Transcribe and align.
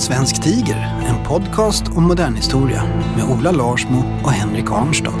En 0.00 0.04
svensk 0.04 0.42
tiger, 0.42 1.04
en 1.08 1.24
podcast 1.26 1.88
om 1.88 2.02
modern 2.02 2.34
historia 2.34 2.82
med 3.16 3.24
Ola 3.24 3.50
Larsmo 3.50 4.02
och 4.24 4.32
Henrik 4.32 4.70
Arnstad. 4.70 5.20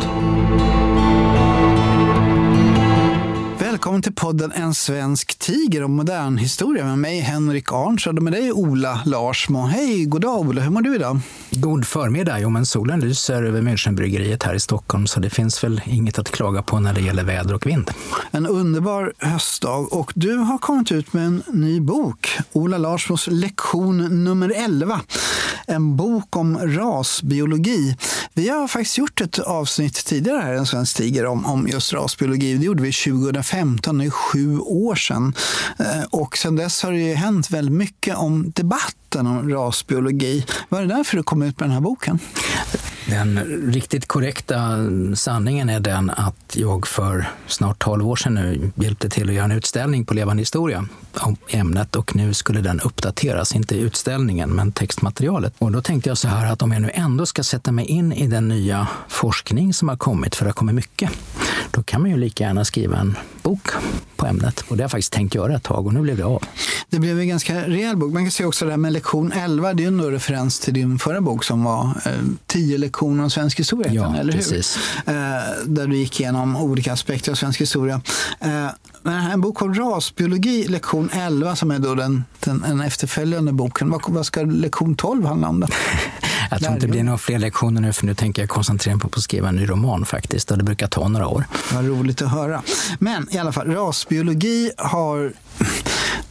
Välkommen 3.80 4.02
till 4.02 4.14
podden 4.14 4.52
En 4.52 4.74
svensk 4.74 5.38
tiger 5.38 5.84
om 5.84 5.92
modern 5.92 6.36
historia 6.36 6.84
med 6.84 6.98
mig 6.98 7.20
Henrik 7.20 7.72
Arnstad 7.72 8.10
och 8.10 8.22
med 8.22 8.32
dig 8.32 8.52
Ola 8.52 9.00
Larsmo. 9.06 9.66
Hej, 9.66 10.04
god 10.04 10.20
dag 10.20 10.38
Ola, 10.38 10.62
hur 10.62 10.70
mår 10.70 10.82
du 10.82 10.94
idag? 10.94 11.20
God 11.50 11.86
förmiddag. 11.86 12.38
Jo, 12.38 12.50
men 12.50 12.66
solen 12.66 13.00
lyser 13.00 13.42
över 13.42 13.62
Münchenbryggeriet 13.62 14.42
här 14.42 14.54
i 14.54 14.60
Stockholm 14.60 15.06
så 15.06 15.20
det 15.20 15.30
finns 15.30 15.64
väl 15.64 15.80
inget 15.84 16.18
att 16.18 16.30
klaga 16.30 16.62
på 16.62 16.80
när 16.80 16.94
det 16.94 17.00
gäller 17.00 17.24
väder 17.24 17.54
och 17.54 17.66
vind. 17.66 17.90
En 18.30 18.46
underbar 18.46 19.12
höstdag 19.18 19.92
och 19.92 20.12
du 20.14 20.36
har 20.36 20.58
kommit 20.58 20.92
ut 20.92 21.12
med 21.12 21.26
en 21.26 21.42
ny 21.52 21.80
bok, 21.80 22.28
Ola 22.52 22.78
Larsmos 22.78 23.26
lektion 23.26 24.24
nummer 24.24 24.52
11. 24.56 25.00
En 25.66 25.96
bok 25.96 26.36
om 26.36 26.58
rasbiologi. 26.58 27.96
Vi 28.40 28.48
har 28.48 28.68
faktiskt 28.68 28.98
gjort 28.98 29.20
ett 29.20 29.38
avsnitt 29.38 30.04
tidigare 30.04 30.40
här 30.40 30.52
En 30.52 30.66
svensk 30.66 30.96
tiger 30.96 31.26
om, 31.26 31.46
om 31.46 31.68
just 31.68 31.92
rasbiologi. 31.92 32.54
Det 32.54 32.64
gjorde 32.64 32.82
vi 32.82 32.92
2015, 32.92 33.98
det 33.98 34.04
är 34.04 34.10
sju 34.10 34.58
år 34.58 34.94
sedan. 34.94 35.34
Eh, 35.78 36.04
och 36.10 36.38
sedan 36.38 36.56
dess 36.56 36.82
har 36.82 36.92
det 36.92 36.98
ju 36.98 37.14
hänt 37.14 37.50
väldigt 37.50 37.74
mycket 37.74 38.16
om 38.16 38.52
debatt 38.56 38.96
debatten 39.10 39.26
om 39.26 39.50
rasbiologi. 39.50 40.46
Vad 40.68 40.80
är 40.80 40.86
det 40.86 40.94
därför 40.94 41.16
du 41.16 41.22
kom 41.22 41.42
ut 41.42 41.60
med 41.60 41.68
den 41.68 41.74
här 41.74 41.80
boken? 41.80 42.18
Den 43.06 43.38
riktigt 43.72 44.08
korrekta 44.08 44.76
sanningen 45.14 45.68
är 45.68 45.80
den 45.80 46.10
att 46.10 46.56
jag 46.56 46.86
för 46.86 47.28
snart 47.46 47.78
12 47.78 48.08
år 48.08 48.16
sedan 48.16 48.34
nu 48.34 48.70
hjälpte 48.74 49.08
till 49.08 49.28
att 49.28 49.34
göra 49.34 49.44
en 49.44 49.52
utställning 49.52 50.04
på 50.04 50.14
Levande 50.14 50.40
historia 50.40 50.86
om 51.20 51.36
ämnet 51.48 51.96
och 51.96 52.16
nu 52.16 52.34
skulle 52.34 52.60
den 52.60 52.80
uppdateras, 52.80 53.54
inte 53.54 53.74
utställningen 53.74 54.50
men 54.50 54.72
textmaterialet. 54.72 55.54
Och 55.58 55.72
då 55.72 55.82
tänkte 55.82 56.10
jag 56.10 56.18
så 56.18 56.28
här 56.28 56.52
att 56.52 56.62
om 56.62 56.72
jag 56.72 56.82
nu 56.82 56.90
ändå 56.94 57.26
ska 57.26 57.42
sätta 57.42 57.72
mig 57.72 57.86
in 57.86 58.12
i 58.12 58.26
den 58.26 58.48
nya 58.48 58.88
forskning 59.08 59.74
som 59.74 59.88
har 59.88 59.96
kommit, 59.96 60.34
för 60.34 60.44
det 60.44 60.48
har 60.48 60.54
kommit 60.54 60.74
mycket, 60.74 61.10
då 61.70 61.82
kan 61.82 62.00
man 62.00 62.10
ju 62.10 62.16
lika 62.16 62.44
gärna 62.44 62.64
skriva 62.64 62.98
en 62.98 63.16
bok 63.42 63.68
på 64.16 64.26
ämnet. 64.26 64.60
Och 64.68 64.76
det 64.76 64.82
har 64.82 64.84
jag 64.84 64.90
faktiskt 64.90 65.12
tänkt 65.12 65.34
göra 65.34 65.56
ett 65.56 65.62
tag 65.62 65.86
och 65.86 65.94
nu 65.94 66.00
blev 66.00 66.16
det 66.16 66.24
av. 66.24 66.44
Det 66.90 66.98
blev 66.98 67.20
en 67.20 67.28
ganska 67.28 67.68
rejäl 67.68 67.96
bok. 67.96 68.12
Man 68.12 68.24
kan 68.24 68.30
se 68.30 68.44
också 68.44 68.64
det 68.64 68.70
här 68.70 68.78
med 68.78 68.92
lektion 69.00 69.32
11, 69.32 69.74
det 69.74 69.82
är 69.82 69.84
ju 69.84 69.88
en 69.88 70.10
referens 70.10 70.60
till 70.60 70.74
din 70.74 70.98
förra 70.98 71.20
bok 71.20 71.44
som 71.44 71.64
var 71.64 71.84
eh, 72.06 72.12
10 72.46 72.78
lektioner 72.78 73.24
om 73.24 73.30
svensk 73.30 73.58
historia, 73.58 73.92
Ja, 73.92 74.16
eller 74.16 74.32
hur? 74.32 74.38
precis. 74.40 74.76
Eh, 75.06 75.14
där 75.66 75.86
du 75.86 75.96
gick 75.96 76.20
igenom 76.20 76.56
olika 76.56 76.92
aspekter 76.92 77.32
av 77.32 77.36
svensk 77.36 77.60
historia. 77.60 78.00
Eh, 78.40 78.66
men 79.02 79.30
en 79.30 79.40
bok 79.40 79.62
om 79.62 79.74
rasbiologi, 79.74 80.68
lektion 80.68 81.10
11, 81.12 81.56
som 81.56 81.70
är 81.70 81.78
då 81.78 81.94
den, 81.94 82.24
den, 82.40 82.60
den 82.60 82.80
efterföljande 82.80 83.52
boken. 83.52 83.90
Vad, 83.90 84.02
vad 84.08 84.26
ska 84.26 84.42
lektion 84.42 84.94
12 84.94 85.24
handla 85.26 85.48
om? 85.48 85.60
Då? 85.60 85.66
Jag 86.50 86.60
tror 86.60 86.72
inte 86.72 86.86
det 86.86 86.90
blir 86.90 87.02
några 87.04 87.18
fler 87.18 87.38
lektioner 87.38 87.80
nu 87.80 87.92
för 87.92 88.06
nu 88.06 88.14
tänker 88.14 88.42
jag 88.42 88.48
koncentrera 88.48 88.96
mig 88.96 89.02
på 89.02 89.16
att 89.16 89.22
skriva 89.22 89.48
en 89.48 89.56
ny 89.56 89.66
roman 89.68 90.04
faktiskt 90.04 90.50
och 90.50 90.58
det 90.58 90.64
brukar 90.64 90.86
ta 90.86 91.08
några 91.08 91.26
år. 91.28 91.44
Vad 91.74 91.86
roligt 91.86 92.22
att 92.22 92.30
höra. 92.30 92.62
Men 92.98 93.28
i 93.30 93.38
alla 93.38 93.52
fall, 93.52 93.66
rasbiologi 93.66 94.70
har 94.78 95.32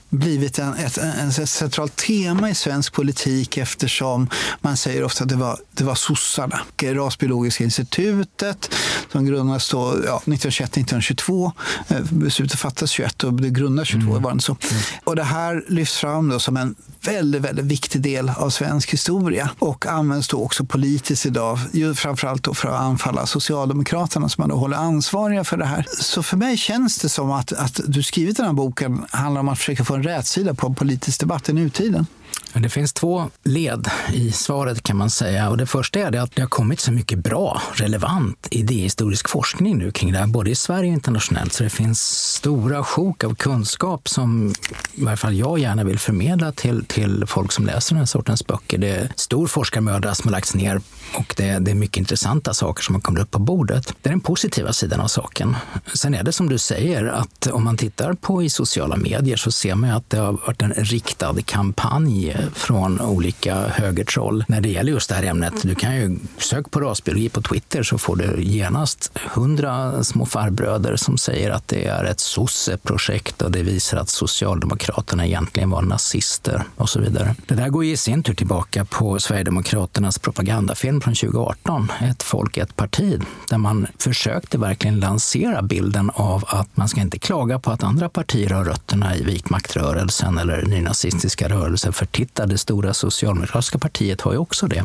blivit 0.09 0.59
en, 0.59 0.73
ett, 0.73 0.97
en, 0.97 1.29
ett 1.29 1.49
centralt 1.49 1.95
tema 1.95 2.49
i 2.49 2.55
svensk 2.55 2.93
politik 2.93 3.57
eftersom 3.57 4.29
man 4.61 4.77
säger 4.77 5.03
ofta 5.03 5.23
att 5.23 5.29
det 5.29 5.35
var, 5.35 5.59
det 5.71 5.83
var 5.83 5.95
sossarna. 5.95 6.59
Rasbiologiska 6.81 7.63
institutet 7.63 8.71
som 9.11 9.25
grundades 9.25 9.69
då, 9.69 9.95
ja, 10.05 10.21
1921-1922. 10.25 11.51
Eh, 11.87 11.97
Beslutet 12.11 12.59
fattades 12.59 12.91
21 12.91 13.23
och 13.23 13.33
det 13.33 13.49
grundades 13.49 13.89
22. 13.89 14.19
Var 14.19 14.33
det 14.33 14.41
så. 14.41 14.57
Och 15.03 15.15
det 15.15 15.23
här 15.23 15.65
lyfts 15.67 15.97
fram 15.97 16.29
då 16.29 16.39
som 16.39 16.57
en 16.57 16.75
väldigt, 17.01 17.41
väldigt 17.41 17.65
viktig 17.65 18.01
del 18.01 18.29
av 18.29 18.49
svensk 18.49 18.93
historia 18.93 19.49
och 19.59 19.85
används 19.85 20.27
då 20.27 20.43
också 20.43 20.65
politiskt 20.65 21.25
idag, 21.25 21.59
framförallt 21.95 22.43
då 22.43 22.53
för 22.53 22.67
att 22.69 22.81
anfalla 22.81 23.25
Socialdemokraterna 23.25 24.29
som 24.29 24.41
man 24.41 24.49
då 24.49 24.55
håller 24.55 24.77
ansvariga 24.77 25.43
för 25.43 25.57
det 25.57 25.65
här. 25.65 25.85
Så 25.99 26.23
för 26.23 26.37
mig 26.37 26.57
känns 26.57 26.97
det 26.97 27.09
som 27.09 27.31
att, 27.31 27.53
att 27.53 27.79
du 27.87 28.03
skrivit 28.03 28.37
den 28.37 28.45
här 28.45 28.53
boken 28.53 29.05
handlar 29.11 29.41
om 29.41 29.49
att 29.49 29.57
försöka 29.57 29.85
få 29.85 29.98
rätsida 30.03 30.53
på 30.53 30.67
en 30.67 30.75
politisk 30.75 31.19
debatt 31.19 31.49
i 31.49 31.53
nutiden. 31.53 32.05
Det 32.53 32.69
finns 32.69 32.93
två 32.93 33.29
led 33.43 33.89
i 34.13 34.31
svaret 34.31 34.83
kan 34.83 34.97
man 34.97 35.09
säga. 35.09 35.49
Och 35.49 35.57
det 35.57 35.65
första 35.65 35.99
är 35.99 36.11
det 36.11 36.21
att 36.21 36.35
det 36.35 36.41
har 36.41 36.49
kommit 36.49 36.79
så 36.79 36.91
mycket 36.91 37.19
bra, 37.19 37.61
relevant 37.73 38.47
idéhistorisk 38.51 39.29
forskning 39.29 39.77
nu 39.77 39.91
kring 39.91 40.11
det 40.11 40.17
här, 40.17 40.27
både 40.27 40.49
i 40.49 40.55
Sverige 40.55 40.89
och 40.89 40.93
internationellt. 40.93 41.53
Så 41.53 41.63
det 41.63 41.69
finns 41.69 42.01
stora 42.35 42.83
sjok 42.83 43.23
av 43.23 43.35
kunskap 43.35 44.09
som 44.09 44.53
i 44.93 45.03
varje 45.03 45.17
fall 45.17 45.35
jag 45.35 45.59
gärna 45.59 45.83
vill 45.83 45.99
förmedla 45.99 46.51
till, 46.51 46.85
till 46.85 47.23
folk 47.27 47.51
som 47.51 47.65
läser 47.65 47.95
den 47.95 47.99
här 47.99 48.05
sortens 48.05 48.47
böcker. 48.47 48.77
Det 48.77 48.89
är 48.89 49.11
stor 49.15 49.47
forskarmöda 49.47 50.15
som 50.15 50.27
har 50.27 50.31
lagts 50.31 50.55
ner 50.55 50.81
och 51.15 51.33
det, 51.37 51.59
det 51.59 51.71
är 51.71 51.75
mycket 51.75 51.97
intressanta 51.97 52.53
saker 52.53 52.83
som 52.83 52.95
har 52.95 53.01
kommit 53.01 53.23
upp 53.23 53.31
på 53.31 53.39
bordet. 53.39 53.93
Det 54.01 54.09
är 54.09 54.11
den 54.11 54.19
positiva 54.19 54.73
sidan 54.73 54.99
av 54.99 55.07
saken. 55.07 55.55
Sen 55.93 56.13
är 56.13 56.23
det 56.23 56.31
som 56.31 56.49
du 56.49 56.57
säger 56.57 57.05
att 57.05 57.47
om 57.47 57.63
man 57.63 57.77
tittar 57.77 58.13
på 58.13 58.43
i 58.43 58.49
sociala 58.49 58.95
medier 58.95 59.37
så 59.37 59.51
ser 59.51 59.75
man 59.75 59.89
att 59.89 60.09
det 60.09 60.17
har 60.17 60.31
varit 60.31 60.61
en 60.61 60.73
riktad 60.73 61.35
kampanj 61.45 62.38
från 62.53 63.01
olika 63.01 63.55
högertroll 63.55 64.45
när 64.47 64.61
det 64.61 64.69
gäller 64.69 64.91
just 64.91 65.09
det 65.09 65.15
här 65.15 65.23
ämnet. 65.23 65.53
Du 65.63 65.75
kan 65.75 65.95
ju 65.95 66.19
söka 66.37 66.69
på 66.69 66.79
rasbiologi 66.79 67.29
på 67.29 67.41
Twitter 67.41 67.83
så 67.83 67.97
får 67.97 68.15
du 68.15 68.43
genast 68.43 69.11
hundra 69.33 70.03
små 70.03 70.25
farbröder 70.25 70.95
som 70.95 71.17
säger 71.17 71.51
att 71.51 71.67
det 71.67 71.85
är 71.85 72.03
ett 72.03 72.19
sosseprojekt 72.19 73.41
och 73.41 73.51
det 73.51 73.63
visar 73.63 73.97
att 73.97 74.09
Socialdemokraterna 74.09 75.25
egentligen 75.27 75.69
var 75.69 75.81
nazister 75.81 76.63
och 76.75 76.89
så 76.89 76.99
vidare. 76.99 77.35
Det 77.47 77.55
där 77.55 77.69
går 77.69 77.85
i 77.85 77.97
sin 77.97 78.23
tur 78.23 78.33
tillbaka 78.33 78.85
på 78.85 79.19
Sverigedemokraternas 79.19 80.19
propagandafilm 80.19 81.01
från 81.01 81.15
2018, 81.15 81.91
Ett 82.01 82.23
folk, 82.23 82.57
ett 82.57 82.75
parti, 82.75 83.21
där 83.49 83.57
man 83.57 83.87
försökte 83.99 84.57
verkligen 84.57 84.99
lansera 84.99 85.61
bilden 85.61 86.09
av 86.13 86.43
att 86.47 86.77
man 86.77 86.89
ska 86.89 87.01
inte 87.01 87.19
klaga 87.19 87.59
på 87.59 87.71
att 87.71 87.83
andra 87.83 88.09
partier 88.09 88.49
har 88.49 88.65
rötterna 88.65 89.15
i 89.15 89.23
vitmaktrörelsen 89.23 90.37
eller 90.37 90.65
nynazistiska 90.65 91.49
rörelser, 91.49 91.91
för 91.91 92.05
titta, 92.05 92.28
det 92.33 92.57
stora 92.57 92.93
socialdemokratiska 92.93 93.77
partiet 93.77 94.21
har 94.21 94.31
ju 94.31 94.37
också 94.37 94.67
det. 94.67 94.83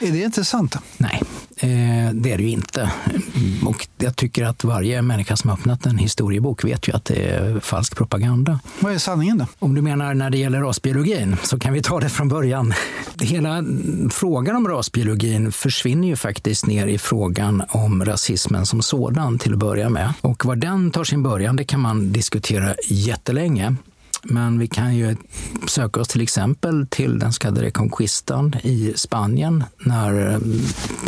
Är 0.00 0.12
det 0.12 0.18
inte 0.18 0.44
sant? 0.44 0.76
Nej, 0.96 1.22
eh, 1.56 2.12
det 2.14 2.32
är 2.32 2.36
det 2.36 2.42
ju 2.42 2.50
inte. 2.50 2.92
Och 3.64 3.88
jag 3.98 4.16
tycker 4.16 4.44
att 4.44 4.64
varje 4.64 5.02
människa 5.02 5.36
som 5.36 5.50
har 5.50 5.56
öppnat 5.56 5.86
en 5.86 5.98
historiebok 5.98 6.64
vet 6.64 6.88
ju 6.88 6.92
att 6.92 7.04
det 7.04 7.28
är 7.28 7.60
falsk 7.60 7.96
propaganda. 7.96 8.60
Vad 8.80 8.92
är 8.92 8.98
sanningen 8.98 9.38
då? 9.38 9.46
Om 9.58 9.74
du 9.74 9.82
menar 9.82 10.14
när 10.14 10.30
det 10.30 10.38
gäller 10.38 10.60
rasbiologin 10.60 11.36
så 11.42 11.58
kan 11.58 11.72
vi 11.72 11.82
ta 11.82 12.00
det 12.00 12.08
från 12.08 12.28
början. 12.28 12.74
Hela 13.20 13.64
frågan 14.10 14.56
om 14.56 14.68
rasbiologin 14.68 15.52
försvinner 15.52 16.08
ju 16.08 16.16
faktiskt 16.16 16.66
ner 16.66 16.86
i 16.86 16.98
frågan 16.98 17.62
om 17.68 18.04
rasismen 18.04 18.66
som 18.66 18.82
sådan 18.82 19.38
till 19.38 19.52
att 19.52 19.58
börja 19.58 19.88
med. 19.88 20.12
Och 20.20 20.44
var 20.44 20.56
den 20.56 20.90
tar 20.90 21.04
sin 21.04 21.22
början, 21.22 21.56
det 21.56 21.64
kan 21.64 21.80
man 21.80 22.12
diskutera 22.12 22.74
jättelänge. 22.88 23.76
Men 24.28 24.58
vi 24.58 24.66
kan 24.66 24.96
ju 24.96 25.16
söka 25.68 26.00
oss 26.00 26.08
till 26.08 26.20
exempel 26.20 26.86
till 26.90 27.18
den 27.18 27.32
så 27.32 27.38
kallade 27.38 27.62
Reconquistan 27.62 28.54
i 28.62 28.92
Spanien 28.96 29.64
när 29.78 30.40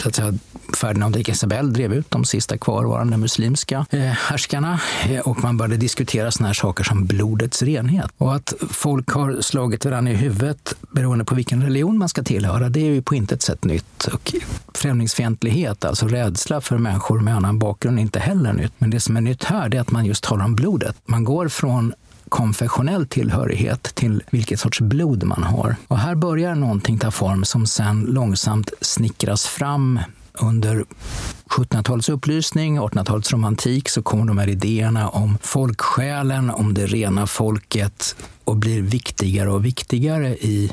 så 0.02 0.08
att 0.08 0.14
säga, 0.14 0.34
Ferdinand 0.76 1.16
och 1.16 1.28
Isabel 1.28 1.72
drev 1.72 1.92
ut 1.94 2.10
de 2.10 2.24
sista 2.24 2.58
kvarvarande 2.58 3.16
muslimska 3.16 3.86
eh, 3.90 4.00
härskarna 4.00 4.80
eh, 5.08 5.20
och 5.20 5.42
man 5.42 5.56
började 5.56 5.76
diskutera 5.76 6.30
såna 6.30 6.46
här 6.46 6.54
saker 6.54 6.84
som 6.84 7.06
blodets 7.06 7.62
renhet. 7.62 8.10
Och 8.18 8.34
att 8.34 8.54
folk 8.70 9.10
har 9.10 9.40
slagit 9.40 9.84
varandra 9.84 10.12
i 10.12 10.14
huvudet 10.14 10.74
beroende 10.90 11.24
på 11.24 11.34
vilken 11.34 11.62
religion 11.62 11.98
man 11.98 12.08
ska 12.08 12.22
tillhöra, 12.22 12.68
det 12.68 12.80
är 12.80 12.84
ju 12.84 13.02
på 13.02 13.14
intet 13.14 13.42
sätt 13.42 13.64
nytt. 13.64 14.04
Och 14.04 14.34
främlingsfientlighet, 14.74 15.84
alltså 15.84 16.08
rädsla 16.08 16.60
för 16.60 16.78
människor 16.78 17.20
med 17.20 17.36
annan 17.36 17.58
bakgrund, 17.58 17.98
är 17.98 18.02
inte 18.02 18.18
heller 18.18 18.52
nytt. 18.52 18.72
Men 18.78 18.90
det 18.90 19.00
som 19.00 19.16
är 19.16 19.20
nytt 19.20 19.44
här 19.44 19.74
är 19.74 19.80
att 19.80 19.90
man 19.90 20.06
just 20.06 20.24
talar 20.24 20.44
om 20.44 20.54
blodet. 20.54 20.96
Man 21.04 21.24
går 21.24 21.48
från 21.48 21.92
konfessionell 22.28 23.06
tillhörighet 23.06 23.82
till 23.82 24.22
vilket 24.30 24.60
sorts 24.60 24.80
blod 24.80 25.24
man 25.24 25.42
har. 25.42 25.76
Och 25.88 25.98
här 25.98 26.14
börjar 26.14 26.54
någonting 26.54 26.98
ta 26.98 27.10
form 27.10 27.44
som 27.44 27.66
sen 27.66 28.00
långsamt 28.00 28.70
snickras 28.80 29.46
fram 29.46 30.00
under 30.40 30.84
1700-talets 31.48 32.08
upplysning, 32.08 32.80
1800-talets 32.80 33.32
romantik, 33.32 33.88
så 33.88 34.02
kommer 34.02 34.24
de 34.24 34.38
här 34.38 34.48
idéerna 34.48 35.08
om 35.08 35.38
folksjälen, 35.42 36.50
om 36.50 36.74
det 36.74 36.86
rena 36.86 37.26
folket 37.26 38.16
och 38.44 38.56
blir 38.56 38.82
viktigare 38.82 39.50
och 39.50 39.64
viktigare 39.64 40.28
i 40.28 40.72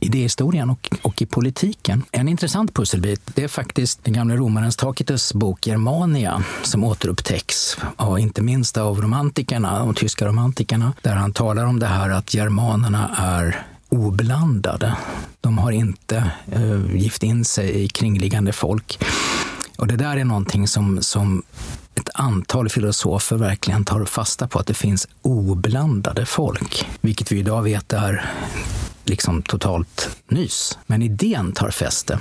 idéhistorien 0.00 0.70
och, 0.70 0.90
och 1.02 1.22
i 1.22 1.26
politiken. 1.26 2.02
En 2.10 2.28
intressant 2.28 2.74
pusselbit 2.74 3.20
det 3.34 3.44
är 3.44 3.48
faktiskt 3.48 4.04
den 4.04 4.14
gamle 4.14 4.36
romarens 4.36 4.76
Tacitus 4.76 5.34
bok 5.34 5.66
Germania 5.66 6.42
som 6.62 6.84
återupptäcks, 6.84 7.76
och 7.96 8.20
inte 8.20 8.42
minst 8.42 8.76
av 8.76 9.00
romantikerna, 9.00 9.78
de 9.78 9.94
tyska 9.94 10.26
romantikerna, 10.26 10.92
där 11.02 11.14
han 11.14 11.32
talar 11.32 11.64
om 11.64 11.78
det 11.78 11.86
här 11.86 12.10
att 12.10 12.34
germanerna 12.34 13.10
är 13.16 13.66
oblandade. 13.92 14.96
De 15.40 15.58
har 15.58 15.72
inte 15.72 16.30
eh, 16.52 16.96
gift 16.96 17.22
in 17.22 17.44
sig 17.44 17.84
i 17.84 17.88
kringliggande 17.88 18.52
folk. 18.52 18.98
Och 19.76 19.86
det 19.86 19.96
där 19.96 20.16
är 20.16 20.24
någonting 20.24 20.68
som, 20.68 21.02
som 21.02 21.42
ett 21.94 22.08
antal 22.14 22.68
filosofer 22.68 23.36
verkligen 23.36 23.84
tar 23.84 24.04
fasta 24.04 24.48
på, 24.48 24.58
att 24.58 24.66
det 24.66 24.74
finns 24.74 25.08
oblandade 25.22 26.26
folk. 26.26 26.88
Vilket 27.00 27.32
vi 27.32 27.38
idag 27.38 27.62
vet 27.62 27.92
är 27.92 28.30
liksom 29.04 29.42
totalt 29.42 30.16
nys. 30.28 30.78
Men 30.86 31.02
idén 31.02 31.52
tar 31.52 31.70
fäste. 31.70 32.18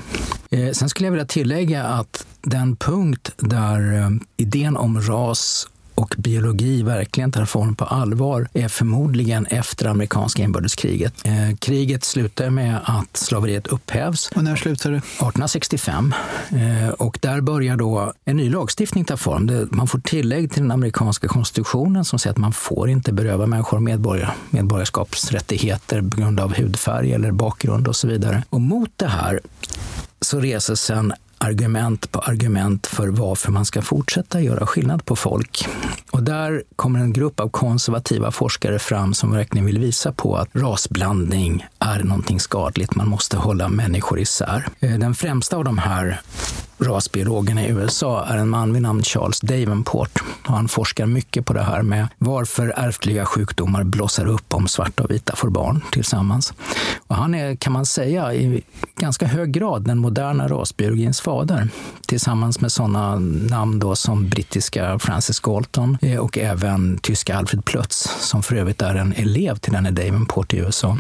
Eh, 0.49 0.71
sen 0.71 0.89
skulle 0.89 1.07
jag 1.07 1.11
vilja 1.11 1.25
tillägga 1.25 1.83
att 1.83 2.25
den 2.41 2.75
punkt 2.75 3.31
där 3.37 3.93
eh, 3.99 4.09
idén 4.37 4.77
om 4.77 5.01
ras 5.01 5.67
och 5.95 6.15
biologi 6.17 6.83
verkligen 6.83 7.31
tar 7.31 7.45
form 7.45 7.75
på 7.75 7.85
allvar 7.85 8.47
är 8.53 8.67
förmodligen 8.67 9.45
efter 9.45 9.85
amerikanska 9.85 10.43
inbördeskriget. 10.43 11.13
Eh, 11.25 11.55
kriget 11.59 12.03
slutar 12.03 12.49
med 12.49 12.79
att 12.83 13.17
slaveriet 13.17 13.67
upphävs. 13.67 14.29
Och 14.35 14.43
när 14.43 14.55
slutar 14.55 14.91
det? 14.91 14.97
1865. 14.97 16.13
Eh, 16.49 16.89
och 16.89 17.17
där 17.21 17.41
börjar 17.41 17.77
då 17.77 18.13
en 18.25 18.37
ny 18.37 18.49
lagstiftning 18.49 19.05
ta 19.05 19.17
form. 19.17 19.47
Det, 19.47 19.67
man 19.71 19.87
får 19.87 19.99
tillägg 19.99 20.51
till 20.51 20.61
den 20.61 20.71
amerikanska 20.71 21.27
konstitutionen 21.27 22.05
som 22.05 22.19
säger 22.19 22.31
att 22.31 22.37
man 22.37 22.53
får 22.53 22.89
inte 22.89 23.13
beröva 23.13 23.45
människor 23.45 23.79
medborgar, 23.79 24.35
medborgarskapsrättigheter 24.49 26.01
på 26.01 26.17
grund 26.17 26.39
av 26.39 26.53
hudfärg 26.55 27.13
eller 27.13 27.31
bakgrund 27.31 27.87
och 27.87 27.95
så 27.95 28.07
vidare. 28.07 28.43
Och 28.49 28.61
mot 28.61 28.89
det 28.95 29.07
här 29.07 29.39
så 30.21 30.39
reses 30.39 30.89
en 30.89 31.13
argument 31.41 32.11
på 32.11 32.19
argument 32.19 32.87
för 32.87 33.07
varför 33.07 33.51
man 33.51 33.65
ska 33.65 33.81
fortsätta 33.81 34.41
göra 34.41 34.67
skillnad 34.67 35.05
på 35.05 35.15
folk. 35.15 35.67
Och 36.11 36.23
där 36.23 36.63
kommer 36.75 36.99
en 36.99 37.13
grupp 37.13 37.39
av 37.39 37.49
konservativa 37.49 38.31
forskare 38.31 38.79
fram 38.79 39.13
som 39.13 39.31
verkligen 39.31 39.65
vill 39.65 39.79
visa 39.79 40.11
på 40.11 40.35
att 40.35 40.49
rasblandning 40.53 41.65
är 41.79 42.03
någonting 42.03 42.39
skadligt. 42.39 42.95
Man 42.95 43.07
måste 43.07 43.37
hålla 43.37 43.67
människor 43.67 44.19
isär. 44.19 44.67
Eh, 44.79 44.99
den 44.99 45.15
främsta 45.15 45.57
av 45.57 45.63
de 45.63 45.77
här 45.77 46.21
rasbiologerna 46.81 47.65
i 47.65 47.69
USA 47.69 48.25
är 48.25 48.37
en 48.37 48.49
man 48.49 48.73
vid 48.73 48.81
namn 48.81 49.03
Charles 49.03 49.39
Davenport. 49.39 50.19
Han 50.43 50.67
forskar 50.67 51.05
mycket 51.05 51.45
på 51.45 51.53
det 51.53 51.63
här 51.63 51.81
med 51.81 52.07
varför 52.17 52.73
ärftliga 52.77 53.25
sjukdomar 53.25 53.83
blossar 53.83 54.27
upp 54.27 54.53
om 54.53 54.67
svarta 54.67 55.03
och 55.03 55.11
vita 55.11 55.35
får 55.35 55.49
barn 55.49 55.81
tillsammans. 55.91 56.53
Och 57.07 57.15
han 57.15 57.35
är, 57.35 57.55
kan 57.55 57.73
man 57.73 57.85
säga, 57.85 58.33
i 58.33 58.63
ganska 58.95 59.25
hög 59.25 59.51
grad 59.51 59.83
den 59.83 59.97
moderna 59.97 60.47
rasbiologins 60.47 61.21
fader. 61.21 61.69
Tillsammans 62.07 62.61
med 62.61 62.71
sådana 62.71 63.15
namn 63.49 63.79
då 63.79 63.95
som 63.95 64.29
brittiska 64.29 64.99
Francis 64.99 65.39
Galton 65.39 65.97
eh, 66.01 66.19
och 66.19 66.37
även 66.37 66.97
tyska 66.97 67.37
Alfred 67.37 67.65
Plötz, 67.65 68.09
som 68.19 68.43
för 68.43 68.55
övrigt 68.55 68.81
är 68.81 68.95
en 68.95 69.13
elev 69.13 69.55
till 69.55 69.73
denne 69.73 69.91
Davenport 69.91 70.53
i 70.53 70.57
USA. 70.57 70.97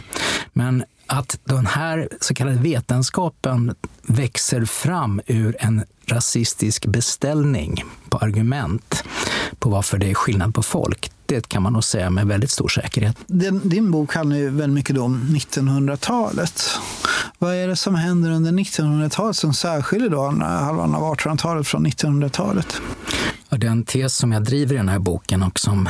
Men 0.53 0.83
att 1.11 1.39
den 1.43 1.65
här 1.65 2.09
så 2.21 2.33
kallade 2.33 2.57
vetenskapen 2.57 3.75
växer 4.01 4.65
fram 4.65 5.21
ur 5.27 5.55
en 5.59 5.83
rasistisk 6.05 6.85
beställning 6.85 7.83
på 8.09 8.17
argument 8.17 9.03
på 9.59 9.69
varför 9.69 9.97
det 9.97 10.09
är 10.09 10.13
skillnad 10.13 10.55
på 10.55 10.63
folk. 10.63 11.11
Det 11.25 11.49
kan 11.49 11.63
man 11.63 11.73
nog 11.73 11.83
säga 11.83 12.09
med 12.09 12.27
väldigt 12.27 12.51
stor 12.51 12.67
säkerhet. 12.67 13.17
Din, 13.27 13.69
din 13.69 13.91
bok 13.91 14.15
handlar 14.15 14.37
ju 14.37 14.49
väldigt 14.49 14.75
mycket 14.75 14.97
om 14.97 15.21
1900-talet. 15.21 16.63
Vad 17.37 17.55
är 17.55 17.67
det 17.67 17.75
som 17.75 17.95
händer 17.95 18.31
under 18.31 18.51
1900-talet 18.51 19.35
som 19.35 19.53
särskiljer 19.53 20.09
då 20.09 20.21
halvan 20.39 20.95
av 20.95 21.15
1800-talet 21.15 21.67
från 21.67 21.87
1900-talet? 21.87 22.81
Den 23.57 23.83
tes 23.83 24.15
som 24.15 24.31
jag 24.31 24.43
driver 24.43 24.73
i 24.73 24.77
den 24.77 24.89
här 24.89 24.99
boken 24.99 25.43
och 25.43 25.59
som 25.59 25.89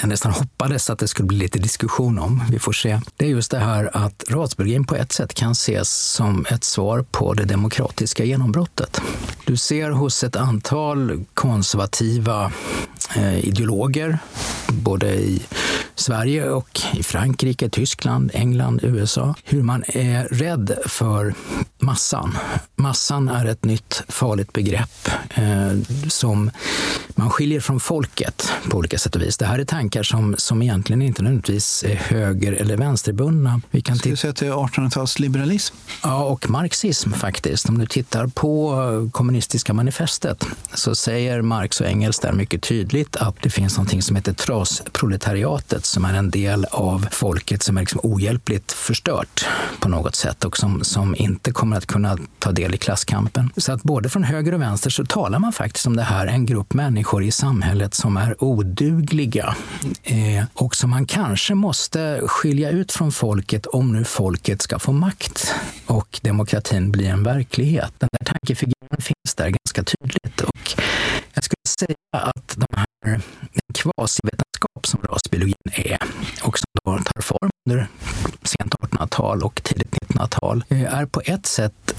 jag 0.00 0.08
nästan 0.08 0.32
hoppades 0.32 0.90
att 0.90 0.98
det 0.98 1.08
skulle 1.08 1.26
bli 1.26 1.38
lite 1.38 1.58
diskussion 1.58 2.18
om. 2.18 2.42
Vi 2.50 2.58
får 2.58 2.72
se. 2.72 3.00
Det 3.16 3.24
är 3.24 3.28
just 3.28 3.50
det 3.50 3.58
här 3.58 3.90
att 3.92 4.24
rasbiologin 4.28 4.86
på 4.86 4.96
ett 4.96 5.12
sätt 5.12 5.34
kan 5.34 5.52
ses 5.52 5.90
som 5.90 6.46
ett 6.50 6.64
svar 6.64 7.04
på 7.10 7.34
det 7.34 7.44
demokratiska 7.44 8.24
genombrottet. 8.24 9.00
Du 9.44 9.56
ser 9.56 9.90
hos 9.90 10.24
ett 10.24 10.36
antal 10.36 11.24
konservativa 11.34 12.52
eh, 13.16 13.38
ideologer, 13.38 14.18
både 14.68 15.14
i 15.14 15.42
Sverige 15.94 16.50
och 16.50 16.80
i 16.92 17.02
Frankrike, 17.02 17.68
Tyskland, 17.68 18.30
England, 18.34 18.80
USA, 18.82 19.34
hur 19.44 19.62
man 19.62 19.84
är 19.86 20.24
rädd 20.24 20.78
för 20.86 21.34
massan. 21.86 22.38
Massan 22.76 23.28
är 23.28 23.44
ett 23.44 23.64
nytt 23.64 24.02
farligt 24.08 24.52
begrepp 24.52 25.08
eh, 25.34 25.72
som 26.08 26.50
man 27.08 27.30
skiljer 27.30 27.60
från 27.60 27.80
folket 27.80 28.52
på 28.70 28.78
olika 28.78 28.98
sätt 28.98 29.16
och 29.16 29.22
vis. 29.22 29.36
Det 29.36 29.46
här 29.46 29.58
är 29.58 29.64
tankar 29.64 30.02
som, 30.02 30.34
som 30.38 30.62
egentligen 30.62 31.02
inte 31.02 31.22
nödvändigtvis 31.22 31.84
är 31.84 31.94
höger 31.94 32.52
eller 32.52 32.76
vänsterbundna. 32.76 33.60
Vi 33.70 33.80
kan 33.80 33.96
du 33.96 34.16
säga 34.16 34.30
att 34.30 34.36
det 34.36 34.46
är 34.46 34.52
1800-talsliberalism? 34.52 35.74
Ja, 36.02 36.24
och 36.24 36.50
marxism 36.50 37.12
faktiskt. 37.12 37.68
Om 37.68 37.78
du 37.78 37.86
tittar 37.86 38.26
på 38.26 39.10
kommunistiska 39.12 39.72
manifestet 39.72 40.46
så 40.74 40.94
säger 40.94 41.42
Marx 41.42 41.80
och 41.80 41.86
Engels 41.86 42.18
där 42.18 42.32
mycket 42.32 42.62
tydligt 42.62 43.16
att 43.16 43.42
det 43.42 43.50
finns 43.50 43.78
något 43.78 44.04
som 44.04 44.16
heter 44.16 44.32
trasproletariatet 44.32 45.84
som 45.84 46.04
är 46.04 46.14
en 46.14 46.30
del 46.30 46.64
av 46.64 47.06
folket 47.10 47.62
som 47.62 47.76
är 47.76 47.80
liksom 47.80 48.00
ohjälpligt 48.02 48.72
förstört 48.72 49.46
på 49.80 49.88
något 49.88 50.14
sätt 50.14 50.44
och 50.44 50.56
som, 50.56 50.84
som 50.84 51.16
inte 51.16 51.52
kommer 51.52 51.75
att 51.76 51.86
kunna 51.86 52.18
ta 52.38 52.52
del 52.52 52.74
i 52.74 52.78
klasskampen. 52.78 53.50
Så 53.56 53.72
att 53.72 53.82
både 53.82 54.08
från 54.08 54.24
höger 54.24 54.54
och 54.54 54.60
vänster 54.60 54.90
så 54.90 55.04
talar 55.04 55.38
man 55.38 55.52
faktiskt 55.52 55.86
om 55.86 55.96
det 55.96 56.02
här, 56.02 56.26
en 56.26 56.46
grupp 56.46 56.74
människor 56.74 57.24
i 57.24 57.30
samhället 57.30 57.94
som 57.94 58.16
är 58.16 58.44
odugliga 58.44 59.56
eh, 60.02 60.44
och 60.54 60.74
som 60.74 60.90
man 60.90 61.06
kanske 61.06 61.54
måste 61.54 62.20
skilja 62.26 62.70
ut 62.70 62.92
från 62.92 63.12
folket 63.12 63.66
om 63.66 63.92
nu 63.92 64.04
folket 64.04 64.62
ska 64.62 64.78
få 64.78 64.92
makt 64.92 65.54
och 65.86 66.20
demokratin 66.22 66.92
blir 66.92 67.08
en 67.08 67.22
verklighet. 67.22 67.92
Den 67.98 68.08
där 68.12 68.26
tankefiguren 68.26 69.00
finns 69.00 69.34
där 69.36 69.50
ganska 69.50 69.82
tydligt 69.82 70.40
och 70.40 70.82
jag 71.34 71.44
skulle 71.44 71.56
säga 71.78 71.96
att 72.10 72.56
de 72.56 72.66
här 72.76 73.20
kvasivetenskap 73.74 74.86
som 74.86 75.00
rasbiologin 75.02 75.54
är 75.72 75.98
och 76.42 76.58
som 76.58 76.66
då 76.84 76.98
tar 76.98 77.22
form 77.22 77.50
under 77.68 77.88
1800-tal 78.96 79.42
och 79.42 79.62
tidigt 79.62 79.90
1900-tal 79.90 80.64
eh, 80.68 80.94
är 80.94 81.06
på 81.06 81.20
ett 81.24 81.46
sätt 81.46 81.94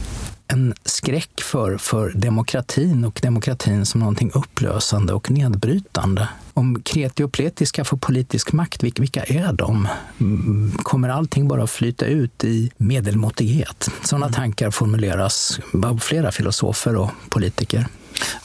en 0.48 0.74
skräck 0.86 1.42
för, 1.42 1.78
för 1.78 2.12
demokratin 2.16 3.06
och 3.06 3.20
demokratin 3.24 3.86
som 3.86 4.00
någonting 4.00 4.32
upplösande 4.34 5.14
och 5.14 5.32
nedbrytande. 5.32 6.30
Om 6.54 6.82
kreti 6.82 7.24
och 7.24 7.32
pleti 7.32 7.66
ska 7.66 7.86
få 7.86 7.98
politisk 7.98 8.52
makt, 8.52 8.84
vilka 8.84 9.24
är 9.24 9.54
de? 9.54 9.88
Mm, 10.20 10.72
kommer 10.84 11.10
allting 11.10 11.48
bara 11.48 11.68
flyta 11.68 12.06
ut 12.06 12.44
i 12.44 12.72
medelmåttighet? 12.78 13.90
Sådana 14.04 14.30
tankar 14.30 14.72
formuleras 14.72 15.60
av 15.86 15.98
flera 15.98 16.32
filosofer 16.32 16.96
och 16.96 17.10
politiker. 17.30 17.88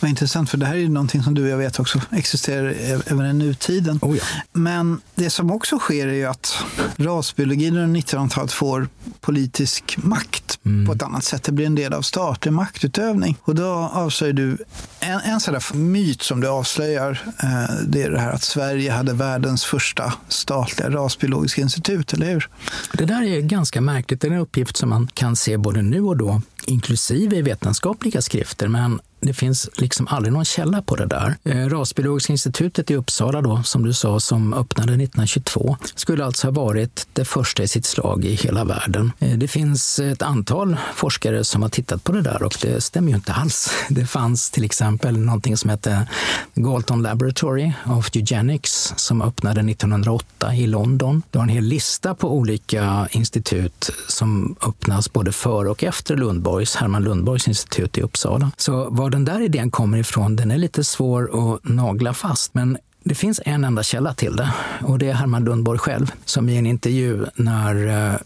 Vad 0.00 0.08
intressant, 0.08 0.50
för 0.50 0.58
det 0.58 0.66
här 0.66 0.74
är 0.74 0.78
ju 0.78 0.88
någonting 0.88 1.22
som 1.22 1.34
du 1.34 1.42
och 1.42 1.48
jag 1.48 1.56
vet 1.56 1.80
också 1.80 2.00
existerar 2.10 2.74
även 3.06 3.26
i 3.26 3.32
nutiden. 3.32 3.98
Oh 4.02 4.16
ja. 4.16 4.22
Men 4.52 5.00
det 5.14 5.30
som 5.30 5.50
också 5.50 5.78
sker 5.78 6.08
är 6.08 6.12
ju 6.12 6.26
att 6.26 6.64
rasbiologin 6.96 7.76
under 7.76 8.00
1900-talet 8.00 8.52
får 8.52 8.88
politisk 9.20 9.96
makt 9.96 10.58
mm. 10.64 10.86
på 10.86 10.92
ett 10.92 11.02
annat 11.02 11.24
sätt. 11.24 11.42
Det 11.42 11.52
blir 11.52 11.66
en 11.66 11.74
del 11.74 11.92
av 11.92 12.02
statlig 12.02 12.52
maktutövning. 12.52 13.36
Och 13.42 13.54
då 13.54 13.68
avslöjar 13.92 14.32
du 14.32 14.56
en, 15.00 15.20
en 15.20 15.40
sån 15.40 15.54
där 15.54 15.76
myt 15.76 16.22
som 16.22 16.40
du 16.40 16.48
avslöjar. 16.48 17.22
Eh, 17.42 17.74
det 17.86 18.02
är 18.02 18.10
det 18.10 18.20
här 18.20 18.32
att 18.32 18.42
Sverige 18.42 18.92
hade 18.92 19.12
världens 19.12 19.64
första 19.64 20.12
statliga 20.28 20.90
rasbiologiska 20.90 21.62
institut, 21.62 22.12
eller 22.12 22.26
hur? 22.26 22.48
Det 22.92 23.04
där 23.04 23.22
är 23.22 23.40
ganska 23.40 23.80
märkligt. 23.80 24.20
Det 24.20 24.28
är 24.28 24.32
en 24.32 24.38
uppgift 24.38 24.76
som 24.76 24.88
man 24.88 25.08
kan 25.14 25.36
se 25.36 25.56
både 25.56 25.82
nu 25.82 26.00
och 26.00 26.16
då 26.16 26.42
inklusive 26.66 27.36
i 27.36 27.42
vetenskapliga 27.42 28.22
skrifter, 28.22 28.68
men 28.68 29.00
det 29.22 29.32
finns 29.32 29.70
liksom 29.74 30.06
aldrig 30.08 30.32
någon 30.32 30.44
källa 30.44 30.82
på 30.82 30.96
det 30.96 31.06
där. 31.06 31.36
Eh, 31.44 31.68
Rasbiologiska 31.68 32.32
institutet 32.32 32.90
i 32.90 32.96
Uppsala, 32.96 33.42
då, 33.42 33.62
som 33.62 33.82
du 33.82 33.92
sa, 33.92 34.20
som 34.20 34.54
öppnade 34.54 34.92
1922, 34.92 35.76
skulle 35.94 36.24
alltså 36.24 36.46
ha 36.46 36.52
varit 36.52 37.06
det 37.12 37.24
första 37.24 37.62
i 37.62 37.68
sitt 37.68 37.86
slag 37.86 38.24
i 38.24 38.34
hela 38.34 38.64
världen. 38.64 39.12
Eh, 39.18 39.38
det 39.38 39.48
finns 39.48 39.98
ett 39.98 40.22
antal 40.22 40.76
forskare 40.94 41.44
som 41.44 41.62
har 41.62 41.68
tittat 41.68 42.04
på 42.04 42.12
det 42.12 42.22
där 42.22 42.42
och 42.42 42.56
det 42.62 42.80
stämmer 42.80 43.08
ju 43.08 43.14
inte 43.14 43.32
alls. 43.32 43.70
Det 43.88 44.06
fanns 44.06 44.50
till 44.50 44.64
exempel 44.64 45.18
någonting 45.18 45.56
som 45.56 45.70
hette 45.70 46.08
Galton 46.54 47.02
Laboratory 47.02 47.72
of 47.86 48.10
Eugenics 48.16 48.94
som 48.96 49.22
öppnade 49.22 49.60
1908 49.60 50.54
i 50.54 50.66
London. 50.66 51.22
Du 51.30 51.38
har 51.38 51.42
en 51.42 51.48
hel 51.48 51.64
lista 51.64 52.14
på 52.14 52.36
olika 52.36 53.08
institut 53.10 53.90
som 54.08 54.56
öppnas 54.66 55.12
både 55.12 55.32
före 55.32 55.70
och 55.70 55.84
efter 55.84 56.16
Lundborgs, 56.52 56.76
Herman 56.76 57.04
Lundborgs 57.04 57.48
institut 57.48 57.98
i 57.98 58.02
Uppsala. 58.02 58.50
Så 58.56 58.90
var 58.90 59.10
den 59.10 59.24
där 59.24 59.40
idén 59.40 59.70
kommer 59.70 59.98
ifrån, 59.98 60.36
den 60.36 60.50
är 60.50 60.58
lite 60.58 60.84
svår 60.84 61.54
att 61.54 61.64
nagla 61.64 62.14
fast. 62.14 62.54
Men 62.54 62.78
det 63.04 63.14
finns 63.14 63.40
en 63.44 63.64
enda 63.64 63.82
källa 63.82 64.14
till 64.14 64.36
det 64.36 64.52
och 64.80 64.98
det 64.98 65.08
är 65.08 65.14
Herman 65.14 65.44
Lundborg 65.44 65.78
själv 65.78 66.12
som 66.24 66.48
i 66.48 66.56
en 66.56 66.66
intervju 66.66 67.26
när 67.34 67.74
eh, 67.86 68.18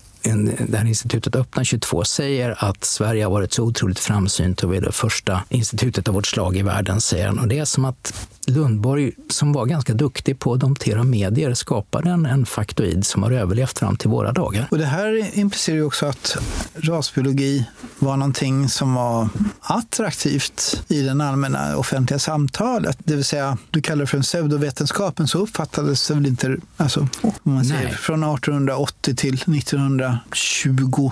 det 0.69 0.79
här 0.79 0.87
institutet 0.87 1.37
öppnar 1.37 1.65
22 1.65 2.05
säger 2.05 2.65
att 2.65 2.85
Sverige 2.85 3.25
har 3.25 3.31
varit 3.31 3.53
så 3.53 3.63
otroligt 3.63 3.99
framsynt 3.99 4.65
och 4.65 4.73
vi 4.73 4.77
är 4.77 4.81
det 4.81 4.93
första 4.93 5.43
institutet 5.49 6.09
av 6.09 6.15
vårt 6.15 6.27
slag 6.27 6.57
i 6.57 6.63
världen, 6.63 7.01
säger 7.01 7.27
han. 7.27 7.39
Och 7.39 7.49
det 7.49 7.59
är 7.59 7.65
som 7.65 7.85
att 7.85 8.29
Lundborg, 8.47 9.13
som 9.31 9.53
var 9.53 9.67
ganska 9.67 9.95
duktig 9.95 10.39
på 10.39 10.53
att 10.53 10.61
domptera 10.61 11.05
medier, 11.05 11.55
skapade 11.55 12.11
en, 12.11 12.27
en 12.27 12.47
faktoid 12.47 13.07
som 13.07 13.23
har 13.23 13.31
överlevt 13.31 13.79
fram 13.79 13.97
till 13.97 14.11
våra 14.11 14.33
dagar. 14.33 14.69
Och 14.71 14.79
det 14.79 14.87
här 14.87 15.39
implicerar 15.39 15.77
ju 15.77 15.85
också 15.85 16.07
att 16.07 16.37
rasbiologi 16.75 17.67
var 17.99 18.17
någonting 18.17 18.69
som 18.69 18.95
var 18.95 19.29
attraktivt 19.61 20.83
i 20.89 21.03
det 21.03 21.25
allmänna 21.25 21.77
offentliga 21.77 22.19
samtalet. 22.19 22.99
Det 22.99 23.15
vill 23.15 23.25
säga, 23.25 23.59
du 23.71 23.83
kallar 23.83 24.01
det 24.01 24.07
för 24.07 24.17
en 24.17 24.23
pseudovetenskap, 24.23 25.19
men 25.19 25.29
så 25.29 25.39
uppfattades 25.39 26.09
det 26.09 26.15
väl 26.15 26.27
inte, 26.27 26.57
alltså, 26.77 27.09
om 27.23 27.33
man 27.43 27.65
säger 27.65 27.89
från 27.89 28.23
1880 28.23 29.15
till 29.17 29.35
1920. 29.35 31.11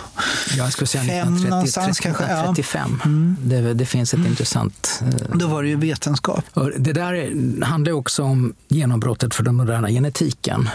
Jag 0.57 0.73
skulle 0.73 0.89
säga 0.89 1.23
1935. 1.23 2.99
Ja. 3.03 3.09
Mm. 3.09 3.37
Det, 3.41 3.75
det, 3.75 3.87
finns 3.87 4.15
ett 4.15 4.19
mm. 4.19 4.31
intressant... 4.31 5.03
Eh, 5.03 5.37
Då 5.37 5.47
var 5.47 5.63
det 5.63 5.69
ju 5.69 5.77
vetenskap. 5.77 6.45
Och 6.55 6.71
det 6.79 6.93
där 6.93 7.24
Eh, 7.25 7.67
handlar 7.67 7.93
också 7.93 8.23
om 8.23 8.55
genombrottet 8.69 9.35
för 9.35 9.43
den 9.43 9.55
moderna 9.55 9.89
genetiken. 9.89 10.69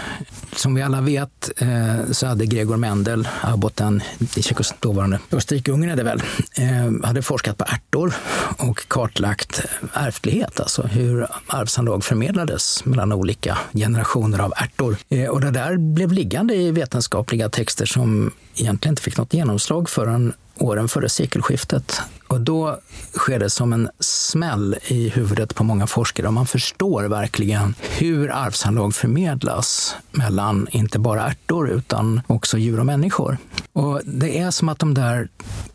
Som 0.55 0.75
vi 0.75 0.81
alla 0.81 1.01
vet 1.01 1.51
eh, 1.57 2.11
så 2.11 2.27
hade 2.27 2.45
Gregor 2.45 2.77
Mendel, 2.77 3.27
abboten 3.41 4.01
i 4.19 4.41
dåvarande 4.79 5.19
Österrike-Ungern 5.31 5.91
är 5.91 5.95
det 5.95 6.03
väl, 6.03 6.21
eh, 6.55 7.07
hade 7.07 7.21
forskat 7.21 7.57
på 7.57 7.63
ärtor 7.63 8.13
och 8.57 8.87
kartlagt 8.87 9.61
ärftlighet, 9.93 10.59
alltså 10.59 10.81
hur 10.81 11.27
arvsanlag 11.47 12.03
förmedlades 12.03 12.85
mellan 12.85 13.11
olika 13.11 13.57
generationer 13.73 14.39
av 14.39 14.53
ärtor. 14.55 14.97
Och 15.29 15.41
det 15.41 15.51
där 15.51 15.77
blev 15.77 16.11
liggande 16.11 16.55
i 16.55 16.71
vetenskapliga 16.71 17.49
texter 17.49 17.85
som 17.85 18.31
egentligen 18.55 18.91
inte 18.91 19.01
fick 19.01 19.17
något 19.17 19.33
genomslag 19.33 19.89
förrän 19.89 20.33
åren 20.55 20.87
före 20.87 21.09
sekelskiftet. 21.09 22.01
Och 22.29 22.41
då 22.41 22.79
sker 23.13 23.39
det 23.39 23.49
som 23.49 23.73
en 23.73 23.89
smäll 23.99 24.75
i 24.87 25.09
huvudet 25.09 25.55
på 25.55 25.63
många 25.63 25.87
forskare 25.87 26.27
och 26.27 26.33
man 26.33 26.47
förstår 26.47 27.03
verkligen 27.03 27.75
hur 27.79 28.31
arvsanlag 28.31 28.95
förmedlas 28.95 29.95
mellan 30.11 30.67
inte 30.71 30.99
bara 30.99 31.27
ärtor 31.27 31.69
utan 31.69 32.21
också 32.27 32.57
djur 32.57 32.79
och 32.79 32.85
människor. 32.85 33.37
Och 33.73 34.01
det 34.05 34.39
är 34.39 34.51
som 34.51 34.69
att 34.69 34.79
de 34.79 34.93
där 34.93 35.27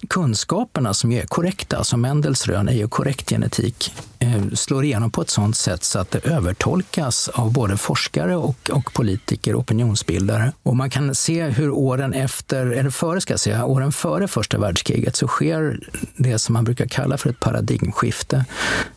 kunskaperna 0.09 0.95
som 0.95 1.13
är 1.13 1.27
korrekta, 1.27 1.85
som 1.85 2.01
Mendels 2.01 2.47
rön 2.47 2.69
är 2.69 2.73
ju 2.73 2.89
korrekt 2.89 3.31
genetik, 3.31 3.93
Eh, 4.25 4.43
slår 4.55 4.85
igenom 4.85 5.11
på 5.11 5.23
ett 5.23 5.31
sådant 5.31 5.57
sätt 5.57 5.85
så 5.85 5.99
att 5.99 6.11
det 6.11 6.27
övertolkas 6.27 7.29
av 7.29 7.53
både 7.53 7.77
forskare 7.77 8.37
och, 8.37 8.71
och 8.73 8.93
politiker 8.93 9.55
och 9.55 9.61
opinionsbildare. 9.61 10.53
Och 10.63 10.77
man 10.77 10.91
kan 10.91 11.15
se 11.15 11.43
hur 11.43 11.71
åren 11.71 12.13
efter, 12.13 12.67
eller 12.67 12.91
före 12.91 13.21
ska 13.21 13.33
jag 13.33 13.41
säga, 13.41 13.65
åren 13.65 13.93
före 13.93 14.29
första 14.29 14.59
världskriget 14.59 15.17
så 15.17 15.29
sker 15.29 15.81
det 16.17 16.39
som 16.39 16.53
man 16.53 16.65
brukar 16.65 16.87
kalla 16.87 17.19
för 17.19 17.31
ett 17.31 17.41
paradigmskifte. 17.41 18.45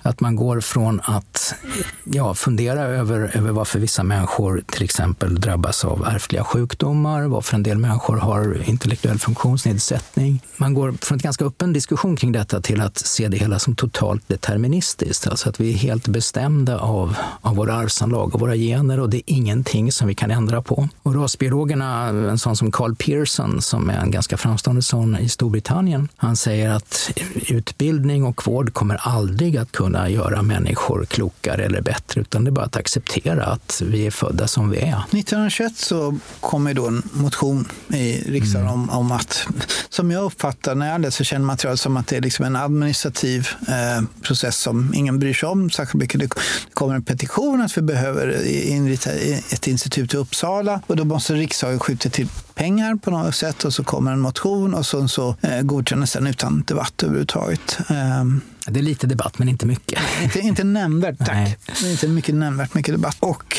Att 0.02 0.20
man 0.20 0.36
går 0.36 0.62
från 0.62 1.02
att 1.04 1.56
ja, 2.04 2.34
fundera 2.34 2.82
över, 2.82 3.38
över 3.38 3.52
varför 3.52 3.80
vissa 3.80 4.04
människor 4.04 4.64
till 4.72 4.84
exempel 4.84 5.42
drabbas 5.42 5.86
av 5.86 6.08
ärftliga 6.08 6.44
sjukdomar, 6.44 7.24
varför 7.24 7.56
en 7.56 7.64
del 7.64 7.78
människor 7.78 8.18
har 8.18 8.70
intellektuell 8.70 9.20
funktionsnedsättning. 9.20 10.42
Man 10.58 10.74
går 10.74 10.94
från 11.02 11.16
en 11.16 11.22
ganska 11.22 11.46
öppen 11.46 11.74
diskussion 11.74 12.16
kring 12.16 12.32
detta 12.32 12.62
till 12.62 12.82
att 12.82 12.98
se 12.98 13.28
det 13.28 13.38
hela 13.38 13.60
som 13.60 13.76
totalt 13.76 14.28
deterministiskt. 14.28 15.17
Alltså 15.26 15.50
att 15.50 15.60
vi 15.60 15.74
är 15.74 15.78
helt 15.78 16.08
bestämda 16.08 16.80
av, 16.80 17.16
av 17.42 17.56
våra 17.56 17.74
arvsanlag 17.74 18.36
och 18.36 18.42
våra 18.42 18.56
gener 18.56 19.00
och 19.00 19.10
det 19.10 19.18
är 19.18 19.24
ingenting 19.26 19.92
som 19.92 20.08
vi 20.08 20.16
kan 20.16 20.32
ändra 20.32 20.62
på. 20.62 20.90
Och 21.04 21.16
rasbiologerna, 21.16 22.08
en 22.08 22.40
sån 22.40 22.58
som 22.58 22.72
Carl 22.72 22.96
Pearson 22.96 23.62
som 23.62 23.90
är 23.90 23.98
en 23.98 24.12
ganska 24.12 24.38
framstående 24.38 24.82
sån 24.82 25.18
i 25.18 25.30
Storbritannien, 25.30 26.08
han 26.16 26.36
säger 26.36 26.70
att 26.70 27.12
utbildning 27.48 28.26
och 28.26 28.48
vård 28.48 28.74
kommer 28.74 28.96
aldrig 28.96 29.58
att 29.58 29.72
kunna 29.72 30.10
göra 30.10 30.42
människor 30.42 31.06
klokare 31.06 31.66
eller 31.66 31.82
bättre, 31.82 32.22
utan 32.22 32.44
det 32.44 32.50
är 32.50 32.52
bara 32.52 32.66
att 32.66 32.76
acceptera 32.76 33.46
att 33.46 33.82
vi 33.86 34.08
är 34.08 34.12
födda 34.12 34.48
som 34.48 34.70
vi 34.70 34.78
är. 34.78 34.98
1921 34.98 35.78
så 35.78 36.18
kom 36.40 36.74
då 36.76 36.88
en 36.88 37.04
motion 37.12 37.66
i 37.88 38.32
riksdagen 38.32 38.68
mm. 38.68 38.74
om, 38.74 38.90
om 38.90 39.12
att, 39.12 39.48
som 39.90 40.12
jag 40.12 40.24
uppfattar 40.24 40.76
när 40.76 40.92
jag 40.92 41.02
läser 41.02 41.24
källmaterial, 41.24 41.78
som 41.78 41.98
att 41.98 42.08
det 42.08 42.18
är 42.18 42.22
liksom 42.22 42.46
en 42.46 42.56
administrativ 42.56 43.48
eh, 43.68 44.04
process 44.22 44.58
som 44.58 44.94
ingen 45.08 45.20
bryr 45.20 45.34
sig 45.34 45.50
om 45.50 45.70
särskilt 45.70 46.00
mycket. 46.02 46.20
Det 46.20 46.30
kommer 46.74 46.96
en 46.96 47.04
petition 47.04 47.62
att 47.62 47.78
vi 47.78 47.82
behöver 47.82 48.48
inrita 48.48 49.12
ett 49.52 49.68
institut 49.68 50.14
i 50.14 50.18
Uppsala 50.18 50.82
och 50.88 50.96
då 50.96 51.06
måste 51.06 51.34
riksdagen 51.34 51.80
skjuta 51.80 52.10
till 52.10 52.28
pengar 52.56 52.96
på 52.96 53.12
något 53.12 53.36
sätt 53.36 53.66
och 53.66 53.74
så 53.74 53.84
kommer 53.84 54.12
en 54.12 54.20
motion 54.20 54.74
och 54.74 54.86
så, 54.86 55.08
så 55.08 55.36
eh, 55.42 55.62
godkänns 55.62 56.14
den 56.14 56.28
utan 56.28 56.64
debatt 56.68 57.04
överhuvudtaget. 57.04 57.80
Eh, 57.90 58.24
det 58.72 58.80
är 58.80 58.84
lite 58.84 59.08
debatt, 59.08 59.40
men 59.40 59.50
inte 59.50 59.66
mycket. 59.66 60.00
Inte, 60.24 60.40
inte 60.40 60.64
nämnvärt, 60.64 61.18
tack. 61.18 61.28
Nej. 61.28 61.92
Inte 61.92 62.08
mycket 62.08 62.36
nämnvärt 62.36 62.74
mycket 62.74 62.94
debatt. 62.94 63.18
Och 63.20 63.58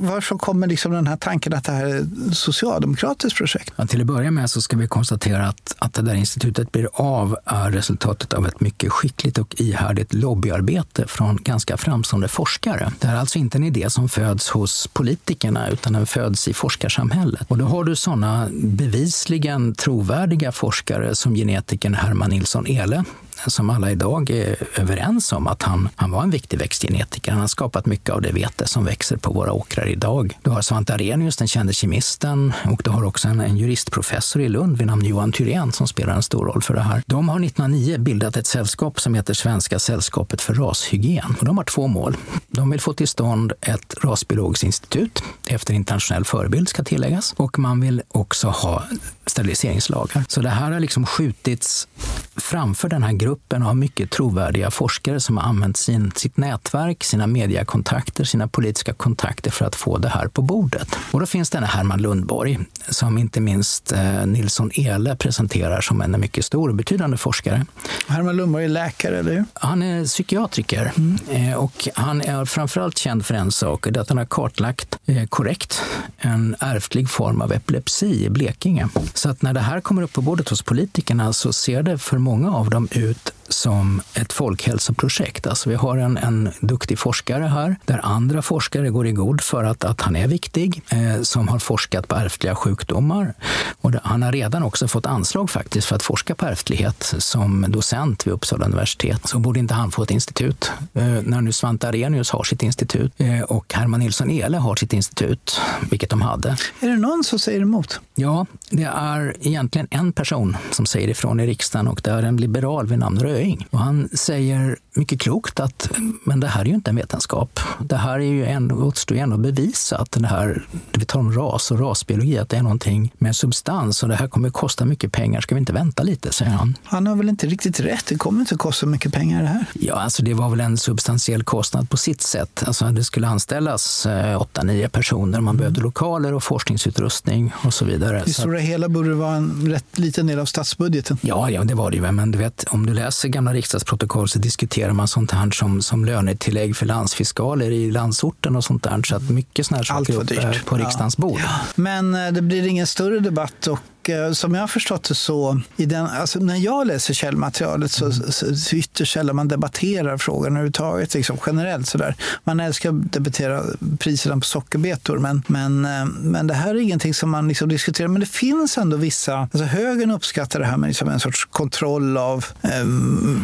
varför 0.00 0.38
kommer 0.38 0.66
liksom 0.66 0.92
den 0.92 1.06
här 1.06 1.16
tanken 1.16 1.54
att 1.54 1.64
det 1.64 1.72
här 1.72 1.84
är 1.84 2.00
ett 2.00 2.36
socialdemokratiskt 2.36 3.38
projekt? 3.38 3.72
Ja, 3.76 3.86
till 3.86 4.00
att 4.00 4.06
börja 4.06 4.30
med 4.30 4.50
så 4.50 4.60
ska 4.60 4.76
vi 4.76 4.88
konstatera 4.88 5.46
att, 5.46 5.74
att 5.78 5.94
det 5.94 6.02
där 6.02 6.14
institutet 6.14 6.72
blir 6.72 6.88
av 6.92 7.36
är 7.44 7.70
resultatet 7.70 8.32
av 8.32 8.46
ett 8.46 8.60
mycket 8.60 8.92
skickligt 8.92 9.38
och 9.38 9.54
ihärdigt 9.60 10.14
lobbyarbete 10.14 11.04
från 11.08 11.36
ganska 11.36 11.76
framstående 11.76 12.28
forskare. 12.28 12.92
Det 12.98 13.08
är 13.08 13.16
alltså 13.16 13.38
inte 13.38 13.58
en 13.58 13.64
idé 13.64 13.90
som 13.90 14.08
föds 14.08 14.48
hos 14.48 14.86
politikerna, 14.86 15.68
utan 15.68 15.92
den 15.92 16.06
föds 16.06 16.48
i 16.48 16.54
forskarsamhället. 16.54 17.42
Och 17.48 17.58
då 17.58 17.64
har 17.64 17.84
du 17.84 17.96
sådana 17.96 18.48
bevisligen 18.52 19.74
trovärdiga 19.74 20.52
forskare 20.52 21.14
som 21.14 21.34
genetikern 21.34 21.94
Herman 21.94 22.30
Nilsson 22.30 22.66
Ehle 22.66 23.04
som 23.46 23.70
alla 23.70 23.90
idag 23.90 24.30
är 24.30 24.56
överens 24.76 25.32
om 25.32 25.46
att 25.46 25.62
han, 25.62 25.88
han 25.96 26.10
var 26.10 26.22
en 26.22 26.30
viktig 26.30 26.58
växtgenetiker. 26.58 27.32
Han 27.32 27.40
har 27.40 27.48
skapat 27.48 27.86
mycket 27.86 28.10
av 28.10 28.22
det 28.22 28.32
vete 28.32 28.68
som 28.68 28.84
växer 28.84 29.16
på 29.16 29.32
våra 29.32 29.52
åkrar 29.52 29.88
idag. 29.88 30.38
Du 30.42 30.50
har 30.50 30.62
Svante 30.62 30.94
Arrhenius, 30.94 31.36
den 31.36 31.48
kände 31.48 31.72
kemisten, 31.72 32.52
och 32.70 32.82
du 32.84 32.90
har 32.90 33.04
också 33.04 33.28
en, 33.28 33.40
en 33.40 33.56
juristprofessor 33.56 34.42
i 34.42 34.48
Lund 34.48 34.78
vid 34.78 34.86
namn 34.86 35.04
Johan 35.04 35.32
Thyrén 35.32 35.72
som 35.72 35.88
spelar 35.88 36.14
en 36.14 36.22
stor 36.22 36.46
roll 36.46 36.62
för 36.62 36.74
det 36.74 36.80
här. 36.80 37.02
De 37.06 37.28
har 37.28 37.36
1909 37.36 37.98
bildat 37.98 38.36
ett 38.36 38.46
sällskap 38.46 39.00
som 39.00 39.14
heter 39.14 39.34
Svenska 39.34 39.78
sällskapet 39.78 40.40
för 40.40 40.54
rashygien. 40.54 41.34
Och 41.38 41.44
de 41.44 41.56
har 41.56 41.64
två 41.64 41.86
mål. 41.86 42.16
De 42.48 42.70
vill 42.70 42.80
få 42.80 42.92
till 42.92 43.08
stånd 43.08 43.52
ett 43.60 43.94
rasbiologiskt 44.02 44.64
institut 44.64 45.22
efter 45.46 45.74
internationell 45.74 46.24
förebild 46.24 46.68
ska 46.68 46.84
tilläggas. 46.84 47.34
Och 47.36 47.58
man 47.58 47.80
vill 47.80 48.02
också 48.08 48.48
ha 48.48 48.84
steriliseringslagar. 49.30 50.24
Så 50.28 50.40
det 50.40 50.48
här 50.48 50.70
har 50.70 50.80
liksom 50.80 51.06
skjutits 51.06 51.88
framför 52.36 52.88
den 52.88 53.02
här 53.02 53.12
gruppen 53.12 53.62
av 53.62 53.76
mycket 53.76 54.10
trovärdiga 54.10 54.70
forskare 54.70 55.20
som 55.20 55.36
har 55.36 55.44
använt 55.44 55.76
sin, 55.76 56.12
sitt 56.16 56.36
nätverk, 56.36 57.04
sina 57.04 57.26
mediekontakter, 57.26 58.24
sina 58.24 58.48
politiska 58.48 58.92
kontakter 58.92 59.50
för 59.50 59.64
att 59.64 59.74
få 59.74 59.98
det 59.98 60.08
här 60.08 60.26
på 60.26 60.42
bordet. 60.42 60.96
Och 61.10 61.20
då 61.20 61.26
finns 61.26 61.50
denna 61.50 61.66
Herman 61.66 62.02
Lundborg 62.02 62.58
som 62.88 63.18
inte 63.18 63.40
minst 63.40 63.92
eh, 63.92 64.26
Nilsson 64.26 64.70
Ele 64.74 65.16
presenterar 65.16 65.80
som 65.80 66.02
en 66.02 66.20
mycket 66.20 66.44
stor 66.44 66.68
och 66.68 66.74
betydande 66.74 67.16
forskare. 67.16 67.66
Herman 68.06 68.36
Lundborg 68.36 68.64
är 68.64 68.68
läkare, 68.68 69.18
eller 69.18 69.32
hur? 69.32 69.44
Han 69.54 69.82
är 69.82 70.04
psykiatriker 70.04 70.92
mm. 70.96 71.18
eh, 71.30 71.54
och 71.56 71.88
han 71.94 72.20
är 72.20 72.44
framförallt 72.44 72.98
känd 72.98 73.26
för 73.26 73.34
en 73.34 73.52
sak, 73.52 73.86
det 73.90 73.96
är 73.96 74.00
att 74.00 74.08
han 74.08 74.18
har 74.18 74.24
kartlagt 74.24 74.98
eh, 75.06 75.26
korrekt 75.26 75.82
en 76.18 76.56
ärftlig 76.60 77.10
form 77.10 77.40
av 77.40 77.52
epilepsi 77.52 78.24
i 78.24 78.30
Blekinge. 78.30 78.88
Så 79.18 79.30
att 79.30 79.42
när 79.42 79.52
det 79.52 79.60
här 79.60 79.80
kommer 79.80 80.02
upp 80.02 80.12
på 80.12 80.22
bordet 80.22 80.48
hos 80.48 80.62
politikerna 80.62 81.32
så 81.32 81.52
ser 81.52 81.82
det 81.82 81.98
för 81.98 82.18
många 82.18 82.54
av 82.54 82.70
dem 82.70 82.88
ut 82.90 83.32
som 83.48 84.02
ett 84.14 84.32
folkhälsoprojekt. 84.32 85.46
Alltså 85.46 85.70
vi 85.70 85.74
har 85.74 85.96
en, 85.96 86.16
en 86.16 86.50
duktig 86.60 86.98
forskare 86.98 87.44
här, 87.44 87.76
där 87.84 88.00
andra 88.02 88.42
forskare 88.42 88.90
går 88.90 89.06
i 89.06 89.12
god 89.12 89.40
för 89.40 89.64
att, 89.64 89.84
att 89.84 90.00
han 90.00 90.16
är 90.16 90.28
viktig, 90.28 90.82
eh, 90.88 91.22
som 91.22 91.48
har 91.48 91.58
forskat 91.58 92.08
på 92.08 92.14
ärftliga 92.14 92.54
sjukdomar. 92.54 93.34
Och 93.80 93.92
det, 93.92 94.00
han 94.04 94.22
har 94.22 94.32
redan 94.32 94.62
också 94.62 94.88
fått 94.88 95.06
anslag 95.06 95.50
faktiskt 95.50 95.86
för 95.86 95.96
att 95.96 96.02
forska 96.02 96.34
på 96.34 96.46
ärftlighet 96.46 97.14
som 97.18 97.66
docent 97.68 98.26
vid 98.26 98.34
Uppsala 98.34 98.64
universitet. 98.64 99.28
Så 99.28 99.38
borde 99.38 99.60
inte 99.60 99.74
han 99.74 99.90
få 99.90 100.02
ett 100.02 100.10
institut? 100.10 100.70
Eh, 100.94 101.02
när 101.04 101.40
nu 101.40 101.52
Svante 101.52 101.88
Arrhenius 101.88 102.30
har 102.30 102.44
sitt 102.44 102.62
institut 102.62 103.12
eh, 103.16 103.40
och 103.40 103.74
Herman 103.74 104.00
Nilsson 104.00 104.30
Ehle 104.30 104.58
har 104.58 104.76
sitt 104.76 104.92
institut, 104.92 105.60
vilket 105.90 106.10
de 106.10 106.22
hade. 106.22 106.56
Är 106.80 106.88
det 106.88 106.96
någon 106.96 107.24
som 107.24 107.38
säger 107.38 107.60
emot? 107.60 108.00
Ja, 108.14 108.46
det 108.70 108.90
är 108.94 109.36
egentligen 109.40 109.88
en 109.90 110.12
person 110.12 110.56
som 110.70 110.86
säger 110.86 111.08
ifrån 111.08 111.40
i 111.40 111.46
riksdagen 111.46 111.88
och 111.88 112.00
det 112.04 112.10
är 112.10 112.22
en 112.22 112.36
liberal 112.36 112.86
vid 112.86 112.98
namn 112.98 113.18
Röe 113.18 113.37
Röing. 113.38 113.66
Och 113.70 113.78
han 113.78 114.08
säger 114.12 114.78
mycket 114.94 115.20
klokt 115.20 115.60
att 115.60 115.90
men 116.24 116.40
det 116.40 116.46
här 116.46 116.60
är 116.60 116.64
ju 116.64 116.74
inte 116.74 116.90
en 116.90 116.96
vetenskap. 116.96 117.60
Det 117.80 117.96
här 117.96 118.14
är 118.14 118.32
ju 118.32 118.46
ändå, 118.46 118.76
återstår 118.76 119.16
ju 119.16 119.22
ändå 119.22 119.36
att 119.36 119.42
bevisa 119.42 119.98
att 119.98 120.12
det 120.12 120.26
här, 120.26 120.66
vi 120.92 121.04
talar 121.04 121.24
om 121.24 121.32
ras 121.32 121.70
och 121.70 121.80
rasbiologi, 121.80 122.38
att 122.38 122.48
det 122.48 122.56
är 122.56 122.62
någonting 122.62 123.12
med 123.18 123.36
substans 123.36 124.02
och 124.02 124.08
det 124.08 124.16
här 124.16 124.28
kommer 124.28 124.48
att 124.48 124.54
kosta 124.54 124.84
mycket 124.84 125.12
pengar. 125.12 125.40
Ska 125.40 125.54
vi 125.54 125.58
inte 125.58 125.72
vänta 125.72 126.02
lite, 126.02 126.32
säger 126.32 126.52
han. 126.52 126.78
Han 126.84 127.06
har 127.06 127.16
väl 127.16 127.28
inte 127.28 127.46
riktigt 127.46 127.80
rätt? 127.80 128.06
Det 128.06 128.14
kommer 128.14 128.40
inte 128.40 128.54
att 128.54 128.60
kosta 128.60 128.86
mycket 128.86 129.12
pengar 129.12 129.42
det 129.42 129.48
här. 129.48 129.66
Ja, 129.74 129.94
alltså 129.94 130.22
det 130.22 130.34
var 130.34 130.50
väl 130.50 130.60
en 130.60 130.78
substantiell 130.78 131.42
kostnad 131.42 131.90
på 131.90 131.96
sitt 131.96 132.22
sätt. 132.22 132.62
Alltså 132.66 132.84
det 132.84 133.04
skulle 133.04 133.28
anställas 133.28 134.06
eh, 134.06 134.40
åtta, 134.40 134.62
nio 134.62 134.88
personer. 134.88 135.40
Man 135.40 135.54
mm. 135.54 135.56
behövde 135.56 135.80
lokaler 135.80 136.34
och 136.34 136.42
forskningsutrustning 136.42 137.52
och 137.64 137.74
så 137.74 137.84
vidare. 137.84 138.22
I 138.26 138.32
stora 138.32 138.58
hela 138.58 138.88
borde 138.88 139.08
det 139.08 139.14
vara 139.14 139.36
en 139.36 139.70
rätt 139.70 139.98
liten 139.98 140.26
del 140.26 140.38
av 140.38 140.44
statsbudgeten. 140.44 141.18
Ja, 141.20 141.50
ja 141.50 141.64
det 141.64 141.74
var 141.74 141.90
det 141.90 141.96
ju. 141.96 142.12
Men 142.12 142.30
du 142.30 142.38
vet, 142.38 142.64
om 142.70 142.86
du 142.86 142.94
läser 142.94 143.27
gamla 143.28 143.52
riksdagsprotokoll 143.52 144.28
så 144.28 144.38
diskuterar 144.38 144.92
man 144.92 145.08
sånt 145.08 145.30
här 145.30 145.50
som, 145.50 145.82
som 145.82 146.04
lönetillägg 146.04 146.76
för 146.76 146.86
landsfiskaler 146.86 147.70
i 147.70 147.90
landsorten 147.90 148.56
och 148.56 148.64
sånt 148.64 148.82
där. 148.82 149.02
Så 149.02 149.16
att 149.16 149.30
mycket 149.30 149.66
såna 149.66 149.76
här 149.76 149.84
saker 149.84 150.14
upp 150.14 150.66
på 150.66 150.76
riksdagens 150.76 151.14
ja. 151.18 151.22
bord. 151.22 151.40
Ja. 151.40 151.60
Men 151.74 152.14
eh, 152.14 152.32
det 152.32 152.42
blir 152.42 152.66
ingen 152.66 152.86
större 152.86 153.18
debatt 153.18 153.66
och 153.66 153.78
Eh, 154.08 154.32
som 154.32 154.54
jag 154.54 154.60
har 154.60 154.68
förstått 154.68 155.08
det 155.08 155.14
så, 155.14 155.60
i 155.76 155.86
den, 155.86 156.06
alltså 156.06 156.38
när 156.38 156.56
jag 156.56 156.86
läser 156.86 157.14
källmaterialet 157.14 157.90
så, 157.90 158.12
så, 158.12 158.56
så 158.56 158.76
ytterst 158.76 159.12
sällan 159.12 159.36
man 159.36 159.48
debatterar 159.48 160.18
frågan 160.18 160.52
överhuvudtaget, 160.52 161.14
liksom, 161.14 161.36
generellt. 161.46 161.88
Sådär. 161.88 162.14
Man 162.44 162.60
älskar 162.60 162.90
att 162.90 163.12
debattera 163.12 163.62
priserna 163.98 164.34
på 164.34 164.40
sockerbetor, 164.40 165.18
men, 165.18 165.42
men, 165.46 165.84
eh, 165.84 166.04
men 166.04 166.46
det 166.46 166.54
här 166.54 166.74
är 166.74 166.80
ingenting 166.80 167.14
som 167.14 167.30
man 167.30 167.48
liksom 167.48 167.68
diskuterar. 167.68 168.08
Men 168.08 168.20
det 168.20 168.26
finns 168.26 168.78
ändå 168.78 168.96
vissa, 168.96 169.38
alltså 169.38 169.64
högern 169.64 170.10
uppskattar 170.10 170.60
det 170.60 170.66
här 170.66 170.76
med 170.76 170.88
liksom 170.88 171.08
en 171.08 171.20
sorts 171.20 171.44
kontroll 171.44 172.16
av 172.16 172.44
eh, 172.62 172.84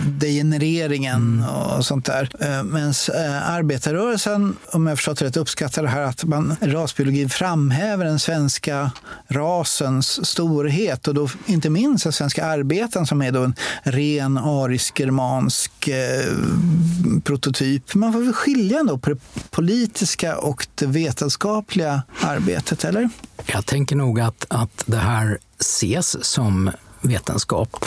degenereringen 0.08 1.42
mm. 1.42 1.48
och 1.48 1.86
sånt 1.86 2.04
där. 2.04 2.28
Eh, 2.40 2.62
Medan 2.62 2.94
eh, 3.14 3.50
arbetarrörelsen, 3.50 4.56
om 4.72 4.86
jag 4.86 4.98
förstått 4.98 5.22
rätt, 5.22 5.36
uppskattar 5.36 5.82
det 5.82 5.88
här 5.88 6.02
att 6.02 6.24
man, 6.24 6.56
rasbiologin 6.60 7.28
framhäver 7.28 8.04
den 8.04 8.18
svenska 8.18 8.90
rasens 9.28 10.26
stora 10.26 10.53
storhet 10.54 11.08
och 11.08 11.14
då 11.14 11.28
inte 11.46 11.70
minst 11.70 12.06
av 12.06 12.10
svenska 12.10 12.44
arbetaren 12.44 13.06
som 13.06 13.22
är 13.22 13.32
då 13.32 13.42
en 13.42 13.54
ren 13.82 14.38
arisk-germansk 14.38 15.88
eh, 15.88 16.36
prototyp. 17.24 17.94
Man 17.94 18.12
får 18.12 18.20
väl 18.20 18.32
skilja 18.32 18.78
ändå 18.78 18.98
på 18.98 19.10
det 19.10 19.18
politiska 19.50 20.36
och 20.36 20.66
det 20.74 20.86
vetenskapliga 20.86 22.02
arbetet, 22.20 22.84
eller? 22.84 23.08
Jag 23.46 23.66
tänker 23.66 23.96
nog 23.96 24.20
att, 24.20 24.46
att 24.48 24.82
det 24.86 24.96
här 24.96 25.38
ses 25.60 26.24
som 26.24 26.70
vetenskap. 27.04 27.86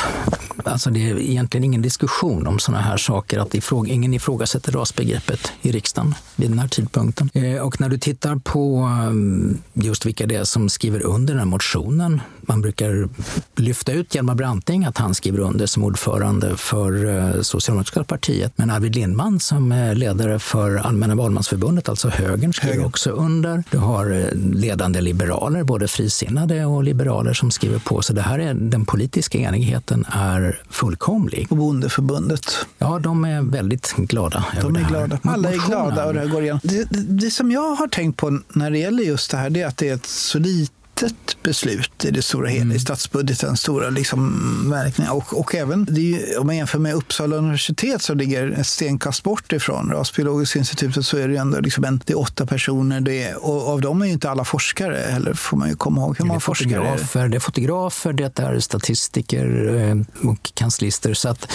Alltså 0.64 0.90
det 0.90 1.10
är 1.10 1.20
egentligen 1.20 1.64
ingen 1.64 1.82
diskussion 1.82 2.48
om 2.48 2.60
sådana 2.60 2.84
här 2.84 2.98
saker, 2.98 3.40
att 3.40 3.56
ifråg, 3.56 3.88
ingen 3.88 4.14
ifrågasätter 4.14 4.72
rasbegreppet 4.72 5.52
i 5.62 5.72
riksdagen 5.72 6.16
vid 6.36 6.50
den 6.50 6.60
här 6.60 6.68
tidpunkten. 6.68 7.30
Eh, 7.34 7.62
och 7.62 7.82
när 7.82 7.90
du 7.90 7.98
tittar 7.98 8.36
på 8.36 8.78
mm, 8.78 9.58
just 9.74 10.06
vilka 10.06 10.26
det 10.26 10.36
är 10.36 10.44
som 10.44 10.70
skriver 10.70 11.02
under 11.02 11.34
den 11.34 11.40
här 11.40 11.46
motionen, 11.46 12.22
man 12.42 12.62
brukar 12.62 13.10
lyfta 13.56 13.92
ut 13.92 14.16
Hjalmar 14.16 14.36
Branting, 14.36 14.86
att 14.86 14.98
han 14.98 15.16
skriver 15.16 15.40
under 15.40 15.66
som 15.66 15.84
ordförande 15.84 16.58
för 16.58 17.06
eh, 17.06 17.42
Socialdemokratiska 17.42 18.04
partiet. 18.04 18.54
Men 18.56 18.70
Arvid 18.70 18.96
Lindman 18.96 19.40
som 19.40 19.72
är 19.72 19.96
ledare 19.96 20.40
för 20.40 20.76
Allmänna 20.76 21.16
valmansförbundet, 21.16 21.90
alltså 21.90 22.10
högern, 22.10 22.54
skriver 22.54 22.74
Höger. 22.74 22.88
också 22.88 23.10
under. 23.10 23.64
Du 23.72 23.78
har 23.78 24.12
eh, 24.12 24.40
ledande 24.54 25.02
liberaler, 25.02 25.64
både 25.64 25.88
frisinnade 25.88 26.66
och 26.66 26.84
liberaler 26.84 27.34
som 27.34 27.52
skriver 27.52 27.80
på. 27.80 28.02
Så 28.02 28.14
det 28.14 28.22
här 28.22 28.40
är 28.40 28.54
den 28.54 28.86
politiska 28.86 29.07
enigheten 29.16 30.06
är 30.12 30.62
fullkomlig. 30.70 31.48
Och 31.50 31.58
Bondeförbundet? 31.58 32.66
Ja, 32.78 33.00
de 33.00 33.26
är 33.26 33.42
väldigt 33.42 33.96
glada. 33.98 34.46
De 34.62 34.76
är 34.76 34.88
glada. 34.88 35.20
Alla 35.24 35.54
är 35.54 35.68
glada 35.68 36.06
och 36.06 36.14
det 36.14 36.28
går 36.28 36.42
igenom. 36.42 36.60
Det, 36.64 36.90
det, 36.90 37.02
det, 37.02 37.32
som 37.32 37.52
jag 37.52 37.76
har 37.76 37.88
tänkt 37.88 38.18
på 38.18 38.40
när 38.50 38.72
det 38.72 38.80
gäller 38.80 39.04
just 39.04 39.32
det 39.32 39.38
här, 39.38 39.50
det 39.50 39.62
är 39.62 39.68
att 39.68 39.78
det 39.78 39.90
är 39.90 39.94
ett 39.94 40.06
så 40.06 40.40
litet 40.40 40.77
litet 41.02 41.44
beslut 41.44 42.06
i 42.06 42.12
det 42.12 42.22
stora 42.22 42.50
hela, 42.50 42.62
mm. 42.62 42.78
i 42.78 42.80
statsbudgetens 42.80 43.60
stora 43.60 43.90
liksom, 43.90 44.72
verkningar. 44.72 45.12
Och, 45.12 45.40
och 45.40 45.56
även, 45.56 45.88
ju, 45.92 46.38
om 46.38 46.48
man 46.48 46.58
jämför 46.58 46.80
med 46.80 46.94
Uppsala 46.94 47.36
universitet 47.36 48.02
som 48.02 48.18
ligger 48.18 48.52
ett 48.52 48.68
stenkast 48.68 49.24
bort 49.24 49.54
ifrån 49.54 49.92
Rasbiologiska 49.92 50.60
institutet 50.60 51.06
så 51.06 51.18
är 51.18 51.28
det 51.28 51.38
ändå 51.38 51.60
liksom 51.60 51.84
en, 51.84 52.02
det 52.06 52.14
är 52.14 52.20
åtta 52.20 52.46
personer. 52.46 53.02
Det 53.02 53.24
är, 53.24 53.46
och 53.46 53.70
av 53.70 53.82
dem 53.82 54.02
är 54.02 54.06
ju 54.06 54.12
inte 54.12 54.30
alla 54.30 54.46
forskare 54.46 55.08
heller, 55.10 55.34
får 55.34 55.58
man 55.58 55.70
ju 55.70 55.76
komma 55.76 56.02
ihåg. 56.02 56.18
Hur 56.20 56.26
det, 56.26 56.36
är 56.36 56.40
fotografer, 56.40 57.28
det 57.28 57.38
är 57.38 57.40
fotografer, 57.40 58.14
det 58.14 58.40
är 58.40 58.60
statistiker 58.60 59.76
eh, 59.76 60.30
och 60.30 60.52
kanslister. 60.54 61.14
Så 61.14 61.30
att 61.30 61.52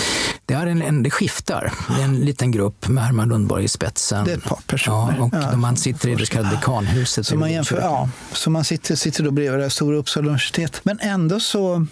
det, 0.47 0.55
är 0.55 0.67
en, 0.67 0.83
en, 0.83 1.03
det 1.03 1.11
skiftar. 1.11 1.73
Det 1.97 2.03
är 2.03 2.05
en 2.05 2.21
liten 2.21 2.51
grupp 2.51 2.89
med 2.89 3.05
Herman 3.05 3.29
Lundborg 3.29 3.65
i 3.65 3.69
spetsen. 3.69 4.25
Det 4.25 4.33
är 4.33 4.37
ett 4.37 4.45
par 4.45 4.59
personer. 4.67 5.15
Ja, 5.19 5.25
och 5.25 5.35
ja, 5.35 5.57
man 5.57 5.77
sitter 5.77 6.09
i 6.09 6.15
det 6.15 6.27
så 6.27 6.33
kallade 6.33 6.57
dekanhuset. 6.57 7.27
Så 7.27 7.37
man, 7.37 7.53
jämför, 7.53 7.81
ja, 7.81 8.09
så 8.33 8.51
man 8.51 8.65
sitter, 8.65 8.97
sitter 8.97 9.25
då 9.25 9.32
bredvid 9.35 9.59
det 9.59 9.65
här 9.65 9.69
stora 9.69 9.97
Uppsala 9.97 10.27
universitet. 10.27 10.81
Men 10.85 10.99
ändå 11.01 11.41
så 11.41 11.87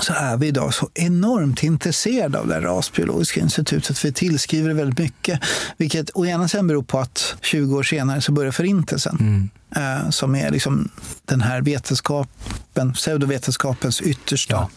så 0.00 0.12
är 0.12 0.36
vi 0.36 0.46
idag 0.46 0.74
så 0.74 0.90
enormt 0.94 1.62
intresserade 1.62 2.38
av 2.38 2.48
det 2.48 2.60
rasbiologiska 2.60 3.40
institutet. 3.40 4.04
Vi 4.04 4.12
tillskriver 4.12 4.68
det 4.68 4.74
väldigt 4.74 4.98
mycket, 4.98 5.40
vilket 5.76 6.10
å 6.14 6.26
ena 6.26 6.48
sidan 6.48 6.66
beror 6.66 6.82
på 6.82 6.98
att 6.98 7.34
20 7.42 7.76
år 7.76 7.82
senare 7.82 8.20
så 8.20 8.32
börjar 8.32 8.52
Förintelsen. 8.52 9.16
Mm. 9.20 9.50
Eh, 9.76 10.10
som 10.10 10.34
är 10.34 10.50
liksom 10.50 10.88
den 11.24 11.40
här 11.40 11.62
vetenskapen, 11.62 12.92
pseudovetenskapens 12.92 14.00
yttersta 14.00 14.54
ja. 14.54 14.70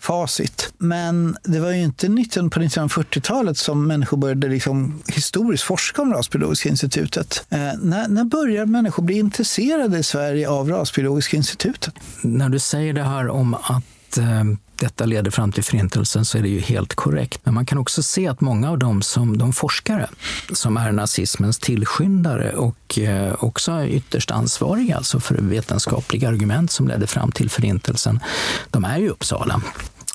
facit. 0.00 0.72
Men 0.78 1.36
det 1.42 1.60
var 1.60 1.70
ju 1.70 1.82
inte 1.82 2.08
19, 2.08 2.50
på 2.50 2.60
1940-talet 2.60 3.58
som 3.58 3.86
människor 3.86 4.16
började 4.16 4.48
liksom 4.48 5.02
historiskt 5.06 5.64
forska 5.64 6.02
om 6.02 6.12
Rasbiologiska 6.12 6.68
institutet. 6.68 7.46
Eh, 7.50 7.58
när, 7.58 8.08
när 8.08 8.24
börjar 8.24 8.66
människor 8.66 9.02
bli 9.02 9.18
intresserade 9.18 9.98
i 9.98 10.02
Sverige 10.02 10.48
av 10.48 10.68
Rasbiologiska 10.68 11.36
institutet? 11.36 11.94
När 12.22 12.48
du 12.48 12.58
säger 12.58 12.92
det 12.92 13.02
här 13.02 13.28
om 13.28 13.54
att 13.54 13.84
eh 14.18 14.44
detta 14.82 15.04
leder 15.04 15.30
fram 15.30 15.52
till 15.52 15.64
Förintelsen 15.64 16.24
så 16.24 16.38
är 16.38 16.42
det 16.42 16.48
ju 16.48 16.60
helt 16.60 16.94
korrekt. 16.94 17.40
Men 17.44 17.54
man 17.54 17.66
kan 17.66 17.78
också 17.78 18.02
se 18.02 18.28
att 18.28 18.40
många 18.40 18.70
av 18.70 18.78
dem 18.78 19.02
som 19.02 19.38
de 19.38 19.52
forskare 19.52 20.08
som 20.52 20.76
är 20.76 20.92
nazismens 20.92 21.58
tillskyndare 21.58 22.52
och 22.52 22.98
eh, 22.98 23.34
också 23.38 23.84
ytterst 23.84 24.30
ansvariga 24.30 24.96
alltså 24.96 25.20
för 25.20 25.34
vetenskapliga 25.34 26.28
argument 26.28 26.70
som 26.70 26.88
ledde 26.88 27.06
fram 27.06 27.32
till 27.32 27.50
Förintelsen, 27.50 28.20
de 28.70 28.84
är 28.84 28.98
ju 28.98 29.04
i 29.04 29.08
Uppsala. 29.08 29.62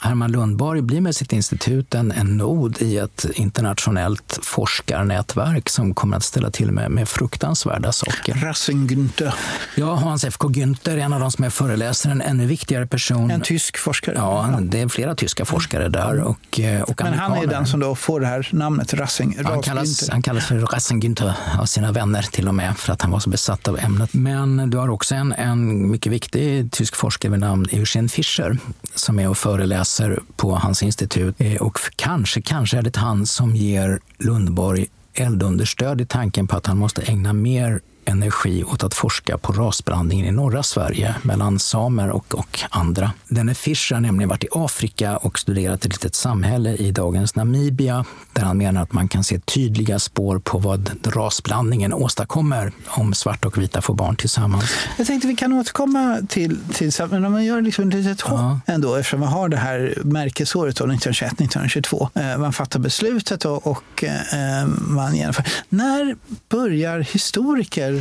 Herman 0.01 0.31
Lundborg 0.31 0.81
blir 0.81 1.01
med 1.01 1.15
sitt 1.15 1.33
institut 1.33 1.95
en, 1.95 2.11
en 2.11 2.37
nod 2.37 2.81
i 2.81 2.97
ett 2.97 3.25
internationellt 3.33 4.39
forskarnätverk 4.41 5.69
som 5.69 5.93
kommer 5.93 6.17
att 6.17 6.23
ställa 6.23 6.51
till 6.51 6.71
med, 6.71 6.91
med 6.91 7.09
fruktansvärda 7.09 7.91
saker. 7.91 8.33
Rassing 8.33 8.87
Günther. 8.87 9.33
Ja, 9.75 9.95
Hans 9.95 10.23
F.K. 10.23 10.47
Günther, 10.47 10.97
en 10.97 11.13
av 11.13 11.19
de 11.19 11.31
som 11.31 11.43
är 11.45 11.49
föreläsare, 11.49 12.11
en 12.11 12.21
ännu 12.21 12.45
viktigare 12.45 12.87
person. 12.87 13.31
En 13.31 13.41
tysk 13.41 13.77
forskare. 13.77 14.15
Ja, 14.15 14.59
det 14.61 14.81
är 14.81 14.87
flera 14.87 15.15
tyska 15.15 15.45
forskare 15.45 15.89
där. 15.89 16.23
Och, 16.23 16.59
eh, 16.59 16.81
och 16.81 17.01
Men 17.03 17.13
han 17.13 17.37
är 17.37 17.47
den 17.47 17.67
som 17.67 17.79
då 17.79 17.95
får 17.95 18.19
det 18.19 18.27
här 18.27 18.49
namnet, 18.51 18.93
Rassing. 18.93 19.37
Han 19.45 19.61
kallas, 19.61 20.09
han 20.09 20.21
kallas 20.21 20.45
för 20.45 20.59
Rassing 20.59 21.01
Günther 21.01 21.33
av 21.59 21.65
sina 21.65 21.91
vänner 21.91 22.21
till 22.21 22.47
och 22.47 22.55
med, 22.55 22.77
för 22.77 22.93
att 22.93 23.01
han 23.01 23.11
var 23.11 23.19
så 23.19 23.29
besatt 23.29 23.67
av 23.67 23.79
ämnet. 23.79 24.13
Men 24.13 24.69
du 24.69 24.77
har 24.77 24.89
också 24.89 25.15
en, 25.15 25.33
en 25.33 25.91
mycket 25.91 26.11
viktig 26.11 26.71
tysk 26.71 26.95
forskare 26.95 27.31
vid 27.31 27.39
namn 27.39 27.65
Eugen 27.71 28.09
Fischer 28.09 28.57
som 28.95 29.19
är 29.19 29.29
och 29.29 29.37
föreläser 29.37 29.86
på 30.35 30.55
hans 30.55 30.83
institut. 30.83 31.35
Eh, 31.37 31.61
och 31.61 31.79
kanske, 31.95 32.41
kanske 32.41 32.77
är 32.77 32.81
det 32.81 32.97
han 32.97 33.25
som 33.25 33.55
ger 33.55 33.99
Lundborg 34.17 34.85
eldunderstöd 35.13 36.01
i 36.01 36.05
tanken 36.05 36.47
på 36.47 36.57
att 36.57 36.65
han 36.65 36.77
måste 36.77 37.01
ägna 37.01 37.33
mer 37.33 37.81
energi 38.07 38.63
åt 38.63 38.83
att 38.83 38.93
forska 38.93 39.37
på 39.37 39.53
rasblandningen 39.53 40.25
i 40.25 40.31
norra 40.31 40.63
Sverige 40.63 41.15
mellan 41.21 41.59
samer 41.59 42.09
och, 42.09 42.35
och 42.35 42.59
andra. 42.69 43.11
Denne 43.27 43.55
Fischer 43.55 43.95
har 43.95 44.01
nämligen 44.01 44.29
varit 44.29 44.43
i 44.43 44.47
Afrika 44.51 45.17
och 45.17 45.39
studerat 45.39 45.85
ett 45.85 45.91
litet 45.91 46.15
samhälle 46.15 46.75
i 46.75 46.91
dagens 46.91 47.35
Namibia 47.35 48.05
där 48.33 48.43
han 48.43 48.57
menar 48.57 48.81
att 48.81 48.93
man 48.93 49.07
kan 49.07 49.23
se 49.23 49.39
tydliga 49.39 49.99
spår 49.99 50.39
på 50.39 50.57
vad 50.57 50.91
rasblandningen 51.03 51.93
åstadkommer 51.93 52.71
om 52.87 53.13
svarta 53.13 53.47
och 53.47 53.57
vita 53.57 53.81
får 53.81 53.93
barn 53.93 54.15
tillsammans. 54.15 54.71
Jag 54.97 55.07
tänkte 55.07 55.27
vi 55.27 55.35
kan 55.35 55.53
återkomma 55.53 56.21
till, 56.29 56.59
till 56.73 56.91
men 57.09 57.25
om 57.25 57.31
man 57.31 57.45
gör 57.45 57.61
liksom 57.61 57.87
ett 57.87 57.93
litet 57.93 58.21
hopp 58.21 58.39
ja. 58.39 58.59
ändå 58.65 58.95
eftersom 58.95 59.19
vi 59.19 59.25
har 59.25 59.49
det 59.49 59.57
här 59.57 59.97
märkesåret 60.03 60.79
1921-1922. 60.79 62.09
Eh, 62.13 62.37
man 62.37 62.53
fattar 62.53 62.79
beslutet 62.79 63.45
och, 63.45 63.67
och 63.67 64.03
eh, 64.03 64.67
man 64.67 65.15
genomför. 65.15 65.45
När 65.69 66.15
börjar 66.49 66.99
historiker 66.99 67.96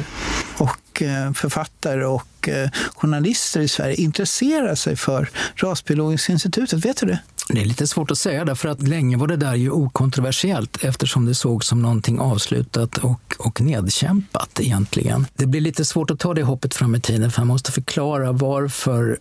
och 0.58 1.02
eh, 1.02 1.32
författare 1.32 2.04
och 2.04 2.48
eh, 2.48 2.70
journalister 2.94 3.60
i 3.60 3.68
Sverige 3.68 3.94
intresserar 3.94 4.74
sig 4.74 4.96
för 4.96 5.28
Rasbiologiska 5.54 6.32
institutet. 6.32 6.84
Vet 6.84 6.96
du 6.96 7.06
det? 7.06 7.18
Det 7.48 7.60
är 7.60 7.64
lite 7.64 7.86
svårt 7.86 8.10
att 8.10 8.18
säga, 8.18 8.44
därför 8.44 8.68
att 8.68 8.82
länge 8.82 9.16
var 9.16 9.26
det 9.26 9.36
där 9.36 9.54
ju 9.54 9.70
okontroversiellt 9.70 10.84
eftersom 10.84 11.26
det 11.26 11.34
sågs 11.34 11.66
som 11.66 11.82
någonting 11.82 12.18
avslutat 12.18 12.98
och, 12.98 13.34
och 13.38 13.60
nedkämpat 13.60 14.60
egentligen. 14.60 15.26
Det 15.36 15.46
blir 15.46 15.60
lite 15.60 15.84
svårt 15.84 16.10
att 16.10 16.18
ta 16.18 16.34
det 16.34 16.42
hoppet 16.42 16.74
fram 16.74 16.94
i 16.94 17.00
tiden 17.00 17.30
för 17.30 17.40
man 17.40 17.48
måste 17.48 17.72
förklara 17.72 18.32
varför 18.32 19.18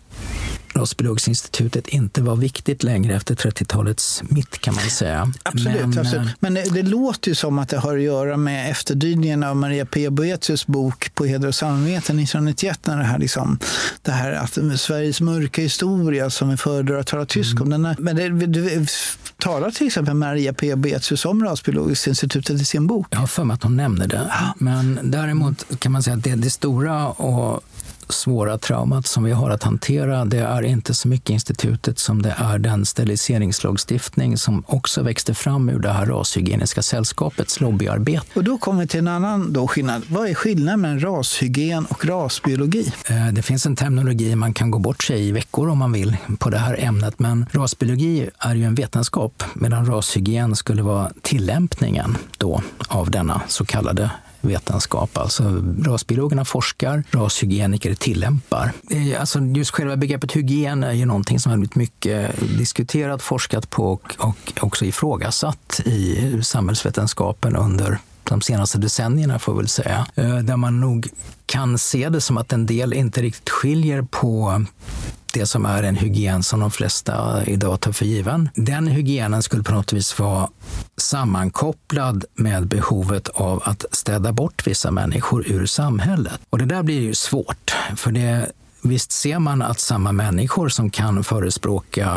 Rasbiologsinstitutet 0.76 1.88
inte 1.88 2.22
var 2.22 2.36
viktigt 2.36 2.84
längre 2.84 3.16
efter 3.16 3.36
30-talets 3.36 4.24
mitt 4.30 4.62
kan 4.62 4.76
man 4.76 4.84
säga. 4.84 5.32
Absolut, 5.44 5.82
men, 5.82 6.00
absolut. 6.00 6.28
Eh, 6.28 6.34
men 6.40 6.54
det, 6.54 6.64
det, 6.74 6.84
låter 6.84 7.30
ju 7.30 7.36
som 7.36 7.60
att 7.60 7.70
det 7.70 7.78
har 7.78 7.98
att 7.98 8.04
göra 8.04 8.38
med 8.38 8.72
efterdyningen 8.72 9.44
av 9.44 9.56
Maria 9.56 9.86
P. 9.86 10.10
Boetius 10.10 10.68
bok 10.68 11.16
På 11.16 11.26
heder 11.26 11.48
och 11.48 11.56
samvete 11.56 11.98
1991 11.98 12.80
när 12.88 12.98
det 12.98 13.04
här, 13.04 13.20
liksom, 13.20 13.60
det 14.02 14.12
här 14.12 14.32
att 14.32 14.80
Sveriges 14.80 15.22
mörka 15.22 15.62
historia 15.62 16.30
som 16.30 16.50
vi 16.50 16.58
föredrar 16.58 17.00
att 17.00 17.08
tala 17.08 17.26
tysk 17.26 17.62
om. 17.62 17.70
Den 17.70 17.96
men 18.00 18.16
det, 18.16 18.30
du, 18.30 18.86
talar 19.38 19.72
till 19.72 19.88
exempel 19.88 20.14
Maria 20.14 20.54
P. 20.54 20.76
Boetius 20.76 21.26
om 21.26 21.44
Rasbiologiska 21.44 22.10
institutet 22.10 22.62
i 22.62 22.66
sin 22.66 22.88
bok? 22.88 23.08
Jag 23.10 23.20
har 23.20 23.28
för 23.28 23.44
mig 23.44 23.54
att 23.54 23.64
hon 23.64 23.78
nämner 23.78 24.08
det. 24.08 24.32
Men 24.58 25.00
däremot 25.04 25.80
kan 25.80 25.92
man 25.92 26.04
säga 26.04 26.18
att 26.18 26.24
det, 26.24 26.36
det 26.36 26.50
stora 26.50 27.08
och 27.08 27.64
svåra 28.10 28.58
traumat 28.58 29.08
som 29.08 29.24
vi 29.24 29.32
har 29.32 29.50
att 29.50 29.63
hantera, 29.63 30.26
det 30.26 30.39
är 30.39 30.62
inte 30.62 30.94
så 30.94 31.08
mycket 31.08 31.30
institutet 31.30 32.00
som 32.00 32.22
det 32.22 32.36
är 32.38 32.58
den 32.58 32.86
steriliseringslagstiftning 32.86 34.38
som 34.38 34.63
också 34.68 35.04
växte 35.04 35.34
fram 35.34 35.70
ur 35.70 35.80
det 35.80 35.91
här 35.91 36.06
rashygieniska 36.06 36.82
sällskapets 36.82 37.60
lobbyarbete. 37.60 38.26
Och 38.36 38.44
då 38.44 38.58
kommer 38.58 38.82
vi 38.82 38.88
till 38.88 39.00
en 39.00 39.08
annan 39.08 39.54
då 39.54 39.68
skillnad. 39.68 40.02
Vad 40.08 40.30
är 40.30 40.34
skillnaden 40.34 40.82
mellan 40.82 41.00
rashygien 41.00 41.86
och 41.86 42.06
rasbiologi? 42.06 42.94
Eh, 43.10 43.28
det 43.28 43.41
finns 43.41 43.65
en 43.65 43.76
terminologi 43.76 44.36
man 44.36 44.54
kan 44.54 44.72
gå 44.72 44.80
bort 44.80 45.04
sig 45.04 45.28
i 45.28 45.32
veckor 45.32 45.70
om 45.70 45.78
man 45.78 45.91
vill 45.91 46.18
på 46.39 46.50
det 46.50 46.58
här 46.58 46.80
ämnet, 46.80 47.20
men 47.20 47.46
rasbiologi 47.52 48.30
är 48.39 48.56
ju 48.56 48.63
en 48.63 48.76
vetenskap 48.76 49.44
medan 49.54 49.86
rashygien 49.86 50.56
skulle 50.56 50.82
vara 50.82 51.12
tillämpningen 51.22 52.18
då 52.38 52.62
av 52.88 53.12
denna 53.12 53.41
så 53.48 53.65
kallade 53.65 54.12
vetenskap. 54.45 55.17
Alltså 55.17 55.63
rasbiologerna 55.86 56.45
forskar, 56.45 57.03
rashygieniker 57.12 57.95
tillämpar. 57.95 58.71
Alltså 59.19 59.39
just 59.39 59.71
själva 59.71 59.95
begreppet 59.95 60.31
hygien 60.31 60.84
är 60.84 60.91
ju 60.91 61.05
någonting 61.05 61.39
som 61.39 61.49
har 61.49 61.58
blivit 61.58 61.75
mycket 61.75 62.31
diskuterat, 62.58 63.21
forskat 63.21 63.69
på 63.69 63.91
och, 63.91 64.15
och 64.19 64.53
också 64.62 64.86
ifrågasatt 64.86 65.81
i 65.86 66.39
samhällsvetenskapen 66.43 67.55
under 67.55 67.99
de 68.23 68.41
senaste 68.41 68.77
decennierna 68.77 69.39
får 69.39 69.53
jag 69.53 69.58
väl 69.58 69.67
säga. 69.67 70.08
Eh, 70.15 70.38
där 70.38 70.58
man 70.58 70.79
nog 70.79 71.08
kan 71.45 71.77
se 71.77 72.10
det 72.10 72.21
som 72.21 72.38
att 72.38 72.53
en 72.53 72.65
del 72.65 72.93
inte 72.93 73.21
riktigt 73.21 73.49
skiljer 73.49 74.01
på 74.01 74.65
det 75.36 75.45
som 75.45 75.65
är 75.65 75.84
en 75.84 75.95
hygien 75.95 76.43
som 76.43 76.60
de 76.60 76.71
flesta 76.71 77.43
idag 77.45 77.80
tar 77.80 77.91
för 77.91 78.06
given. 78.06 78.50
Den 78.56 78.88
hygienen 78.88 79.43
skulle 79.43 79.63
på 79.63 79.71
något 79.71 79.93
vis 79.93 80.19
vara 80.19 80.50
sammankopplad 80.98 82.26
med 82.34 82.67
behovet 82.67 83.28
av 83.30 83.62
att 83.65 83.86
städa 83.91 84.32
bort 84.32 84.67
vissa 84.67 84.91
människor 84.91 85.48
ur 85.48 85.65
samhället. 85.65 86.39
Och 86.50 86.58
det 86.58 86.65
där 86.65 86.84
blir 86.84 87.02
ju 87.02 87.13
svårt, 87.13 87.76
för 87.95 88.12
det 88.12 88.52
Visst 88.88 89.12
ser 89.12 89.39
man 89.39 89.62
att 89.62 89.80
samma 89.80 90.12
människor 90.12 90.69
som 90.69 90.89
kan 90.89 91.24
förespråka 91.24 92.08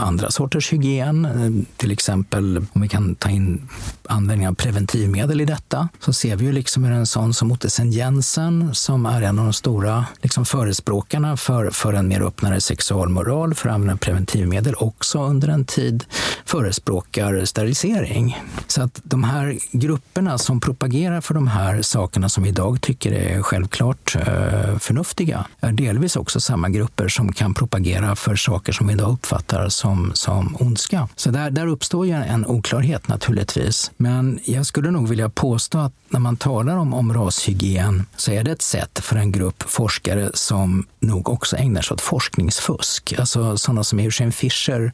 andra 0.00 0.30
sorters 0.30 0.72
hygien, 0.72 1.66
till 1.76 1.92
exempel 1.92 2.66
om 2.72 2.80
vi 2.80 2.88
kan 2.88 3.14
ta 3.14 3.30
in 3.30 3.68
användning 4.08 4.48
av 4.48 4.54
preventivmedel 4.54 5.40
i 5.40 5.44
detta, 5.44 5.88
så 6.00 6.12
ser 6.12 6.36
vi 6.36 6.44
ju 6.44 6.52
liksom 6.52 6.84
hur 6.84 6.92
en 6.92 7.06
sån 7.06 7.34
som 7.34 7.52
Ottesen 7.52 7.92
Jensen, 7.92 8.74
som 8.74 9.06
är 9.06 9.22
en 9.22 9.38
av 9.38 9.44
de 9.44 9.52
stora 9.52 10.04
liksom 10.22 10.44
förespråkarna 10.44 11.36
för, 11.36 11.70
för 11.70 11.92
en 11.92 12.08
mer 12.08 12.22
öppnare 12.22 12.60
sexualmoral, 12.60 13.54
för 13.54 13.68
att 13.68 13.74
använda 13.74 13.96
preventivmedel, 13.96 14.74
också 14.74 15.22
under 15.22 15.48
en 15.48 15.64
tid 15.64 16.04
förespråkar 16.44 17.44
sterilisering. 17.44 18.38
Så 18.66 18.82
att 18.82 19.00
de 19.02 19.24
här 19.24 19.58
grupperna 19.72 20.38
som 20.38 20.60
propagerar 20.60 21.20
för 21.20 21.34
de 21.34 21.48
här 21.48 21.82
sakerna 21.82 22.28
som 22.28 22.42
vi 22.42 22.48
idag 22.48 22.80
tycker 22.80 23.12
är 23.12 23.42
självklart 23.42 24.16
eh, 24.16 24.78
förnuftiga, 24.78 25.46
är 25.60 25.72
delvis 25.72 26.09
delvis 26.10 26.16
också 26.16 26.40
samma 26.40 26.68
grupper 26.68 27.08
som 27.08 27.32
kan 27.32 27.54
propagera 27.54 28.16
för 28.16 28.36
saker 28.36 28.72
som 28.72 28.86
vi 28.86 28.92
idag 28.92 29.12
uppfattar 29.12 29.68
som, 29.68 30.12
som 30.14 30.56
ondska. 30.60 31.08
Så 31.16 31.30
där, 31.30 31.50
där 31.50 31.66
uppstår 31.66 32.06
ju 32.06 32.12
en 32.12 32.46
oklarhet 32.46 33.08
naturligtvis. 33.08 33.90
Men 33.96 34.40
jag 34.44 34.66
skulle 34.66 34.90
nog 34.90 35.08
vilja 35.08 35.28
påstå 35.28 35.78
att 35.78 35.92
när 36.10 36.20
man 36.20 36.36
talar 36.36 36.76
om, 36.76 36.94
om 36.94 37.12
rashygien 37.12 38.06
så 38.16 38.32
är 38.32 38.44
det 38.44 38.52
ett 38.52 38.62
sätt 38.62 38.98
för 39.02 39.16
en 39.16 39.32
grupp 39.32 39.62
forskare 39.62 40.30
som 40.34 40.86
nog 41.00 41.28
också 41.28 41.56
ägnar 41.56 41.82
sig 41.82 41.94
åt 41.94 42.00
forskningsfusk. 42.00 43.14
Alltså 43.18 43.56
sådana 43.56 43.84
som 43.84 43.98
Eugene 43.98 44.32
Fischer 44.32 44.92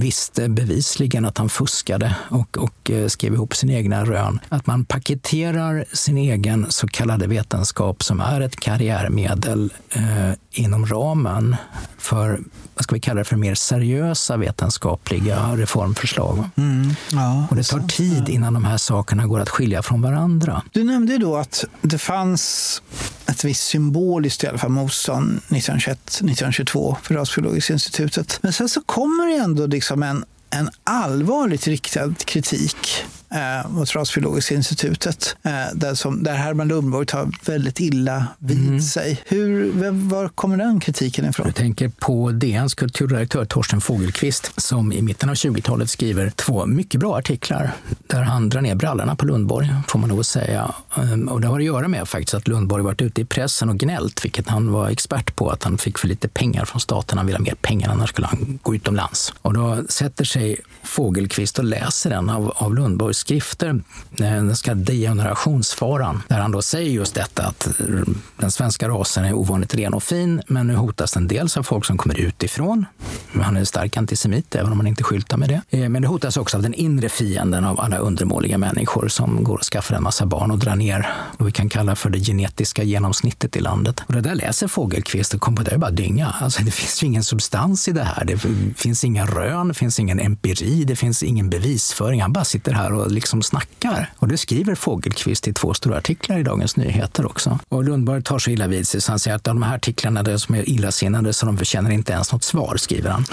visste 0.00 0.48
bevisligen 0.48 1.24
att 1.24 1.38
han 1.38 1.48
fuskade 1.48 2.16
och, 2.30 2.58
och 2.58 2.90
eh, 2.90 3.08
skrev 3.08 3.34
ihop 3.34 3.54
sina 3.54 3.72
egna 3.72 4.04
rön. 4.04 4.38
Att 4.48 4.66
man 4.66 4.84
paketerar 4.84 5.84
sin 5.92 6.18
egen 6.18 6.66
så 6.68 6.86
kallade 6.86 7.26
vetenskap 7.26 8.02
som 8.02 8.20
är 8.20 8.40
ett 8.40 8.56
karriärmedel 8.56 9.72
eh, 9.90 10.27
inom 10.50 10.86
ramen 10.86 11.56
för, 11.98 12.40
vad 12.74 12.84
ska 12.84 12.94
vi 12.94 13.00
kalla 13.00 13.18
det, 13.18 13.24
för 13.24 13.36
mer 13.36 13.54
seriösa 13.54 14.36
vetenskapliga 14.36 15.56
reformförslag. 15.56 16.48
Mm, 16.56 16.94
ja, 17.12 17.46
och 17.50 17.56
det 17.56 17.62
tar 17.62 17.80
tid 17.80 18.28
innan 18.28 18.54
de 18.54 18.64
här 18.64 18.76
sakerna 18.76 19.26
går 19.26 19.40
att 19.40 19.48
skilja 19.48 19.82
från 19.82 20.02
varandra. 20.02 20.62
Du 20.72 20.84
nämnde 20.84 21.18
då 21.18 21.36
att 21.36 21.64
det 21.82 21.98
fanns 21.98 22.82
ett 23.26 23.44
visst 23.44 23.66
symboliskt 23.66 24.44
i 24.44 24.46
alla 24.46 24.58
fall 24.58 24.70
motstånd 24.70 25.40
1921-1922 25.48 26.96
för 27.02 27.14
Rasbiologiska 27.14 27.72
institutet. 27.72 28.38
Men 28.42 28.52
sen 28.52 28.68
så 28.68 28.82
kommer 28.82 29.26
det 29.26 29.44
ändå 29.44 29.66
liksom 29.66 30.02
en, 30.02 30.24
en 30.50 30.70
allvarligt 30.84 31.66
riktad 31.66 32.14
kritik 32.24 33.04
eh, 33.30 33.70
mot 33.70 33.94
Rasbiologiska 33.94 34.54
institutet 34.54 35.36
eh, 35.42 35.52
där, 35.74 35.94
som, 35.94 36.22
där 36.22 36.34
Herman 36.34 36.68
Lundborg 36.68 37.06
tar 37.06 37.30
väldigt 37.46 37.80
illa 37.80 38.26
vid 38.38 38.68
mm. 38.68 38.80
sig. 38.80 39.22
Hur, 39.26 39.70
var 40.08 40.28
kommer 40.28 40.56
den 40.56 40.80
kritiken 40.80 41.30
ifrån? 41.30 41.46
Du 41.46 41.52
tänker 41.52 41.88
på 41.88 42.30
DNs 42.30 42.74
kulturredaktör 42.74 43.44
Torsten 43.44 43.80
Fogelqvist 43.80 44.60
som 44.60 44.92
i 44.92 45.02
mitten 45.02 45.28
av 45.28 45.34
20-talet 45.34 45.90
skriver 45.90 46.30
två 46.30 46.66
mycket 46.66 47.00
bra 47.00 47.16
artiklar 47.16 47.72
där 48.06 48.22
han 48.22 48.48
drar 48.48 48.60
ner 48.60 48.74
brallorna 48.74 49.16
på 49.16 49.26
Lundborg, 49.26 49.74
får 49.88 49.98
man 49.98 50.08
nog 50.08 50.24
säga. 50.24 50.74
Ehm, 50.96 51.28
och 51.28 51.40
det 51.40 51.46
har 51.48 51.58
att 51.58 51.64
göra 51.64 51.88
med 51.88 52.08
faktiskt 52.08 52.34
att 52.34 52.48
Lundborg 52.48 52.82
varit 52.82 53.02
ute 53.02 53.20
i 53.20 53.24
pressen 53.24 53.68
och 53.68 53.78
gnällt, 53.78 54.24
vilket 54.24 54.48
han 54.48 54.72
var 54.72 54.88
expert 54.88 55.36
på, 55.36 55.50
att 55.50 55.64
han 55.64 55.78
fick 55.78 55.98
för 55.98 56.08
lite 56.08 56.28
pengar 56.28 56.64
från 56.64 56.80
staten. 56.80 57.18
Han 57.18 57.26
ville 57.26 57.38
ha 57.38 57.44
mer 57.44 57.54
pengar, 57.54 57.90
annars 57.90 58.10
skulle 58.10 58.26
han 58.26 58.58
gå 58.62 58.74
utomlands. 58.74 59.32
Och 59.42 59.54
då 59.54 59.84
sätter 59.88 60.24
sig 60.24 60.60
Fogelqvist 60.82 61.58
och 61.58 61.64
läser 61.64 62.10
en 62.10 62.30
av, 62.30 62.52
av 62.56 62.74
Lundborgs 62.74 63.17
skrifter, 63.18 63.68
eh, 63.68 63.80
den 64.18 64.56
så 64.56 64.64
kallade 64.64 64.84
degenerationsfaran, 64.84 66.22
där 66.28 66.38
han 66.38 66.52
då 66.52 66.62
säger 66.62 66.90
just 66.90 67.14
detta 67.14 67.46
att 67.46 67.66
eh, 67.66 67.74
den 68.36 68.50
svenska 68.50 68.88
rasen 68.88 69.24
är 69.24 69.32
ovanligt 69.32 69.74
ren 69.74 69.94
och 69.94 70.02
fin, 70.02 70.42
men 70.46 70.66
nu 70.66 70.74
hotas 70.74 71.12
den 71.12 71.28
dels 71.28 71.56
av 71.56 71.62
folk 71.62 71.84
som 71.84 71.98
kommer 71.98 72.18
utifrån. 72.20 72.86
Han 73.42 73.56
är 73.56 73.64
stark 73.64 73.96
antisemit, 73.96 74.54
även 74.54 74.72
om 74.72 74.78
han 74.78 74.86
inte 74.86 75.02
skyltar 75.02 75.36
med 75.36 75.48
det. 75.48 75.78
Eh, 75.78 75.88
men 75.88 76.02
det 76.02 76.08
hotas 76.08 76.36
också 76.36 76.56
av 76.56 76.62
den 76.62 76.74
inre 76.74 77.08
fienden 77.08 77.64
av 77.64 77.80
alla 77.80 77.98
undermåliga 77.98 78.58
människor 78.58 79.08
som 79.08 79.44
går 79.44 79.54
och 79.54 79.64
skaffar 79.64 79.96
en 79.96 80.02
massa 80.02 80.26
barn 80.26 80.50
och 80.50 80.58
drar 80.58 80.76
ner 80.76 81.06
vad 81.38 81.46
vi 81.46 81.52
kan 81.52 81.68
kalla 81.68 81.96
för 81.96 82.10
det 82.10 82.18
genetiska 82.18 82.82
genomsnittet 82.82 83.56
i 83.56 83.60
landet. 83.60 84.02
Och 84.06 84.12
det 84.12 84.20
där 84.20 84.34
läser 84.34 84.68
Fågelqvist 84.68 85.34
och 85.34 85.40
kommer 85.40 85.56
på 85.56 85.62
det 85.62 85.70
är 85.70 85.78
bara 85.78 85.90
dynga. 85.90 86.34
Alltså, 86.40 86.62
det 86.62 86.70
finns 86.70 87.02
ju 87.02 87.06
ingen 87.06 87.24
substans 87.24 87.88
i 87.88 87.92
det 87.92 88.04
här. 88.04 88.24
Det 88.24 88.38
finns 88.76 89.04
inga 89.04 89.26
rön, 89.26 89.68
det 89.68 89.74
finns 89.74 90.00
ingen 90.00 90.20
empiri, 90.20 90.84
det 90.84 90.96
finns 90.96 91.22
ingen 91.22 91.50
bevisföring. 91.50 92.22
Han 92.22 92.32
bara 92.32 92.44
sitter 92.44 92.72
här 92.72 92.92
och 92.92 93.07
liksom 93.10 93.42
snackar. 93.42 94.12
Och 94.16 94.28
det 94.28 94.38
skriver 94.38 94.74
Fågelqvist 94.74 95.48
i 95.48 95.52
två 95.52 95.74
stora 95.74 95.98
artiklar 95.98 96.38
i 96.38 96.42
Dagens 96.42 96.76
Nyheter 96.76 97.26
också. 97.26 97.58
Och 97.68 97.84
Lundborg 97.84 98.22
tar 98.22 98.38
så 98.38 98.50
illa 98.50 98.66
vid 98.66 98.88
sig 98.88 99.00
så 99.00 99.12
han 99.12 99.18
säger 99.18 99.36
att 99.36 99.44
de 99.44 99.62
här 99.62 99.76
artiklarna 99.76 100.20
är 100.20 100.36
som 100.36 100.54
är 100.54 100.68
illasinnade 100.68 101.32
så 101.32 101.46
de 101.46 101.58
förtjänar 101.58 101.90
inte 101.90 102.12
ens 102.12 102.32
något 102.32 102.44
svar, 102.44 102.76
skriver 102.76 103.10
han. 103.10 103.24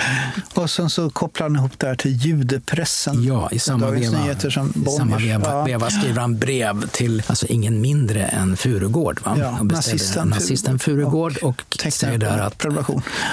Och 0.53 0.69
sen 0.69 0.89
så 0.89 1.09
kopplar 1.09 1.47
han 1.47 1.55
ihop 1.55 1.79
det 1.79 1.87
här 1.87 1.95
till 1.95 2.11
judepressen. 2.11 3.23
Ja, 3.23 3.49
i 3.51 3.59
samma 3.59 3.89
veva, 3.89 4.31
i 4.31 4.89
samma 4.97 5.17
veva, 5.17 5.49
ja. 5.49 5.63
veva 5.63 5.89
skriver 5.89 6.21
han 6.21 6.37
brev 6.37 6.87
till 6.87 7.23
alltså 7.27 7.45
ingen 7.45 7.81
mindre 7.81 8.25
än 8.25 8.57
Furugård. 8.57 9.21
Va? 9.23 9.37
Ja, 9.39 9.63
nazisten, 9.63 10.27
nazisten 10.27 10.79
Furugård 10.79 11.37
och, 11.37 11.63
och 11.85 11.93
säger 11.93 12.17
där 12.17 12.39
att, 12.39 12.65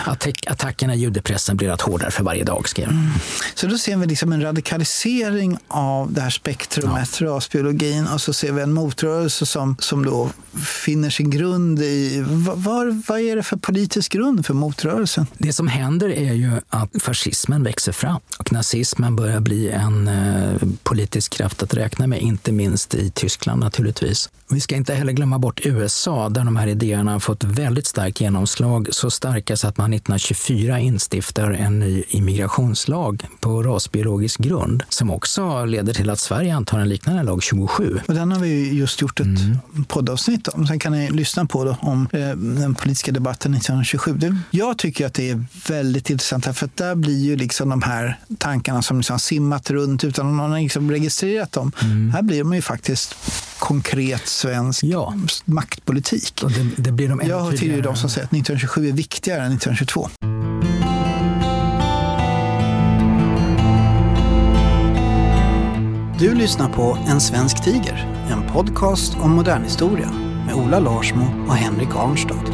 att 0.04 0.28
attackerna 0.46 0.94
i 0.94 0.98
judepressen 0.98 1.56
blir 1.56 1.70
allt 1.70 1.80
hårdare 1.80 2.10
för 2.10 2.24
varje 2.24 2.44
dag. 2.44 2.68
Skriver. 2.68 2.90
Mm. 2.90 3.10
Så 3.54 3.66
då 3.66 3.78
ser 3.78 3.96
vi 3.96 4.06
liksom 4.06 4.32
en 4.32 4.42
radikalisering 4.42 5.58
av 5.68 6.12
det 6.12 6.20
här 6.20 6.30
spektrumet, 6.32 7.20
ja. 7.20 7.26
rasbiologin, 7.26 8.06
och 8.06 8.20
så 8.20 8.32
ser 8.32 8.52
vi 8.52 8.62
en 8.62 8.72
motrörelse 8.72 9.46
som, 9.46 9.76
som 9.78 10.04
då 10.04 10.30
finner 10.84 11.10
sin 11.10 11.30
grund 11.30 11.78
i... 11.82 12.24
Var, 12.56 13.02
vad 13.08 13.20
är 13.20 13.36
det 13.36 13.42
för 13.42 13.56
politisk 13.56 14.12
grund 14.12 14.46
för 14.46 14.54
motrörelsen? 14.54 15.26
Det 15.38 15.52
som 15.52 15.68
händer 15.68 16.08
är 16.08 16.32
ju 16.32 16.50
att 16.68 16.90
fascismen 17.02 17.62
växer 17.62 17.92
fram 17.92 18.20
och 18.38 18.52
nazismen 18.52 19.16
börjar 19.16 19.40
bli 19.40 19.70
en 19.70 20.08
eh, 20.08 20.68
politisk 20.82 21.32
kraft 21.32 21.62
att 21.62 21.74
räkna 21.74 22.06
med, 22.06 22.22
inte 22.22 22.52
minst 22.52 22.94
i 22.94 23.10
Tyskland 23.10 23.60
naturligtvis. 23.60 24.30
Vi 24.50 24.60
ska 24.60 24.76
inte 24.76 24.94
heller 24.94 25.12
glömma 25.12 25.38
bort 25.38 25.60
USA 25.66 26.28
där 26.28 26.44
de 26.44 26.56
här 26.56 26.66
idéerna 26.66 27.12
har 27.12 27.20
fått 27.20 27.44
väldigt 27.44 27.86
starkt 27.86 28.20
genomslag, 28.20 28.88
så 28.90 29.10
starka 29.10 29.56
så 29.56 29.68
att 29.68 29.76
man 29.76 29.92
1924 29.92 30.80
instiftar 30.80 31.50
en 31.50 31.78
ny 31.78 32.04
immigrationslag 32.08 33.26
på 33.40 33.62
rasbiologisk 33.62 34.40
grund 34.40 34.82
som 34.88 35.10
också 35.10 35.64
leder 35.64 35.94
till 35.94 36.10
att 36.10 36.18
Sverige 36.22 36.54
antar 36.54 36.78
en 36.78 36.88
liknande 36.88 37.22
lag 37.22 37.42
27. 37.42 38.00
Och 38.08 38.14
den 38.14 38.32
har 38.32 38.38
vi 38.38 38.72
just 38.72 39.00
gjort 39.00 39.20
ett 39.20 39.26
mm. 39.26 39.84
poddavsnitt 39.88 40.48
om. 40.48 40.66
Sen 40.66 40.78
kan 40.78 40.92
ni 40.92 41.10
lyssna 41.10 41.46
på 41.46 41.64
då, 41.64 41.76
om 41.80 42.08
eh, 42.12 42.28
den 42.36 42.74
politiska 42.74 43.12
debatten 43.12 43.54
1927. 43.54 44.12
Det, 44.16 44.36
jag 44.50 44.78
tycker 44.78 45.06
att 45.06 45.14
det 45.14 45.30
är 45.30 45.44
väldigt 45.68 46.10
intressant 46.10 46.44
för 46.44 46.66
att 46.66 46.76
där 46.76 46.94
blir 46.94 47.24
ju 47.24 47.36
liksom 47.36 47.68
de 47.68 47.82
här 47.82 48.18
tankarna 48.38 48.82
som 48.82 48.98
liksom 48.98 49.18
simmat 49.18 49.70
runt 49.70 50.04
utan 50.04 50.26
att 50.26 50.34
någon 50.34 50.50
har 50.50 50.60
liksom 50.60 50.90
registrerat 50.90 51.52
dem. 51.52 51.72
Mm. 51.82 52.10
Här 52.10 52.22
blir 52.22 52.38
de 52.38 52.54
ju 52.54 52.62
faktiskt 52.62 53.16
konkret 53.58 54.28
svensk 54.28 54.84
ja. 54.84 55.14
maktpolitik. 55.44 56.42
Det, 56.42 56.82
det 56.82 56.92
blir 56.92 57.08
de 57.08 57.22
jag 57.28 57.40
hör 57.40 57.52
till 57.52 57.82
de 57.82 57.96
som 57.96 58.10
säger 58.10 58.24
att 58.24 58.32
1927 58.32 58.88
är 58.88 58.92
viktigare 58.92 59.40
än 59.40 59.52
1922. 59.52 60.91
Du 66.22 66.34
lyssnar 66.34 66.72
på 66.72 66.98
En 67.08 67.20
svensk 67.20 67.64
tiger, 67.64 68.26
en 68.30 68.52
podcast 68.52 69.14
om 69.14 69.30
modern 69.30 69.62
historia 69.62 70.10
med 70.46 70.54
Ola 70.54 70.78
Larsmo 70.80 71.24
och 71.48 71.56
Henrik 71.56 71.88
Arnstad. 71.94 72.46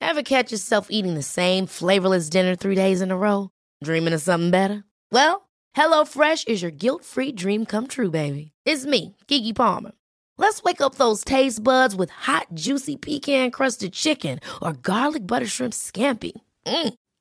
Have 0.00 0.22
catch 0.24 0.52
yourself 0.52 0.86
eating 0.90 1.14
the 1.14 1.22
same 1.22 1.66
flavorless 1.66 2.30
dinner 2.30 2.56
three 2.56 2.74
days 2.74 3.02
in 3.02 3.10
a 3.10 3.16
row? 3.16 3.48
Dreaming 3.84 4.14
of 4.14 4.22
something 4.22 4.50
better? 4.50 4.84
Well, 5.12 5.48
hello 5.74 6.04
fresh 6.06 6.44
is 6.46 6.62
your 6.62 6.72
guilt-free 6.78 7.32
dream 7.32 7.66
come 7.66 7.86
true, 7.86 8.10
baby. 8.10 8.52
It's 8.64 8.86
me, 8.86 9.16
Gigi 9.28 9.52
Palmer. 9.52 9.92
Let's 10.38 10.62
wake 10.62 10.80
up 10.80 10.94
those 10.94 11.24
taste 11.24 11.62
buds 11.62 11.94
with 11.94 12.28
hot, 12.28 12.46
juicy 12.54 12.96
pecan-crusted 12.96 13.92
chicken 13.92 14.40
or 14.62 14.72
garlic 14.72 15.26
butter 15.26 15.46
shrimp 15.46 15.74
scampi. 15.74 16.32
Mm. 16.66 16.94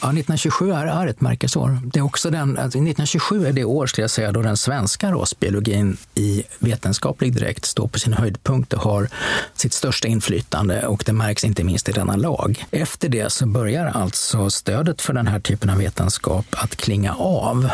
Ja, 0.00 0.08
1927 0.08 0.72
är, 0.72 0.86
är 0.86 1.06
ett 1.06 1.20
märkesår. 1.20 1.78
Det 1.84 1.98
är 1.98 2.04
också 2.04 2.30
den, 2.30 2.50
alltså 2.50 2.78
1927 2.78 3.46
är 3.46 3.52
det 3.52 3.64
år 3.64 3.86
skulle 3.86 4.02
jag 4.02 4.10
säga, 4.10 4.32
då 4.32 4.42
den 4.42 4.56
svenska 4.56 5.12
rasbiologin 5.12 5.96
i 6.14 6.42
vetenskaplig 6.58 7.34
direkt 7.34 7.64
står 7.64 7.88
på 7.88 7.98
sin 7.98 8.12
höjdpunkt 8.12 8.72
och 8.72 8.82
har 8.82 9.08
sitt 9.54 9.72
största 9.72 10.08
inflytande 10.08 10.86
och 10.86 11.02
det 11.06 11.12
märks 11.12 11.44
inte 11.44 11.64
minst 11.64 11.88
i 11.88 11.92
denna 11.92 12.16
lag. 12.16 12.64
Efter 12.70 13.08
det 13.08 13.32
så 13.32 13.46
börjar 13.46 13.86
alltså 13.86 14.50
stödet 14.50 15.02
för 15.02 15.12
den 15.12 15.26
här 15.26 15.40
typen 15.40 15.70
av 15.70 15.78
vetenskap 15.78 16.46
att 16.50 16.76
klinga 16.76 17.14
av. 17.14 17.70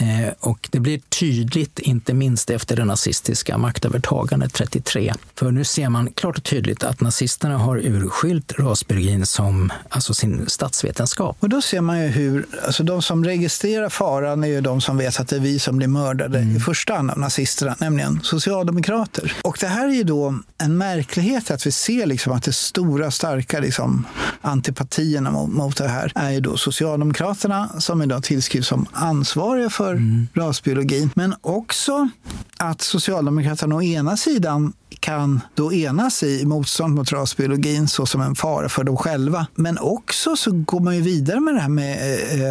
Eh, 0.00 0.32
och 0.40 0.68
det 0.72 0.80
blir 0.80 0.98
tydligt, 0.98 1.78
inte 1.78 2.14
minst 2.14 2.50
efter 2.50 2.76
det 2.76 2.84
nazistiska 2.84 3.58
maktövertagandet 3.58 4.52
33. 4.54 5.14
För 5.34 5.50
nu 5.50 5.64
ser 5.64 5.88
man 5.88 6.12
klart 6.12 6.38
och 6.38 6.44
tydligt 6.44 6.84
att 6.84 7.00
nazisterna 7.00 7.58
har 7.58 7.76
urskilt 7.76 8.52
rasbiologin 8.58 9.26
som 9.26 9.72
alltså 9.88 10.14
sin 10.14 10.48
statsvetenskap. 10.48 11.36
Och 11.40 11.48
då 11.48 11.62
ser 11.68 11.80
man 11.80 12.02
ju 12.02 12.06
hur, 12.06 12.46
alltså 12.66 12.82
de 12.82 13.02
som 13.02 13.24
registrerar 13.24 13.88
faran 13.88 14.44
är 14.44 14.48
ju 14.48 14.60
de 14.60 14.80
som 14.80 14.96
vet 14.96 15.20
att 15.20 15.28
det 15.28 15.36
är 15.36 15.40
vi 15.40 15.58
som 15.58 15.76
blir 15.76 15.88
mördade 15.88 16.38
mm. 16.38 16.56
i 16.56 16.60
första 16.60 16.94
hand 16.94 17.10
av 17.10 17.18
nazisterna, 17.18 17.76
nämligen 17.78 18.20
socialdemokrater. 18.22 19.36
Och 19.44 19.56
det 19.60 19.66
här 19.66 19.88
är 19.88 19.92
ju 19.92 20.04
då 20.04 20.38
en 20.58 20.78
märklighet 20.78 21.50
att 21.50 21.66
vi 21.66 21.72
ser 21.72 22.06
liksom 22.06 22.32
att 22.32 22.42
det 22.42 22.52
stora, 22.52 23.10
starka 23.10 23.60
liksom, 23.60 24.06
antipatierna 24.40 25.30
mot, 25.30 25.50
mot 25.50 25.76
det 25.76 25.88
här 25.88 26.12
är 26.14 26.30
ju 26.30 26.40
då 26.40 26.56
Socialdemokraterna 26.56 27.68
som 27.78 28.02
idag 28.02 28.22
tillskrivs 28.22 28.66
som 28.66 28.86
ansvariga 28.92 29.70
för 29.70 29.92
mm. 29.92 30.28
rasbiologin. 30.34 31.10
Men 31.14 31.34
också 31.40 32.08
att 32.56 32.80
Socialdemokraterna 32.80 33.74
å 33.76 33.82
ena 33.82 34.16
sidan 34.16 34.72
kan 35.00 35.40
då 35.54 35.72
enas 35.72 36.22
i 36.22 36.44
motstånd 36.46 36.94
mot 36.94 37.12
rasbiologin 37.12 37.88
så 37.88 38.06
som 38.06 38.20
en 38.20 38.34
fara 38.34 38.68
för 38.68 38.84
dem 38.84 38.96
själva. 38.96 39.46
Men 39.54 39.78
också 39.78 40.36
så 40.36 40.50
går 40.52 40.80
man 40.80 40.96
ju 40.96 41.02
vidare 41.02 41.40
med 41.40 41.54
det 41.54 41.60
här 41.60 41.68
med 41.68 41.98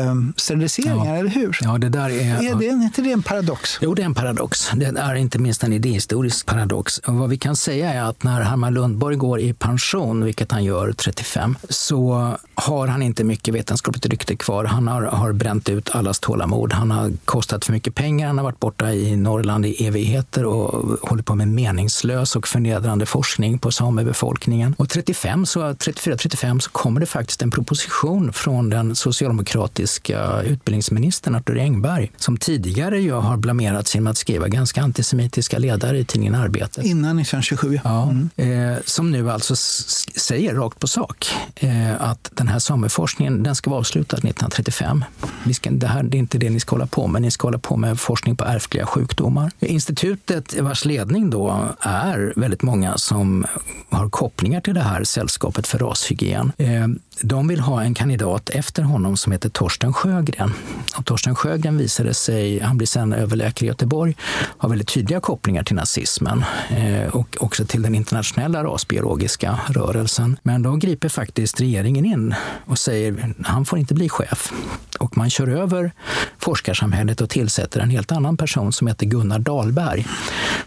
eh, 0.08 0.16
steriliseringar, 0.36 1.06
ja. 1.06 1.16
eller 1.16 1.30
hur? 1.30 1.58
Ja, 1.62 1.78
det 1.78 1.90
där 1.90 2.10
är... 2.10 2.52
Är, 2.52 2.56
det, 2.56 2.66
inte 2.66 3.02
det 3.02 3.12
en 3.12 3.24
paradox? 3.24 3.78
Jo, 3.82 3.94
det 3.94 4.02
är 4.02 4.06
en 4.06 4.14
paradox. 4.14 4.72
Det 4.76 4.86
är 4.86 5.16
inte 5.16 5.40
minst 5.40 5.64
en 5.64 5.74
idéhistorisk 5.74 6.46
paradox. 6.46 6.98
Och 6.98 7.14
vad 7.14 7.30
vi 7.30 7.38
kan 7.38 7.56
säga 7.56 7.94
är 7.94 8.02
att 8.02 8.24
när 8.24 8.42
Herman 8.42 8.74
Lundborg 8.74 9.16
går 9.16 9.40
i 9.40 9.54
pension, 9.54 10.24
vilket 10.24 10.52
han 10.52 10.64
gör 10.64 10.92
35, 10.92 11.58
så 11.70 12.34
har 12.56 12.88
han 12.88 13.02
inte 13.02 13.24
mycket 13.24 13.54
vetenskapligt 13.54 14.06
rykte 14.06 14.36
kvar. 14.36 14.66
Han 14.66 14.88
har, 14.88 15.02
har 15.02 15.34
bränt 15.34 15.70
ut 15.70 15.90
allas 15.90 16.20
tålamod. 16.20 16.74
Han 16.74 16.92
har 16.92 17.12
kostat 17.26 17.66
för 17.66 17.74
mycket 17.74 17.96
pengar. 17.96 18.28
Han 18.28 18.38
har 18.38 18.46
varit 18.46 18.60
borta 18.60 18.94
i 18.94 19.16
Norrland 19.16 19.66
i 19.66 19.86
evigheter 19.88 20.46
och 20.46 21.00
hållit 21.10 21.26
på 21.26 21.36
med 21.36 21.48
meningslös 21.48 22.36
och 22.38 22.48
förnedrande 22.48 23.06
forskning 23.06 23.60
på 23.60 23.72
samebefolkningen. 23.72 24.76
Och 24.78 24.90
35 24.90 25.46
så, 25.46 25.60
34-35 25.60 26.60
så 26.60 26.70
kommer 26.70 27.00
det 27.00 27.06
faktiskt 27.06 27.42
en 27.42 27.52
proposition 27.52 28.34
från 28.34 28.70
den 28.70 28.96
socialdemokratiska 28.96 30.42
utbildningsministern 30.42 31.36
Arthur 31.36 31.58
Engberg 31.58 32.12
som 32.18 32.38
tidigare 32.38 33.02
ju 33.02 33.12
har 33.12 33.38
blamerat 33.38 33.88
sig 33.88 34.02
med 34.02 34.12
att 34.12 34.18
skriva 34.18 34.48
ganska 34.48 34.82
antisemitiska 34.82 35.58
ledare 35.58 36.00
i 36.00 36.06
tidningen 36.06 36.36
Arbetet. 36.36 36.86
Innan 36.86 37.20
1927. 37.20 37.80
Ja, 37.84 38.10
mm. 38.10 38.72
eh, 38.72 38.78
som 38.86 39.12
nu 39.12 39.32
alltså 39.32 39.56
säger 39.56 40.56
rakt 40.56 40.80
på 40.80 40.88
sak 40.88 41.28
eh, 41.56 42.02
att 42.02 42.32
den 42.34 42.48
här 42.48 42.60
sameforskningen 42.60 43.44
den 43.44 43.56
ska 43.56 43.70
vara 43.70 43.80
avslutad 43.80 44.18
1935. 44.18 45.06
Vi 45.44 45.54
ska, 45.54 45.72
det, 45.72 45.88
här, 45.88 46.04
det 46.04 46.18
är 46.18 46.20
inte 46.20 46.38
det 46.38 46.50
ni 46.50 46.60
ska 46.60 46.76
hålla 46.76 46.88
på 46.88 47.08
med. 47.08 47.22
Ni 47.22 47.32
ska 47.32 47.48
hålla 47.48 47.58
på 47.58 47.78
med 47.78 48.00
forskning 48.00 48.36
på 48.36 48.46
ärftliga 48.46 48.86
sjukdomar. 48.86 49.52
Institutet 49.60 50.60
vars 50.60 50.86
ledning 50.86 51.30
då 51.30 51.68
är 51.80 52.27
väldigt 52.36 52.62
många 52.62 52.98
som 52.98 53.46
har 53.90 54.10
kopplingar 54.10 54.62
till 54.62 54.74
det 54.74 54.82
här 54.82 55.04
sällskapet 55.04 55.68
för 55.68 55.80
rashygien. 55.80 56.52
Eh, 56.58 56.88
de 57.22 57.48
vill 57.48 57.60
ha 57.60 57.84
en 57.84 57.94
kandidat 57.94 58.50
efter 58.50 58.84
honom 58.84 59.18
som 59.18 59.32
heter 59.32 59.50
Torsten 59.50 59.94
Sjögren. 59.94 60.54
Och 60.98 61.06
Torsten 61.06 61.36
Sjögren 61.36 61.78
visade 61.78 62.14
sig, 62.14 62.60
han 62.60 62.78
blir 62.78 62.88
sen 62.88 63.14
överläkare 63.14 63.66
i 63.66 63.68
Göteborg, 63.68 64.16
har 64.58 64.70
väldigt 64.70 64.88
tydliga 64.88 65.20
kopplingar 65.20 65.64
till 65.64 65.76
nazismen 65.76 66.46
eh, 66.70 67.08
och 67.08 67.38
också 67.40 67.66
till 67.66 67.82
den 67.82 67.96
internationella 67.96 68.64
rasbiologiska 68.64 69.60
rörelsen. 69.68 70.38
Men 70.44 70.62
då 70.62 70.76
griper 70.76 71.10
faktiskt 71.10 71.62
regeringen 71.62 72.06
in 72.06 72.36
och 72.66 72.80
säger 72.80 73.34
han 73.46 73.66
får 73.66 73.80
inte 73.80 73.94
bli 73.94 74.10
chef. 74.10 74.54
Och 75.00 75.18
man 75.18 75.30
kör 75.30 75.48
över 75.48 75.92
forskarsamhället 76.38 77.22
och 77.22 77.30
tillsätter 77.30 77.80
en 77.80 77.90
helt 77.90 78.12
annan 78.12 78.38
person 78.38 78.74
som 78.74 78.88
heter 78.88 79.06
Gunnar 79.06 79.40
Dahlberg. 79.40 80.06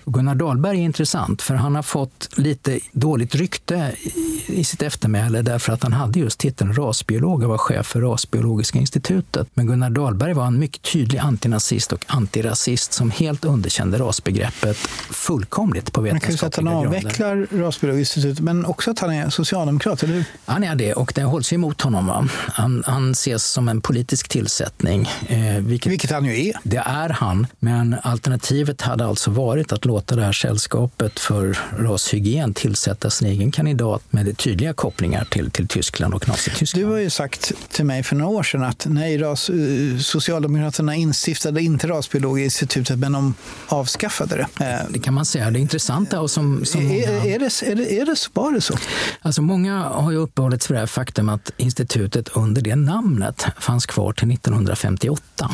Och 0.05 0.15
Gunnar 0.15 0.35
Dahlberg 0.35 0.79
är 0.79 0.83
intressant 0.83 1.43
för 1.43 1.55
han 1.55 1.75
har 1.75 1.83
fått 1.83 2.29
lite 2.37 2.81
dåligt 2.93 3.35
rykte 3.35 3.95
i 4.47 4.65
sitt 4.65 4.83
eftermäle 4.83 5.43
därför 5.43 5.73
att 5.73 5.83
han 5.83 5.93
hade 5.93 6.19
just 6.21 6.40
titeln 6.41 6.75
rasbiolog 6.75 7.43
och 7.43 7.49
var 7.49 7.59
chef 7.59 7.87
för 7.87 8.01
Rasbiologiska 8.01 8.79
institutet. 8.79 9.49
Men 9.55 9.67
Gunnar 9.67 9.91
Dahlberg 9.91 10.33
var 10.33 10.47
en 10.47 10.59
mycket 10.59 10.83
tydlig 10.83 11.19
antinazist 11.19 11.93
och 11.93 12.05
antirasist 12.07 12.93
som 12.93 13.11
helt 13.11 13.45
underkände 13.45 13.99
rasbegreppet 13.99 14.77
fullkomligt 15.11 15.93
på 15.93 16.01
vetenskapliga 16.01 16.71
grunder. 16.71 16.89
Man 16.89 17.03
kan 17.03 17.11
säga 17.11 17.27
att 17.27 17.27
han 17.27 17.47
avvecklar 17.47 17.63
Rasbiologiska 17.63 18.21
institutet, 18.21 18.45
men 18.45 18.67
också 18.67 18.91
att 18.91 18.99
han 18.99 19.13
är 19.13 19.31
socialdemokrat, 19.31 20.03
eller 20.03 20.15
hur? 20.15 20.25
Han 20.45 20.65
är 20.65 20.75
det, 20.75 20.93
och 20.93 21.13
det 21.15 21.23
hålls 21.23 21.53
emot 21.53 21.83
honom. 21.83 22.07
Va? 22.07 22.29
Han, 22.49 22.83
han 22.87 23.11
ses 23.11 23.45
som 23.45 23.69
en 23.69 23.81
politisk 23.81 24.29
tillsättning. 24.29 25.09
Eh, 25.29 25.39
vilket, 25.59 25.93
vilket 25.93 26.11
han 26.11 26.25
ju 26.25 26.49
är. 26.49 26.55
Det 26.63 26.83
är 26.87 27.09
han, 27.09 27.47
men 27.59 27.97
alternativet 28.03 28.81
hade 28.83 29.05
alltså 29.07 29.31
varit 29.31 29.73
att 29.73 29.85
låta 29.85 30.17
det 30.17 30.25
här 30.25 30.33
sällskapet 30.33 31.19
för 31.19 31.59
rashygien 31.79 32.55
tillsätta 32.55 33.11
sin 33.11 33.29
egen 33.29 33.51
kandidat 33.51 34.03
med 34.11 34.39
tydliga 34.39 34.73
kopplingar 34.73 35.25
till, 35.25 35.51
till 35.51 35.69
Tyskland 35.69 36.15
och 36.15 36.29
Nazityskland. 36.31 36.87
Du 36.87 36.91
har 36.91 36.99
ju 36.99 37.11
sagt 37.11 37.53
till 37.69 37.85
mig 37.85 38.03
för 38.03 38.17
några 38.17 38.31
år 38.31 38.43
sedan 38.43 38.63
att 38.63 38.87
nej, 38.89 39.19
ras, 39.19 39.51
eh, 39.51 39.99
Socialdemokraterna 39.99 40.95
instiftade 40.95 41.63
inte 41.63 41.89
Rasbiologiska 41.89 42.45
institutet, 42.45 42.99
men 42.99 43.13
de 43.13 43.35
avskaffade 43.67 44.37
det. 44.37 44.65
Eh, 44.65 44.81
det 44.91 44.99
kan 44.99 45.15
man 45.15 45.25
säga. 45.25 45.51
Det 45.51 45.59
intressanta 45.59 46.21
och 46.21 46.31
som, 46.31 46.65
som 46.65 46.81
är, 46.81 46.85
många... 46.85 47.25
är, 47.25 47.39
det, 47.39 47.63
är, 47.63 47.75
det, 47.75 48.01
är 48.01 48.07
det, 48.07 48.29
var 48.33 48.53
det 48.53 48.61
så? 48.61 48.75
Alltså 49.23 49.43
många 49.43 49.79
har 49.79 50.11
ju 50.11 50.17
uppehållit 50.17 50.63
sig 50.63 50.77
det 50.77 50.87
faktum 50.87 51.29
att 51.29 51.51
institutet 51.57 52.29
under 52.29 52.63
det 52.63 52.77
namnet 52.77 53.47
fanns 53.59 53.87
kvar 53.87 54.13
till 54.13 54.31
1958, 54.31 55.51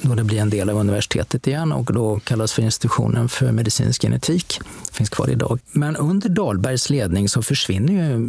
då 0.00 0.14
det 0.14 0.24
blir 0.24 0.40
en 0.40 0.50
del 0.50 0.70
av 0.70 0.76
universitetet 0.76 1.46
igen 1.46 1.72
och 1.72 1.92
då 1.94 2.20
kallas 2.20 2.52
för 2.52 2.62
institutionen 2.62 3.28
för 3.28 3.52
medicinsk 3.52 4.02
genetik. 4.02 4.60
finns 4.92 5.10
kvar 5.10 5.30
idag. 5.30 5.60
Men 5.72 5.96
under 5.96 6.28
Dahlbergs 6.28 6.90
ledning 6.90 7.28
så 7.28 7.42
försvinner 7.42 7.92
ju 7.92 8.28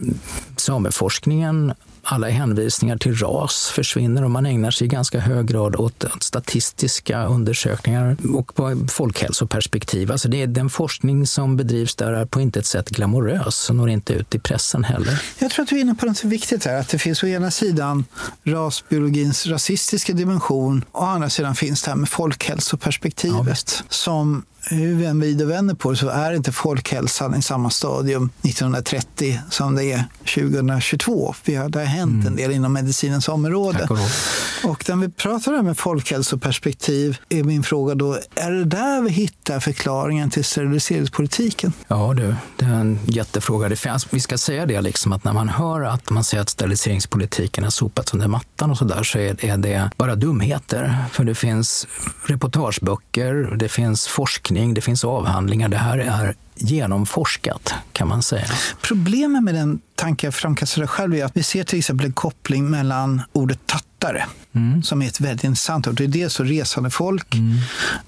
sameforskningen 0.58 1.74
alla 2.04 2.30
hänvisningar 2.30 2.98
till 2.98 3.16
ras 3.16 3.72
försvinner 3.76 4.24
och 4.24 4.32
man 4.32 4.46
ägnar 4.46 4.72
sig 4.72 4.86
i 4.86 4.88
ganska 4.88 5.20
hög 5.20 5.48
grad 5.48 5.76
åt 5.76 6.06
statistiska 6.20 7.26
undersökningar 7.26 8.18
och 8.34 8.56
på 8.56 8.88
folkhälsoperspektiv. 8.90 10.12
Alltså 10.12 10.30
det 10.30 10.42
är 10.42 10.48
den 10.48 10.70
forskning 10.70 11.28
som 11.28 11.58
bedrivs 11.58 11.96
där 11.96 12.14
är 12.14 12.26
på 12.26 12.42
intet 12.42 12.66
sätt 12.66 12.90
glamorös 12.90 13.70
och 13.70 13.76
når 13.76 13.90
inte 13.90 14.14
ut 14.14 14.36
i 14.36 14.40
pressen 14.40 14.84
heller. 14.84 15.22
Jag 15.40 15.52
tror 15.52 15.64
att 15.64 15.70
du 15.70 15.78
är 15.78 15.82
inne 15.82 15.96
på 15.96 16.06
något 16.06 16.24
viktigt 16.24 16.66
här, 16.66 16.80
att 16.80 16.90
det 16.90 17.00
finns 17.00 17.24
å 17.24 17.28
ena 17.28 17.52
sidan 17.52 18.06
rasbiologins 18.44 19.48
rasistiska 19.48 20.14
dimension 20.14 20.86
och 20.92 21.04
å 21.04 21.06
andra 21.06 21.30
sidan 21.30 21.56
finns 21.56 21.82
det 21.82 21.90
här 21.90 21.98
med 21.98 22.10
folkhälsoperspektivet 22.10 23.76
ja, 23.80 23.86
som 23.90 24.44
hur 24.70 24.96
vi 24.96 25.06
än 25.06 25.20
vrider 25.20 25.46
och 25.46 25.52
vänder 25.52 25.76
på 25.76 25.92
det 25.92 25.98
så 25.98 26.10
är 26.10 26.34
inte 26.34 26.52
folkhälsan 26.52 27.36
i 27.36 27.42
samma 27.42 27.70
stadium 27.70 28.30
1930 28.42 29.40
som 29.50 29.76
det 29.76 29.92
är 29.92 30.04
2022. 30.36 31.36
det 31.46 31.56
har 31.56 31.84
hänt 31.84 32.12
mm. 32.12 32.28
en 32.28 32.36
del 32.36 32.52
inom 32.52 32.74
medicinens 32.74 33.30
område. 33.30 33.88
Och, 33.89 34.72
och 34.72 34.89
när 34.89 34.96
vi 34.96 35.10
pratar 35.10 35.60
om 35.60 35.76
folkhälsoperspektiv 35.76 37.17
är 37.30 37.44
min 37.44 37.63
fråga 37.63 37.96
då, 37.96 38.17
är 38.36 38.52
det 38.52 38.65
där 38.65 39.02
vi 39.02 39.10
hittar 39.10 39.60
förklaringen 39.60 40.30
till 40.30 40.46
steriliseringspolitiken? 40.46 41.74
Ja 41.88 42.13
du, 42.13 42.36
det 42.58 42.65
är 42.65 42.70
en 42.70 43.00
jättefråga. 43.06 43.70
Det 43.70 43.76
finns, 43.76 44.08
vi 44.13 44.20
ska 44.20 44.38
säga 44.38 44.65
det 44.65 44.82
liksom 44.82 45.12
att 45.12 45.24
när 45.24 45.34
man 45.34 45.50
hör 45.50 45.82
att 45.82 46.10
man 46.10 46.24
säger 46.24 46.41
att 46.41 46.50
steriliseringspolitiken 46.50 47.63
har 47.63 47.72
sopats 47.72 48.13
under 48.13 48.28
mattan 48.28 48.72
och 48.72 48.78
så 48.78 48.86
där 48.86 49.04
så 49.04 49.17
är, 49.17 49.58
det 49.58 49.89
bara 49.98 50.15
dumheter. 50.15 50.96
För 51.12 51.24
det 51.24 51.36
finns 51.36 51.88
reportageböcker, 52.26 53.56
det 53.60 53.70
finns 53.70 54.08
forskning, 54.08 54.74
det 54.74 54.82
finns 54.82 55.04
avhandlingar. 55.04 55.70
Det 55.70 55.78
här 55.78 55.98
är 55.98 56.36
genomforskat 56.62 57.74
kan 57.91 58.08
man 58.08 58.24
säga. 58.24 58.45
Problemet 58.82 59.43
med 59.43 59.56
den 59.56 59.82
tanke 59.95 60.28
jag 60.28 60.34
framkastade 60.34 60.88
själv 60.88 61.15
är 61.15 61.26
att 61.26 61.38
vi 61.38 61.43
ser 61.43 61.63
till 61.63 61.80
exempel 61.80 62.06
en 62.06 62.13
koppling 62.13 62.69
mellan 62.69 63.21
ordet 63.32 63.60
tattare, 63.65 64.26
mm. 64.56 64.84
som 64.84 65.02
är 65.02 65.08
ett 65.08 65.20
väldigt 65.20 65.44
intressant 65.44 65.88
ord. 65.88 65.96
Det 65.96 66.04
är 66.04 66.08
dels 66.08 66.40
resande 66.40 66.90
folk 66.90 67.36
mm. 67.36 67.58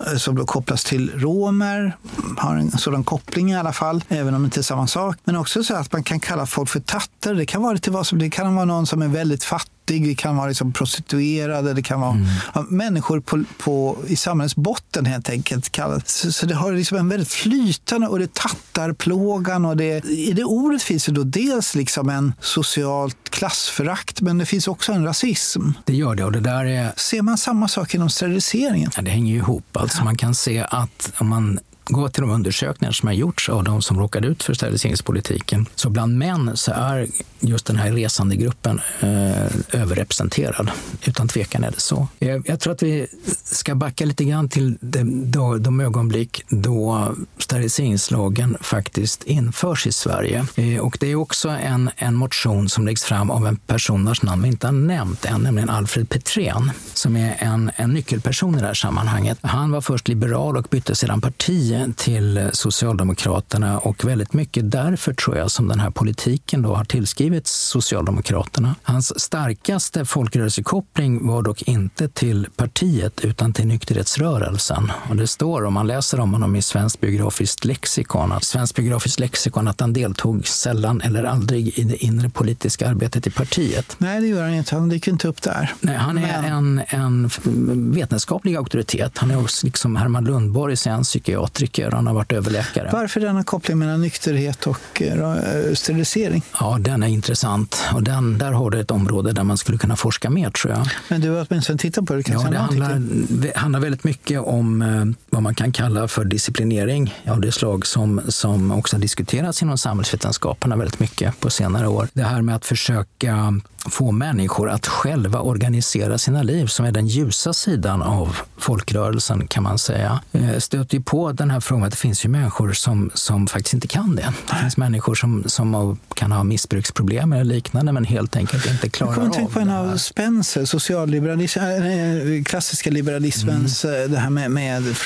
Eh, 0.07 0.17
som 0.17 0.35
då 0.35 0.45
kopplas 0.45 0.83
till 0.83 1.11
romer, 1.15 1.97
har 2.37 2.55
en 2.55 2.71
sådan 2.71 3.03
koppling 3.03 3.51
i 3.51 3.57
alla 3.57 3.73
fall, 3.73 4.03
även 4.07 4.33
om 4.33 4.41
det 4.41 4.45
inte 4.45 4.59
är 4.59 4.61
samma 4.61 4.87
sak. 4.87 5.17
Men 5.23 5.35
också 5.35 5.63
så 5.63 5.75
att 5.75 5.93
man 5.93 6.03
kan 6.03 6.19
kalla 6.19 6.45
folk 6.45 6.69
för 6.69 6.79
tattare. 6.79 7.33
Det 7.33 7.45
kan 7.45 7.61
vara 7.61 7.73
lite 7.73 7.91
vad 7.91 8.07
som 8.07 8.19
Det 8.19 8.29
kan 8.29 8.55
vara 8.55 8.65
någon 8.65 8.87
som 8.87 9.01
är 9.01 9.07
väldigt 9.07 9.43
fattig 9.43 9.73
det 9.85 10.15
kan 10.15 10.37
vara 10.37 10.47
liksom 10.47 10.73
prostituerade, 10.73 11.73
det 11.73 11.81
kan 11.81 12.01
vara 12.01 12.11
mm. 12.11 12.65
människor 12.69 13.19
på, 13.19 13.43
på, 13.57 13.97
i 14.07 14.15
samhällets 14.15 14.55
botten 14.55 15.05
helt 15.05 15.29
enkelt. 15.29 15.77
Så, 16.05 16.31
så 16.31 16.45
det 16.45 16.55
har 16.55 16.71
liksom 16.71 16.97
en 16.97 17.09
väldigt 17.09 17.29
flytande 17.29 18.07
och 18.07 18.19
det 18.19 18.33
tattarplågan 18.33 19.65
och 19.65 19.77
det, 19.77 20.05
i 20.05 20.33
det 20.33 20.43
ordet 20.43 20.83
finns 20.83 21.05
det 21.05 21.11
då 21.11 21.23
dels 21.23 21.75
liksom 21.75 22.09
en 22.09 22.33
socialt 22.39 23.17
klassförakt, 23.29 24.21
men 24.21 24.37
det 24.37 24.45
finns 24.45 24.67
också 24.67 24.91
en 24.91 25.05
rasism. 25.05 25.69
Det 25.85 25.93
gör 25.93 26.15
det 26.15 26.23
och 26.23 26.31
det 26.33 26.39
där 26.39 26.65
är... 26.65 26.93
Ser 26.97 27.21
man 27.21 27.37
samma 27.37 27.67
sak 27.67 27.95
inom 27.95 28.09
steriliseringen? 28.09 28.91
Ja, 28.95 29.01
det 29.01 29.11
hänger 29.11 29.33
ju 29.33 29.37
ihop. 29.37 29.77
Alltså. 29.77 30.03
Man 30.03 30.17
kan 30.17 30.35
se 30.35 30.65
att 30.69 31.13
om 31.17 31.27
man 31.27 31.59
gå 31.85 32.09
till 32.09 32.21
de 32.21 32.29
undersökningar 32.31 32.91
som 32.91 33.07
har 33.07 33.13
gjorts 33.13 33.49
av 33.49 33.63
de 33.63 33.81
som 33.81 33.99
råkade 33.99 34.27
ut 34.27 34.43
för 34.43 34.53
steriliseringspolitiken, 34.53 35.65
så 35.75 35.89
bland 35.89 36.17
män 36.17 36.51
så 36.57 36.71
är 36.71 37.07
just 37.39 37.65
den 37.65 37.75
här 37.75 37.91
resandegruppen 37.91 38.81
eh, 38.99 39.81
överrepresenterad. 39.81 40.71
Utan 41.05 41.27
tvekan 41.27 41.63
är 41.63 41.71
det 41.71 41.79
så. 41.79 42.07
Jag, 42.19 42.49
jag, 42.49 42.59
tror 42.59 42.73
att 42.73 42.83
vi 42.83 43.07
ska 43.43 43.75
backa 43.75 44.05
lite 44.05 44.23
grann 44.23 44.49
till 44.49 44.77
de, 44.81 45.31
då, 45.31 45.57
de 45.57 45.79
ögonblick 45.79 46.41
då 46.49 47.11
steriliseringslagen 47.37 48.57
faktiskt 48.61 49.23
införs 49.23 49.87
i 49.87 49.91
Sverige. 49.91 50.45
Eh, 50.55 50.79
och 50.79 50.97
det 50.99 51.07
är 51.11 51.15
också 51.15 51.49
en, 51.49 51.89
en 51.97 52.15
motion 52.15 52.69
som 52.69 52.85
läggs 52.85 53.03
fram 53.03 53.31
av 53.31 53.47
en 53.47 53.55
person 53.55 54.05
vars 54.05 54.21
namn 54.21 54.41
vi 54.41 54.47
inte 54.47 54.67
har 54.67 54.71
nämnt 54.71 55.25
än, 55.25 55.41
nämligen 55.41 55.69
Alfred 55.69 56.09
Petrén, 56.09 56.71
som 56.93 57.15
är 57.15 57.35
en, 57.39 57.71
en 57.75 57.89
nyckelperson 57.89 58.55
i 58.55 58.59
det 58.59 58.67
här 58.67 58.73
sammanhanget. 58.73 59.37
Han 59.41 59.71
var 59.71 59.81
först 59.81 60.07
liberal 60.07 60.57
och 60.57 60.67
bytte 60.69 60.95
sedan 60.95 61.21
parti 61.21 61.72
till 61.95 62.49
Socialdemokraterna 62.53 63.79
och 63.79 64.05
väldigt 64.05 64.33
mycket 64.33 64.71
därför 64.71 65.13
tror 65.13 65.37
jag 65.37 65.51
som 65.51 65.67
den 65.67 65.79
här 65.79 65.89
politiken 65.89 66.61
då 66.61 66.75
har 66.75 66.83
tillskrivits 66.85 67.51
Socialdemokraterna. 67.51 68.75
Hans 68.83 69.19
starkaste 69.19 70.05
folkrörelsekoppling 70.05 71.27
var 71.27 71.41
dock 71.41 71.61
inte 71.61 72.09
till 72.09 72.47
partiet 72.55 73.19
utan 73.21 73.53
till 73.53 73.67
nykterhetsrörelsen. 73.67 74.91
Och 75.09 75.15
det 75.15 75.27
står, 75.27 75.65
om 75.65 75.73
man 75.73 75.87
läser 75.87 76.19
om 76.19 76.33
honom 76.33 76.55
i 76.55 76.61
Svenskt 76.61 77.01
biografiskt 77.01 77.65
lexikon, 77.65 78.31
att 78.31 78.43
Svenskt 78.43 78.75
biografiskt 78.75 79.19
lexikon 79.19 79.67
att 79.67 79.79
han 79.79 79.93
deltog 79.93 80.47
sällan 80.47 81.01
eller 81.01 81.23
aldrig 81.23 81.79
i 81.79 81.83
det 81.83 82.05
inre 82.05 82.29
politiska 82.29 82.89
arbetet 82.89 83.27
i 83.27 83.29
partiet. 83.29 83.95
Nej, 83.97 84.21
det 84.21 84.27
gör 84.27 84.43
han 84.43 84.53
inte. 84.53 84.75
Han 84.75 84.89
dyker 84.89 85.11
inte 85.11 85.27
upp 85.27 85.41
där. 85.41 85.73
Nej, 85.79 85.95
han 85.95 86.17
är 86.17 86.41
Men... 86.41 86.79
en, 86.89 87.29
en 87.33 87.91
vetenskaplig 87.91 88.55
auktoritet. 88.55 89.17
Han 89.17 89.31
är 89.31 89.41
också 89.41 89.65
liksom 89.65 89.95
Herman 89.95 90.25
Lundborg, 90.25 90.75
en 90.85 91.03
psykiater 91.03 91.62
är. 91.63 91.91
Han 91.91 92.07
har 92.07 92.13
varit 92.13 92.31
överläkare. 92.31 92.89
Varför 92.93 93.19
denna 93.19 93.43
koppling 93.43 93.77
mellan 93.79 94.01
nykterhet 94.01 94.67
och 94.67 95.01
eh, 95.01 95.73
sterilisering? 95.73 96.43
Ja, 96.59 96.77
den 96.79 97.03
är 97.03 97.07
intressant. 97.07 97.83
Och 97.93 98.03
den, 98.03 98.37
där 98.37 98.51
har 98.51 98.69
du 98.69 98.79
ett 98.79 98.91
område 98.91 99.31
där 99.31 99.43
man 99.43 99.57
skulle 99.57 99.77
kunna 99.77 99.95
forska 99.95 100.29
mer, 100.29 100.49
tror 100.49 100.73
jag. 100.73 100.87
Men 101.07 101.21
du 101.21 101.29
har 101.29 101.47
åtminstone 101.49 101.79
tittat 101.79 102.05
på 102.05 102.13
det? 102.13 102.23
Kan 102.23 102.41
ja, 102.41 102.49
det 102.49 102.57
handlar, 102.57 103.55
handlar 103.55 103.79
väldigt 103.79 104.03
mycket 104.03 104.39
om 104.39 104.81
eh, 104.81 105.05
vad 105.29 105.43
man 105.43 105.55
kan 105.55 105.71
kalla 105.71 106.07
för 106.07 106.25
disciplinering 106.25 107.13
av 107.27 107.41
det 107.41 107.51
slag 107.51 107.85
som, 107.85 108.21
som 108.27 108.71
också 108.71 108.97
diskuterats 108.97 109.61
inom 109.61 109.77
samhällsvetenskaperna 109.77 110.75
väldigt 110.75 110.99
mycket 110.99 111.39
på 111.39 111.49
senare 111.49 111.87
år. 111.87 112.07
Det 112.13 112.23
här 112.23 112.41
med 112.41 112.55
att 112.55 112.65
försöka 112.65 113.53
få 113.89 114.11
människor 114.11 114.69
att 114.69 114.87
själva 114.87 115.39
organisera 115.39 116.17
sina 116.17 116.43
liv, 116.43 116.67
som 116.67 116.85
är 116.85 116.91
den 116.91 117.07
ljusa 117.07 117.53
sidan 117.53 118.01
av 118.01 118.37
folkrörelsen 118.57 119.47
kan 119.47 119.63
man 119.63 119.77
säga. 119.77 120.21
Eh, 120.31 120.57
stöter 120.57 120.97
ju 120.97 121.03
på 121.03 121.31
den 121.31 121.49
här 121.51 121.59
frågan 121.59 121.83
att 121.83 121.91
det 121.91 121.97
finns 121.97 122.25
ju 122.25 122.29
människor 122.29 122.73
som, 122.73 123.11
som 123.13 123.47
faktiskt 123.47 123.73
inte 123.73 123.87
kan 123.87 124.15
det. 124.15 124.33
Det 124.49 124.55
finns 124.55 124.77
människor 124.77 125.15
som, 125.15 125.43
som 125.45 125.97
kan 126.15 126.31
ha 126.31 126.43
missbruksproblem 126.43 127.33
eller 127.33 127.43
liknande 127.43 127.91
men 127.91 128.05
helt 128.05 128.35
enkelt 128.35 128.65
inte 128.65 128.89
klarar 128.89 129.11
av 129.11 129.19
det. 129.19 129.25
Jag 129.25 129.33
tänka 129.33 129.53
på 129.53 129.59
en 129.59 129.69
av 129.69 129.97
Spencer, 129.97 130.65
socialliberalism, 130.65 131.59
äh, 131.59 132.43
klassiska 132.43 132.89
liberalismens, 132.89 133.85
mm. 133.85 134.11
det 134.11 134.17
här 134.17 134.29
med, 134.29 134.51
med 134.51 134.97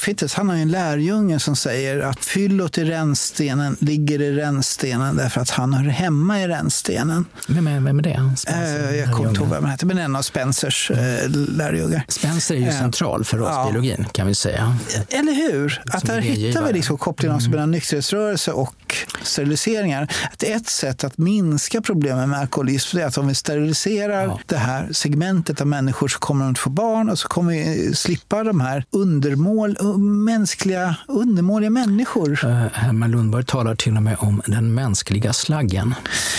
Fittes. 0.00 0.34
Han 0.34 0.48
har 0.48 0.56
ju 0.56 0.62
en 0.62 0.70
lärjunge 0.70 1.40
som 1.40 1.56
säger 1.56 2.00
att 2.00 2.24
fyllot 2.24 2.78
i 2.78 2.84
rännstenen 2.84 3.76
ligger 3.80 4.22
i 4.22 4.32
rännstenen 4.32 5.16
därför 5.16 5.40
att 5.40 5.50
han 5.50 5.74
hör 5.74 5.90
hemma 5.90 6.40
i 6.40 6.48
rännstenen. 6.48 7.24
Vem 7.48 7.66
är, 7.66 7.80
vem 7.80 7.98
är 7.98 8.02
det? 8.02 8.15
Spencer, 8.36 8.94
jag 8.94 9.12
kommer 9.12 9.28
inte 9.28 9.40
ihåg 9.40 9.48
vad 9.48 9.60
han 9.60 9.70
hette, 9.70 9.86
men 9.86 9.98
en 9.98 10.16
av 10.16 10.22
Spencers 10.22 10.90
äh, 10.90 11.30
lärjungar. 11.30 12.04
Spencer 12.08 12.54
är 12.54 12.58
ju 12.58 12.72
central 12.72 13.24
för 13.24 13.38
rasbiologin 13.38 13.96
ja. 13.98 14.10
kan 14.12 14.26
vi 14.26 14.34
säga. 14.34 14.76
Eller 15.08 15.32
hur? 15.32 15.82
Att 15.90 16.06
där 16.06 16.20
hittar 16.20 16.66
vi 16.66 16.72
liksom 16.72 16.98
kopplingen 16.98 17.38
mm. 17.38 17.50
mellan 17.50 17.70
nykterhetsrörelse 17.70 18.52
och 18.52 18.96
steriliseringar. 19.22 20.12
Att 20.32 20.42
ett 20.42 20.68
sätt 20.68 21.04
att 21.04 21.18
minska 21.18 21.80
problemen 21.80 22.30
med 22.30 22.40
alkoholism 22.40 22.98
är 22.98 23.04
att 23.04 23.18
om 23.18 23.28
vi 23.28 23.34
steriliserar 23.34 24.22
ja. 24.22 24.40
det 24.46 24.56
här 24.56 24.92
segmentet 24.92 25.60
av 25.60 25.66
människor 25.66 26.08
så 26.08 26.18
kommer 26.18 26.44
de 26.44 26.52
att 26.52 26.58
få 26.58 26.70
barn 26.70 27.10
och 27.10 27.18
så 27.18 27.28
kommer 27.28 27.52
vi 27.52 27.94
slippa 27.94 28.44
de 28.44 28.60
här 28.60 28.84
undermål, 28.90 29.76
mänskliga, 30.24 30.96
undermåliga 31.08 31.70
människor. 31.70 32.44
Uh, 32.44 32.66
Herman 32.72 33.10
Lundberg 33.10 33.44
talar 33.44 33.74
till 33.74 33.96
och 33.96 34.02
med 34.02 34.16
om 34.18 34.42
den 34.46 34.74
mänskliga 34.74 35.32
slaggen. 35.32 35.94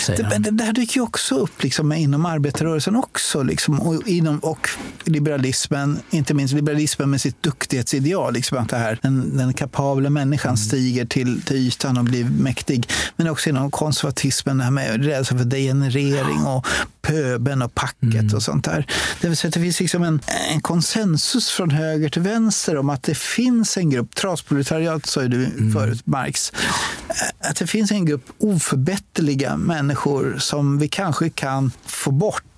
Det, 0.06 0.38
det, 0.38 0.50
det 0.50 0.64
här 0.64 0.72
dyker 0.72 0.96
ju 0.96 1.02
också 1.02 1.34
upp 1.34 1.64
liksom, 1.68 1.92
inom 1.92 2.26
arbetarrörelsen 2.26 2.96
också. 2.96 3.42
Liksom, 3.42 3.80
och, 3.80 4.08
inom, 4.08 4.38
och 4.38 4.68
liberalismen, 5.04 5.98
inte 6.10 6.34
minst 6.34 6.54
liberalismen 6.54 7.10
med 7.10 7.20
sitt 7.20 7.42
duktighetsideal. 7.42 8.34
Liksom, 8.34 8.58
att 8.58 8.68
det 8.68 8.76
här, 8.76 8.98
den, 9.02 9.36
den 9.36 9.52
kapabla 9.52 10.10
människan 10.10 10.48
mm. 10.48 10.56
stiger 10.56 11.04
till, 11.04 11.42
till 11.42 11.56
ytan 11.56 11.98
och 11.98 12.04
blir 12.04 12.24
mäktig. 12.24 12.88
Men 13.16 13.28
också 13.28 13.50
inom 13.50 13.70
konservatismen, 13.70 14.58
det 14.58 14.64
här 14.64 14.70
med 14.70 15.04
rädsla 15.04 15.38
för 15.38 15.44
degenerering 15.44 16.46
och 16.46 16.66
pöben 17.02 17.62
och 17.62 17.74
packet 17.74 18.14
mm. 18.14 18.34
och 18.34 18.42
sånt 18.42 18.64
där. 18.64 18.86
Det 19.20 19.28
vill 19.28 19.36
säga 19.36 19.48
att 19.48 19.54
det 19.54 19.60
finns 19.60 19.80
liksom 19.80 20.02
en, 20.02 20.20
en 20.52 20.60
konsensus 20.60 21.50
från 21.50 21.70
höger 21.70 22.08
till 22.08 22.22
vänster 22.22 22.76
om 22.76 22.90
att 22.90 23.02
det 23.02 23.16
finns 23.16 23.76
en 23.76 23.90
grupp, 23.90 24.14
trasproletariat 24.14 25.06
sa 25.06 25.22
ju 25.22 25.28
du 25.28 25.44
mm. 25.44 25.72
förut, 25.72 26.06
Marx, 26.06 26.52
att 27.38 27.56
det 27.56 27.66
finns 27.66 27.90
en 27.90 28.06
grupp 28.06 28.26
oförbätterliga 28.38 29.56
människor 29.56 30.36
som 30.38 30.78
vi 30.78 30.88
kanske 30.88 31.30
kan 31.30 31.57
kan 31.58 31.70
få 31.86 32.10
bort 32.10 32.57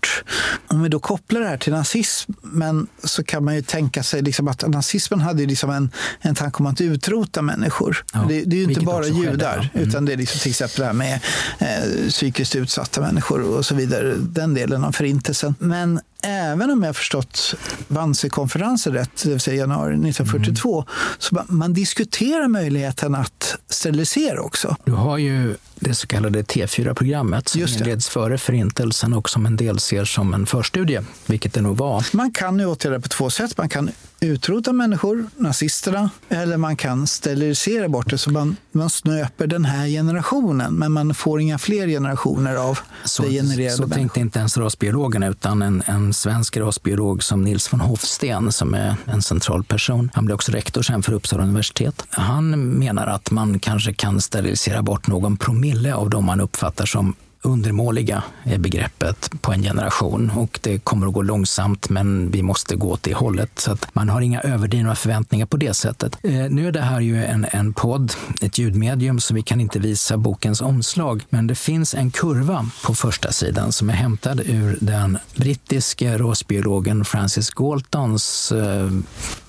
om 0.66 0.82
vi 0.82 0.88
då 0.88 0.98
kopplar 0.98 1.40
det 1.40 1.46
här 1.46 1.56
till 1.56 1.72
nazismen 1.72 2.86
så 3.04 3.24
kan 3.24 3.44
man 3.44 3.54
ju 3.54 3.62
tänka 3.62 4.02
sig 4.02 4.22
liksom 4.22 4.48
att 4.48 4.68
nazismen 4.68 5.20
hade 5.20 5.46
liksom 5.46 5.70
en, 5.70 5.90
en 6.20 6.34
tanke 6.34 6.58
om 6.58 6.66
att 6.66 6.80
utrota 6.80 7.42
människor. 7.42 8.04
Ja, 8.12 8.24
det, 8.28 8.44
det, 8.44 8.56
är 8.56 8.58
ju 8.58 8.64
inte 8.64 8.80
bara 8.80 9.06
judar, 9.06 9.30
skedde, 9.30 9.44
ja. 9.44 9.68
mm. 9.74 9.88
utan 9.88 10.04
det 10.04 10.12
är 10.12 10.16
liksom 10.16 10.40
till 10.40 10.50
exempel 10.50 10.80
det 10.80 10.86
här 10.86 10.92
med 10.92 11.20
eh, 11.58 12.08
psykiskt 12.08 12.56
utsatta 12.56 13.00
människor 13.00 13.42
och 13.42 13.66
så 13.66 13.74
vidare. 13.74 14.14
Den 14.18 14.54
delen 14.54 14.84
av 14.84 14.92
förintelsen. 14.92 15.54
Men 15.58 16.00
även 16.22 16.70
om 16.70 16.82
jag 16.82 16.96
förstått 16.96 17.54
Wannsee-konferensen 17.88 18.92
rätt, 18.92 19.22
det 19.22 19.30
vill 19.30 19.40
säga 19.40 19.56
januari 19.56 19.92
1942, 19.92 20.74
mm. 20.78 20.86
så 21.18 21.34
man, 21.34 21.46
man 21.48 21.72
diskuterar 21.72 22.48
möjligheten 22.48 23.14
att 23.14 23.56
sterilisera 23.68 24.40
också. 24.40 24.76
Du 24.84 24.92
har 24.92 25.18
ju 25.18 25.56
det 25.74 25.94
så 25.94 26.06
kallade 26.06 26.42
T4-programmet 26.42 27.48
som 27.48 27.60
inleds 27.60 28.08
före 28.08 28.38
Förintelsen 28.38 29.12
och 29.12 29.30
som 29.30 29.46
en 29.46 29.56
del 29.56 29.78
ser 29.90 30.04
som 30.04 30.34
en 30.34 30.46
förstudie, 30.46 31.00
vilket 31.26 31.54
det 31.54 31.60
nog 31.60 31.76
var. 31.76 32.06
Man 32.12 32.32
kan 32.32 32.56
nu 32.56 32.66
åtgärda 32.66 33.00
på 33.00 33.08
två 33.08 33.30
sätt. 33.30 33.58
Man 33.58 33.68
kan 33.68 33.90
utrota 34.20 34.72
människor, 34.72 35.26
nazisterna, 35.36 36.10
eller 36.28 36.56
man 36.56 36.76
kan 36.76 37.06
sterilisera 37.06 37.88
bort 37.88 38.10
det 38.10 38.18
så 38.18 38.30
man, 38.30 38.56
man 38.72 38.90
snöper 38.90 39.46
den 39.46 39.64
här 39.64 39.86
generationen, 39.86 40.74
men 40.74 40.92
man 40.92 41.14
får 41.14 41.40
inga 41.40 41.58
fler 41.58 41.86
generationer 41.86 42.56
av 42.56 42.78
så, 43.04 43.22
degenererade 43.22 43.76
Så 43.76 43.88
tänkte 43.88 44.20
inte 44.20 44.38
ens 44.38 44.56
rasbiologerna, 44.56 45.28
utan 45.28 45.62
en, 45.62 45.82
en 45.86 46.14
svensk 46.14 46.56
rasbiolog 46.56 47.22
som 47.22 47.42
Nils 47.42 47.72
von 47.72 47.80
Hofsten, 47.80 48.52
som 48.52 48.74
är 48.74 48.96
en 49.06 49.22
central 49.22 49.64
person. 49.64 50.10
Han 50.14 50.24
blev 50.24 50.34
också 50.34 50.52
rektor 50.52 50.82
sen 50.82 51.02
för 51.02 51.12
Uppsala 51.12 51.42
universitet. 51.42 52.04
Han 52.10 52.50
menar 52.78 53.06
att 53.06 53.30
man 53.30 53.58
kanske 53.58 53.92
kan 53.92 54.20
sterilisera 54.20 54.82
bort 54.82 55.06
någon 55.06 55.36
promille 55.36 55.94
av 55.94 56.10
de 56.10 56.24
man 56.24 56.40
uppfattar 56.40 56.86
som 56.86 57.14
undermåliga 57.42 58.22
är 58.42 58.58
begreppet 58.58 59.30
på 59.40 59.52
en 59.52 59.62
generation 59.62 60.30
och 60.30 60.58
det 60.62 60.78
kommer 60.78 61.06
att 61.06 61.12
gå 61.12 61.22
långsamt 61.22 61.88
men 61.88 62.30
vi 62.30 62.42
måste 62.42 62.76
gå 62.76 62.90
åt 62.90 63.02
det 63.02 63.14
hållet. 63.14 63.50
Så 63.58 63.72
att 63.72 63.94
man 63.94 64.08
har 64.08 64.20
inga 64.20 64.40
överdrivna 64.40 64.94
förväntningar 64.94 65.46
på 65.46 65.56
det 65.56 65.74
sättet. 65.74 66.16
Eh, 66.22 66.32
nu 66.32 66.68
är 66.68 66.72
det 66.72 66.80
här 66.80 67.00
ju 67.00 67.24
en, 67.24 67.46
en 67.50 67.72
podd, 67.72 68.12
ett 68.40 68.58
ljudmedium, 68.58 69.20
så 69.20 69.34
vi 69.34 69.42
kan 69.42 69.60
inte 69.60 69.78
visa 69.78 70.16
bokens 70.16 70.60
omslag. 70.60 71.22
Men 71.28 71.46
det 71.46 71.54
finns 71.54 71.94
en 71.94 72.10
kurva 72.10 72.70
på 72.84 72.94
första 72.94 73.32
sidan 73.32 73.72
som 73.72 73.90
är 73.90 73.94
hämtad 73.94 74.40
ur 74.40 74.78
den 74.80 75.18
brittiske 75.36 76.18
rasbiologen 76.18 77.04
Francis 77.04 77.50
Galtons 77.50 78.52
eh, 78.52 78.90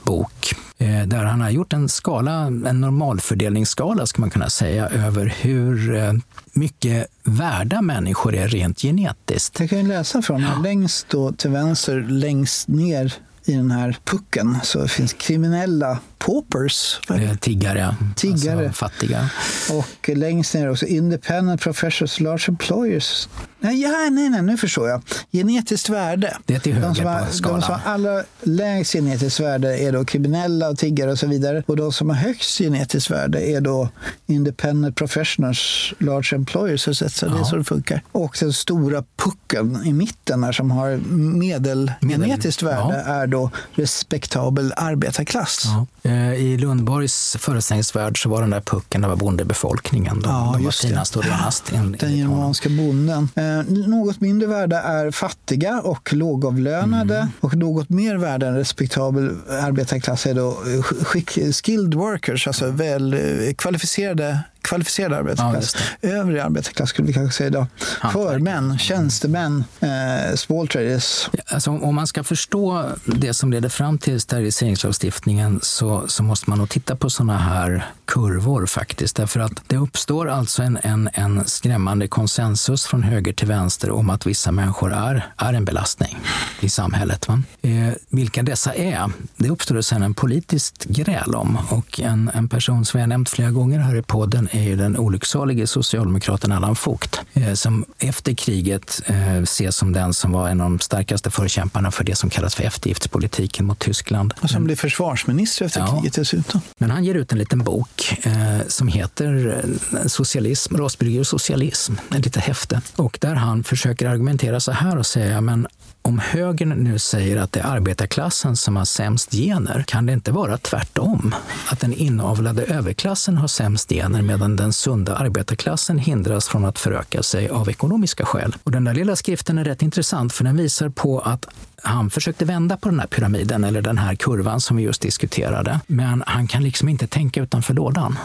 bok 0.03 0.53
eh, 0.77 1.07
där 1.07 1.23
han 1.25 1.41
har 1.41 1.49
gjort 1.49 1.73
en 1.73 1.89
skala, 1.89 2.31
en 2.45 2.81
normalfördelningsskala 2.81 4.05
ska 4.05 4.21
man 4.21 4.29
kunna 4.29 4.49
säga, 4.49 4.89
över 4.89 5.33
hur 5.41 5.95
eh, 5.95 6.13
mycket 6.53 7.07
värda 7.23 7.81
människor 7.81 8.35
är 8.35 8.47
rent 8.47 8.81
genetiskt. 8.81 9.59
Jag 9.59 9.69
kan 9.69 9.87
läsa 9.87 10.21
från 10.21 10.41
här. 10.41 10.63
Längst 10.63 11.09
då 11.09 11.31
till 11.31 11.49
vänster, 11.49 12.01
längst 12.09 12.67
ner 12.67 13.13
i 13.45 13.53
den 13.53 13.71
här 13.71 13.97
pucken 14.05 14.57
så 14.63 14.87
finns 14.87 15.13
kriminella 15.13 15.99
paupers. 16.17 16.99
Tiggare, 17.39 17.95
Tiggare. 18.15 18.67
Alltså 18.67 18.73
fattiga. 18.73 19.29
Och 19.71 20.09
längst 20.09 20.53
ner 20.53 20.69
också 20.69 20.85
independent 20.85 21.61
professionals, 21.61 22.19
large 22.19 22.45
employers. 22.47 23.27
Nej, 23.63 23.81
ja, 23.81 23.89
nej, 24.11 24.29
nej, 24.29 24.41
nu 24.41 24.57
förstår 24.57 24.89
jag. 24.89 25.01
Genetiskt 25.31 25.89
värde. 25.89 26.37
Det 26.45 26.55
är 26.55 26.59
till 26.59 26.73
höger 26.73 26.87
de 26.87 26.95
som, 26.95 27.05
har, 27.05 27.25
på 27.25 27.33
skalan. 27.33 27.59
de 27.59 27.65
som 27.65 27.75
har 27.75 27.93
allra 27.93 28.23
lägst 28.41 28.93
genetiskt 28.93 29.39
värde 29.39 29.77
är 29.77 29.91
då 29.91 30.05
kriminella 30.05 30.69
och 30.69 30.77
tiggare 30.77 31.11
och 31.11 31.19
så 31.19 31.27
vidare. 31.27 31.63
Och 31.67 31.75
de 31.75 31.91
som 31.91 32.09
har 32.09 32.17
högst 32.17 32.57
genetiskt 32.57 33.11
värde 33.11 33.49
är 33.49 33.61
då 33.61 33.89
independent 34.25 34.95
professionals, 34.95 35.93
large 35.97 36.35
employers. 36.35 36.81
Så, 36.81 36.91
det 36.91 37.23
är 37.39 37.43
så 37.43 37.55
det 37.55 37.63
funkar. 37.63 38.01
Och 38.11 38.37
den 38.39 38.53
stora 38.53 39.03
pucken 39.17 39.81
i 39.85 39.93
mitten 39.93 40.43
här 40.43 40.51
som 40.51 40.71
har 40.71 40.97
medelgenetiskt 40.97 42.61
Medel. 42.61 42.77
värde 42.77 43.03
ja. 43.07 43.13
är 43.13 43.27
då 43.27 43.51
respektabel 43.73 44.73
arbetarklass. 44.75 45.63
Ja. 45.65 46.09
Eh, 46.09 46.33
I 46.33 46.57
Lundborgs 46.57 47.37
föreställningsvärld 47.39 48.23
så 48.23 48.29
var 48.29 48.41
den 48.41 48.49
där 48.49 48.61
pucken, 48.61 49.01
det 49.01 49.07
var 49.07 49.15
bondebefolkningen. 49.15 50.19
De, 50.21 50.29
ja, 50.29 50.51
de 50.53 50.63
var 50.63 50.71
finast 50.71 51.15
och 51.15 51.23
renast. 51.23 51.71
Den 51.99 52.17
germanska 52.17 52.69
bonden. 52.69 53.29
Eh, 53.59 53.87
något 53.87 54.21
mindre 54.21 54.47
värda 54.47 54.81
är 54.81 55.11
fattiga 55.11 55.81
och 55.81 56.13
lågavlönade. 56.13 57.17
Mm. 57.17 57.29
Och 57.39 57.55
något 57.55 57.89
mer 57.89 58.15
värda 58.15 58.47
än 58.47 58.55
respektabel 58.55 59.37
arbetarklass 59.49 60.25
är 60.25 60.33
då 60.33 60.51
skick, 60.81 61.29
skilled 61.31 61.93
workers, 61.93 62.47
alltså 62.47 62.69
väl 62.69 63.13
eh, 63.13 63.53
kvalificerade 63.57 64.39
kvalificerad 64.71 65.13
arbetarklass. 65.13 65.75
Ja, 66.01 66.09
Övrig 66.09 66.39
arbetarklass 66.39 66.89
skulle 66.89 67.07
vi 67.07 67.13
kanske 67.13 67.37
säga 67.37 67.47
idag. 67.47 67.65
Förmän, 68.13 68.79
tjänstemän, 68.79 69.63
eh, 69.79 70.35
small 70.35 70.67
traders. 70.67 71.29
Alltså, 71.45 71.71
om 71.71 71.95
man 71.95 72.07
ska 72.07 72.23
förstå 72.23 72.85
det 73.05 73.33
som 73.33 73.51
leder 73.51 73.69
fram 73.69 73.97
till 73.97 74.21
steriliseringslagstiftningen 74.21 75.59
så, 75.63 76.07
så 76.07 76.23
måste 76.23 76.49
man 76.49 76.59
nog 76.59 76.69
titta 76.69 76.95
på 76.95 77.09
sådana 77.09 77.37
här 77.37 77.85
kurvor 78.05 78.65
faktiskt. 78.65 79.15
Därför 79.15 79.39
att 79.39 79.51
det 79.67 79.77
uppstår 79.77 80.29
alltså 80.29 80.63
en, 80.63 80.79
en, 80.83 81.09
en 81.13 81.45
skrämmande 81.45 82.07
konsensus 82.07 82.85
från 82.85 83.03
höger 83.03 83.33
till 83.33 83.47
vänster 83.47 83.91
om 83.91 84.09
att 84.09 84.25
vissa 84.25 84.51
människor 84.51 84.93
är, 84.93 85.25
är 85.37 85.53
en 85.53 85.65
belastning 85.65 86.17
i 86.59 86.69
samhället. 86.69 87.27
Va? 87.27 87.43
Eh, 87.61 87.93
vilka 88.09 88.43
dessa 88.43 88.73
är, 88.73 89.11
det 89.37 89.49
uppstår 89.49 89.81
sen 89.81 90.03
en 90.03 90.13
politiskt 90.13 90.83
gräl 90.83 91.35
om. 91.35 91.57
Och 91.69 91.99
en, 91.99 92.31
en 92.33 92.49
person 92.49 92.85
som 92.85 92.99
jag 92.99 93.09
nämnt 93.09 93.29
flera 93.29 93.51
gånger 93.51 93.79
här 93.79 93.95
i 93.95 94.01
podden 94.01 94.49
är 94.51 94.60
är 94.61 94.67
ju 94.69 94.75
den 94.75 94.97
olycksalige 94.97 95.67
socialdemokraten 95.67 96.51
Allan 96.51 96.75
Vogt 96.85 97.21
eh, 97.33 97.53
som 97.53 97.85
efter 97.99 98.33
kriget 98.33 99.01
eh, 99.05 99.37
ses 99.37 99.75
som 99.75 99.93
den 99.93 100.13
som 100.13 100.31
var 100.31 100.49
en 100.49 100.61
av 100.61 100.69
de 100.69 100.79
starkaste 100.79 101.31
förkämparna 101.31 101.91
för 101.91 102.03
det 102.03 102.15
som 102.15 102.29
kallas 102.29 102.55
för 102.55 102.63
eftergiftspolitiken 102.63 103.65
mot 103.65 103.79
Tyskland. 103.79 104.33
Och 104.41 104.49
som 104.49 104.63
blev 104.63 104.75
försvarsminister 104.75 105.65
efter 105.65 105.79
ja. 105.79 105.97
kriget 105.97 106.13
dessutom. 106.13 106.61
Men 106.77 106.91
han 106.91 107.03
ger 107.03 107.15
ut 107.15 107.31
en 107.31 107.37
liten 107.37 107.63
bok 107.63 108.19
eh, 108.23 108.67
som 108.67 108.87
heter 108.87 109.65
Socialism, 110.07 110.75
rasbiologi 110.75 111.19
och 111.19 111.27
socialism, 111.27 111.93
ett 112.15 112.25
litet 112.25 112.43
häfte. 112.43 112.81
Och 112.95 113.17
där 113.21 113.35
han 113.35 113.63
försöker 113.63 114.09
argumentera 114.09 114.59
så 114.59 114.71
här 114.71 114.97
och 114.97 115.05
säga 115.05 115.41
men 115.41 115.67
om 116.01 116.19
högern 116.19 116.69
nu 116.69 116.99
säger 116.99 117.37
att 117.37 117.51
det 117.51 117.59
är 117.59 117.65
arbetarklassen 117.65 118.55
som 118.55 118.75
har 118.75 118.85
sämst 118.85 119.31
gener, 119.31 119.83
kan 119.87 120.05
det 120.05 120.13
inte 120.13 120.31
vara 120.31 120.57
tvärtom? 120.57 121.35
Att 121.71 121.79
den 121.79 121.93
inavlade 121.93 122.63
överklassen 122.63 123.37
har 123.37 123.47
sämst 123.47 123.89
gener 123.89 124.21
medan 124.21 124.55
den 124.55 124.73
sunda 124.73 125.15
arbetarklassen 125.15 125.99
hindras 125.99 126.47
från 126.47 126.65
att 126.65 126.79
föröka 126.79 127.23
sig 127.23 127.49
av 127.49 127.69
ekonomiska 127.69 128.25
skäl. 128.25 128.55
Och 128.63 128.71
den 128.71 128.83
där 128.83 128.93
lilla 128.93 129.15
skriften 129.15 129.57
är 129.57 129.63
rätt 129.63 129.81
intressant 129.81 130.33
för 130.33 130.43
den 130.43 130.57
visar 130.57 130.89
på 130.89 131.19
att 131.19 131.45
han 131.83 132.09
försökte 132.09 132.45
vända 132.45 132.77
på 132.77 132.89
den 132.89 132.99
här 132.99 133.07
pyramiden 133.07 133.63
eller 133.63 133.81
den 133.81 133.97
här 133.97 134.15
kurvan 134.15 134.61
som 134.61 134.77
vi 134.77 134.83
just 134.83 135.01
diskuterade. 135.01 135.79
Men 135.87 136.23
han 136.27 136.47
kan 136.47 136.63
liksom 136.63 136.89
inte 136.89 137.07
tänka 137.07 137.41
utanför 137.41 137.73
lådan. 137.73 138.17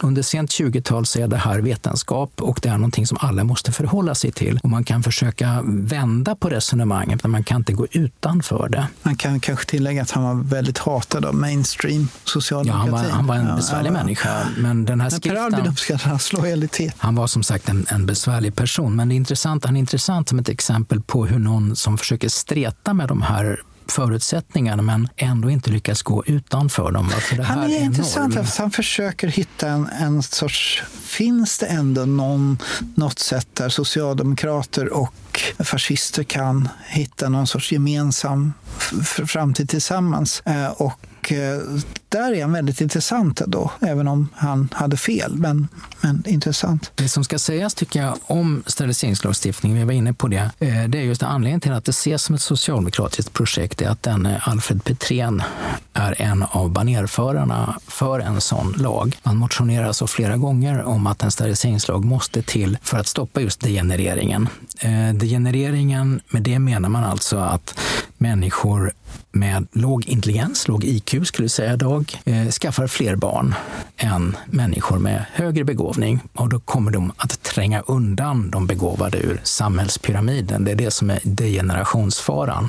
Under 0.00 0.22
sent 0.22 0.50
20-tal 0.50 1.06
så 1.06 1.20
är 1.20 1.28
det 1.28 1.36
här 1.36 1.58
vetenskap 1.58 2.32
och 2.40 2.58
det 2.62 2.68
är 2.68 2.72
någonting 2.72 3.06
som 3.06 3.18
alla 3.20 3.44
måste 3.44 3.72
förhålla 3.72 4.14
sig 4.14 4.32
till. 4.32 4.60
Och 4.62 4.70
man 4.70 4.84
kan 4.84 5.02
försöka 5.02 5.62
vända 5.64 6.36
på 6.36 6.48
resonemanget, 6.48 7.22
men 7.22 7.30
man 7.30 7.44
kan 7.44 7.56
inte 7.56 7.72
gå 7.72 7.86
utanför 7.90 8.68
det. 8.68 8.86
Man 9.02 9.16
kan 9.16 9.40
kanske 9.40 9.66
tillägga 9.66 10.02
att 10.02 10.10
han 10.10 10.24
var 10.24 10.34
väldigt 10.34 10.78
hatad 10.78 11.24
av 11.24 11.34
mainstream 11.34 12.08
socialdemokratin. 12.24 12.92
Ja, 12.94 12.98
han 12.98 13.26
var, 13.26 13.36
han 13.36 13.44
var 13.44 13.50
en 13.52 13.56
besvärlig 13.56 13.90
ja, 13.90 13.92
människa. 13.92 14.46
Men 14.58 14.84
den 14.84 15.00
här 15.00 15.10
men 15.10 15.20
Per 15.20 15.36
Albin 15.36 15.66
uppskattar 15.66 16.10
hans 16.10 16.32
lojalitet. 16.32 16.94
Han 16.98 17.14
var 17.14 17.26
som 17.26 17.42
sagt 17.42 17.68
en, 17.68 17.86
en 17.88 18.06
besvärlig 18.06 18.56
person. 18.56 18.96
Men 18.96 19.08
det 19.08 19.14
är 19.14 19.16
intressant, 19.16 19.64
han 19.64 19.76
är 19.76 19.80
intressant 19.80 20.28
som 20.28 20.38
ett 20.38 20.48
exempel 20.48 21.00
på 21.00 21.26
hur 21.26 21.38
någon 21.38 21.76
som 21.76 21.98
försöker 21.98 22.28
streta 22.28 22.91
med 22.94 23.08
de 23.08 23.22
här 23.22 23.62
förutsättningarna 23.86 24.82
men 24.82 25.08
ändå 25.16 25.50
inte 25.50 25.70
lyckas 25.70 26.02
gå 26.02 26.24
utanför 26.26 26.90
dem. 26.90 27.10
För 27.10 27.36
han 27.36 27.58
är, 27.58 27.68
är 27.68 27.80
intressant 27.80 28.36
att 28.36 28.56
han 28.56 28.70
försöker 28.70 29.28
hitta 29.28 29.68
en, 29.68 29.88
en 30.00 30.22
sorts... 30.22 30.82
Finns 31.02 31.58
det 31.58 31.66
ändå 31.66 32.04
någon, 32.04 32.58
något 32.94 33.18
sätt 33.18 33.48
där 33.54 33.68
socialdemokrater 33.68 34.92
och 34.92 35.40
fascister 35.58 36.24
kan 36.24 36.68
hitta 36.88 37.28
någon 37.28 37.46
sorts 37.46 37.72
gemensam 37.72 38.52
framtid 39.26 39.68
tillsammans? 39.68 40.42
Eh, 40.46 40.68
och 40.68 41.06
och 41.22 41.32
eh, 41.32 41.60
där 42.08 42.32
är 42.32 42.42
han 42.42 42.52
väldigt 42.52 42.80
intressant 42.80 43.42
då, 43.46 43.70
även 43.80 44.08
om 44.08 44.28
han 44.34 44.68
hade 44.72 44.96
fel. 44.96 45.36
Men, 45.36 45.68
men 46.00 46.22
intressant. 46.26 46.92
Det 46.94 47.08
som 47.08 47.24
ska 47.24 47.38
sägas 47.38 47.74
tycker 47.74 48.02
jag 48.02 48.18
om 48.22 48.62
steriliseringslagstiftningen, 48.66 49.78
vi 49.78 49.84
var 49.84 49.92
inne 49.92 50.12
på 50.12 50.28
det, 50.28 50.50
eh, 50.58 50.84
det 50.88 50.98
är 50.98 51.02
just 51.02 51.22
anledningen 51.22 51.60
till 51.60 51.72
att 51.72 51.84
det 51.84 51.90
ses 51.90 52.22
som 52.22 52.34
ett 52.34 52.42
socialdemokratiskt 52.42 53.32
projekt 53.32 53.82
är 53.82 53.88
att 53.88 54.02
denne 54.02 54.34
eh, 54.34 54.48
Alfred 54.48 54.84
Petrén 54.84 55.42
är 55.92 56.22
en 56.22 56.42
av 56.42 56.70
banerförarna 56.70 57.78
för 57.86 58.20
en 58.20 58.40
sån 58.40 58.72
lag. 58.78 59.16
Man 59.22 59.36
motionerar 59.36 59.86
alltså 59.86 60.06
flera 60.06 60.36
gånger 60.36 60.82
om 60.82 61.06
att 61.06 61.22
en 61.22 61.30
steriliseringslag 61.30 62.04
måste 62.04 62.42
till 62.42 62.78
för 62.82 62.98
att 62.98 63.06
stoppa 63.06 63.40
just 63.40 63.60
degenereringen. 63.60 64.48
Eh, 64.78 65.14
degenereringen, 65.14 66.20
med 66.28 66.42
det 66.42 66.58
menar 66.58 66.88
man 66.88 67.04
alltså 67.04 67.38
att 67.38 67.78
människor 68.18 68.92
med 69.32 69.66
låg 69.72 70.06
intelligens, 70.06 70.68
låg 70.68 70.84
IQ 70.84 71.26
skulle 71.26 71.44
jag 71.44 71.50
säga 71.50 71.72
idag, 71.72 72.20
eh, 72.24 72.48
skaffar 72.48 72.86
fler 72.86 73.16
barn 73.16 73.54
än 73.96 74.36
människor 74.46 74.98
med 74.98 75.24
högre 75.32 75.64
begåvning. 75.64 76.20
Och 76.32 76.48
då 76.48 76.60
kommer 76.60 76.90
de 76.90 77.12
att 77.16 77.42
tränga 77.42 77.80
undan 77.80 78.50
de 78.50 78.66
begåvade 78.66 79.18
ur 79.18 79.40
samhällspyramiden. 79.42 80.64
Det 80.64 80.70
är 80.70 80.74
det 80.74 80.90
som 80.90 81.10
är 81.10 81.20
degenerationsfaran. 81.22 82.68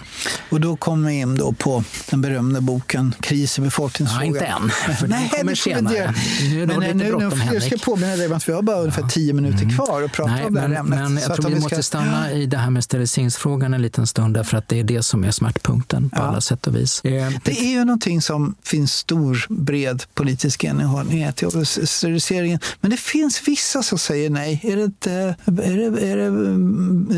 Och 0.50 0.62
då 0.62 0.76
kommer 0.76 1.10
vi 1.10 1.16
in 1.20 1.38
då 1.38 1.52
på 1.52 1.84
den 2.10 2.22
berömda 2.22 2.62
boken 2.62 3.13
Kris 3.20 3.58
i 3.58 3.62
befolkningsfrågan. 3.62 4.36
Ja, 4.36 4.46
inte 4.46 4.46
än, 4.46 4.96
för 4.96 5.08
Nej, 5.08 5.30
den 5.32 5.40
kommer 5.40 5.56
senare. 5.56 6.14
Nu 6.42 6.64
är 6.64 6.68
det 6.68 6.80
men, 6.80 6.98
lite 6.98 7.10
bråttom, 7.10 7.42
Jag 7.54 7.64
ska 7.64 7.78
påminna 7.78 8.16
dig 8.16 8.28
om 8.28 8.34
att 8.34 8.50
vi 8.50 8.54
har 8.54 8.62
bara 8.62 8.80
ungefär 8.80 9.08
tio 9.08 9.34
minuter 9.34 9.64
mm. 9.64 9.76
kvar 9.76 10.04
att 10.04 10.12
prata 10.12 10.32
Nej, 10.32 10.46
om 10.46 10.54
det 10.54 10.62
här 10.62 10.68
men, 10.68 10.78
ämnet. 10.78 11.00
Men 11.00 11.18
jag 11.18 11.36
tror 11.36 11.50
vi, 11.50 11.54
vi 11.54 11.62
ska... 11.62 11.70
måste 11.70 11.84
stanna 11.84 12.32
i 12.32 12.46
det 12.46 12.58
här 12.58 12.70
med 12.70 12.84
steriliseringsfrågan 12.84 13.74
en 13.74 13.82
liten 13.82 14.08
stund, 14.08 14.34
därför 14.34 14.58
att 14.58 14.68
det 14.68 14.80
är 14.80 14.84
det 14.84 15.04
som 15.04 15.24
är 15.24 15.32
smärtpunkten 15.32 16.10
på 16.10 16.18
ja. 16.20 16.22
alla 16.22 16.42
sätt 16.42 16.68
och 16.68 16.76
vis. 16.76 17.02
Eh, 17.06 17.32
det 17.44 17.60
är 17.60 17.72
ju 17.72 17.86
någonting 17.86 18.22
som 18.22 18.56
finns 18.64 18.94
stor, 18.94 19.46
bred 19.50 20.04
politisk 20.14 20.64
enighet 20.64 21.44
i 21.44 21.66
steriliseringen. 21.86 22.60
Men 22.82 22.92
det 22.92 22.98
finns 22.98 23.48
vissa 23.48 23.84
som 23.84 23.98
säger 23.98 24.30
nej. 24.30 24.60
Är 24.64 24.76
det, 24.76 24.84
inte, 24.84 25.12
är 25.46 25.92
det, 25.92 26.08
är 26.12 26.18
det 26.18 26.26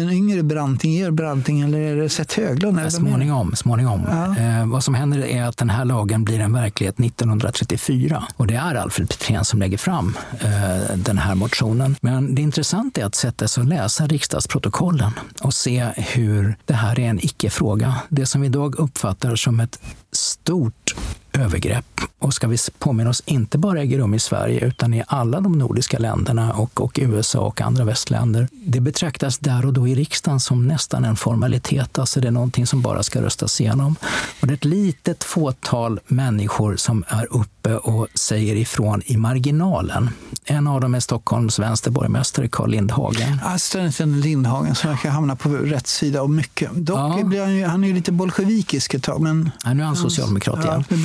en 0.01 0.11
yngre 0.11 0.43
Branting, 0.43 0.97
er 0.97 1.11
Branting 1.11 1.61
eller 1.61 1.79
är 1.79 1.95
det 1.95 2.09
Seth 2.09 2.39
Höglund? 2.39 2.79
Ja, 2.79 2.89
småningom. 2.89 3.55
småningom. 3.55 4.01
Ja. 4.07 4.37
Eh, 4.37 4.67
vad 4.67 4.83
som 4.83 4.93
händer 4.95 5.25
är 5.25 5.43
att 5.43 5.57
den 5.57 5.69
här 5.69 5.84
lagen 5.85 6.23
blir 6.23 6.39
en 6.39 6.53
verklighet 6.53 6.99
1934 6.99 8.23
och 8.37 8.47
det 8.47 8.55
är 8.55 8.75
Alfred 8.75 9.09
Petrén 9.09 9.45
som 9.45 9.59
lägger 9.59 9.77
fram 9.77 10.17
eh, 10.39 10.95
den 10.95 11.17
här 11.17 11.35
motionen. 11.35 11.95
Men 12.01 12.35
det 12.35 12.41
intressanta 12.41 13.01
är 13.01 13.05
att 13.05 13.15
sätta 13.15 13.47
sig 13.47 13.61
och 13.61 13.67
läsa 13.67 14.07
riksdagsprotokollen 14.07 15.11
och 15.41 15.53
se 15.53 15.89
hur 15.95 16.55
det 16.65 16.73
här 16.73 16.99
är 16.99 17.09
en 17.09 17.25
icke-fråga. 17.25 17.95
Det 18.09 18.25
som 18.25 18.41
vi 18.41 18.47
idag 18.47 18.79
uppfattar 18.79 19.35
som 19.35 19.59
ett 19.59 19.79
stort 20.11 20.95
övergrepp. 21.35 22.01
Och 22.19 22.33
ska 22.33 22.47
vi 22.47 22.57
påminna 22.79 23.09
oss, 23.09 23.23
inte 23.25 23.57
bara 23.57 23.81
äger 23.81 23.97
rum 23.97 24.13
i 24.13 24.19
Sverige 24.19 24.65
utan 24.65 24.93
i 24.93 25.03
alla 25.07 25.41
de 25.41 25.51
nordiska 25.51 25.99
länderna 25.99 26.53
och, 26.53 26.81
och 26.81 26.99
USA 27.01 27.39
och 27.39 27.61
andra 27.61 27.83
västländer. 27.83 28.47
Det 28.51 28.79
betraktas 28.79 29.37
där 29.37 29.65
och 29.65 29.73
då 29.73 29.87
i 29.87 29.95
riksdagen 29.95 30.39
som 30.39 30.67
nästan 30.67 31.05
en 31.05 31.15
formalitet. 31.15 31.99
Alltså 31.99 32.19
det 32.19 32.27
är 32.27 32.31
någonting 32.31 32.67
som 32.67 32.81
bara 32.81 33.03
ska 33.03 33.21
röstas 33.21 33.61
igenom. 33.61 33.95
Och 34.41 34.47
det 34.47 34.53
är 34.53 34.55
ett 34.55 34.65
litet 34.65 35.23
fåtal 35.23 35.99
människor 36.07 36.75
som 36.75 37.03
är 37.07 37.33
uppe 37.33 37.75
och 37.77 38.07
säger 38.13 38.55
ifrån 38.55 39.01
i 39.05 39.17
marginalen. 39.17 40.09
En 40.45 40.67
av 40.67 40.81
dem 40.81 40.95
är 40.95 40.99
Stockholms 40.99 41.59
vänsterborgmästare 41.59 42.47
Carl 42.47 42.69
Lindhagen. 42.69 43.39
Astrid 43.43 44.23
Lindhagen 44.23 44.75
som 44.75 44.89
verkar 44.89 45.09
hamna 45.09 45.35
på 45.35 45.49
rätt 45.49 45.87
sida 45.87 46.21
av 46.21 46.29
mycket. 46.29 46.71
Dock 46.73 47.19
ja. 47.19 47.23
blir 47.23 47.41
han, 47.41 47.55
ju, 47.55 47.65
han 47.65 47.83
är 47.83 47.87
ju 47.87 47.93
lite 47.93 48.11
bolsjevikisk 48.11 48.93
ett 48.93 49.03
tag. 49.03 49.21
Men... 49.21 49.51
Ja, 49.63 49.73
nu 49.73 49.81
är 49.81 49.87
han 49.87 49.95
socialdemokrat 49.95 50.65
igen. 50.65 50.83
Ja, 50.89 50.95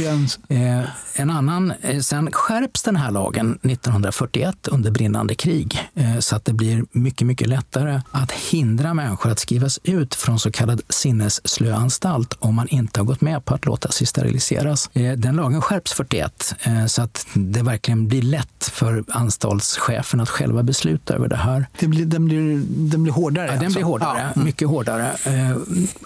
Eh, 0.48 0.84
en 1.14 1.30
annan, 1.30 1.72
eh, 1.82 2.00
sen 2.00 2.32
skärps 2.32 2.82
den 2.82 2.96
här 2.96 3.10
lagen 3.10 3.58
1941 3.62 4.68
under 4.68 4.90
brinnande 4.90 5.34
krig 5.34 5.90
eh, 5.94 6.18
så 6.18 6.36
att 6.36 6.44
det 6.44 6.52
blir 6.52 6.84
mycket, 6.92 7.26
mycket 7.26 7.48
lättare 7.48 8.00
att 8.10 8.32
hindra 8.32 8.94
människor 8.94 9.30
att 9.30 9.38
skrivas 9.38 9.80
ut 9.82 10.14
från 10.14 10.38
så 10.38 10.50
kallad 10.50 10.80
sinnesslöanstalt 10.88 12.36
om 12.38 12.54
man 12.54 12.68
inte 12.68 13.00
har 13.00 13.04
gått 13.04 13.20
med 13.20 13.44
på 13.44 13.54
att 13.54 13.66
låta 13.66 13.88
sig 13.88 14.06
steriliseras. 14.06 14.90
Den 15.16 15.36
lagen 15.36 15.62
skärps 15.62 15.92
41 15.92 16.54
så 16.88 17.02
att 17.02 17.26
det 17.34 17.62
verkligen 17.62 18.08
blir 18.08 18.22
lätt 18.22 18.70
för 18.72 19.04
anstaltschefen 19.08 20.20
att 20.20 20.28
själva 20.28 20.62
besluta 20.62 21.14
över 21.14 21.28
det 21.28 21.36
här. 21.36 21.66
Det 21.78 21.86
blir, 21.86 22.06
den, 22.06 22.24
blir, 22.24 22.62
den 22.66 23.02
blir 23.02 23.12
hårdare? 23.12 23.46
Ja, 23.46 23.52
den 23.52 23.64
alltså. 23.64 23.78
blir 23.78 23.84
hårdare, 23.84 24.32
ja. 24.34 24.42
mycket 24.42 24.68
hårdare. 24.68 25.12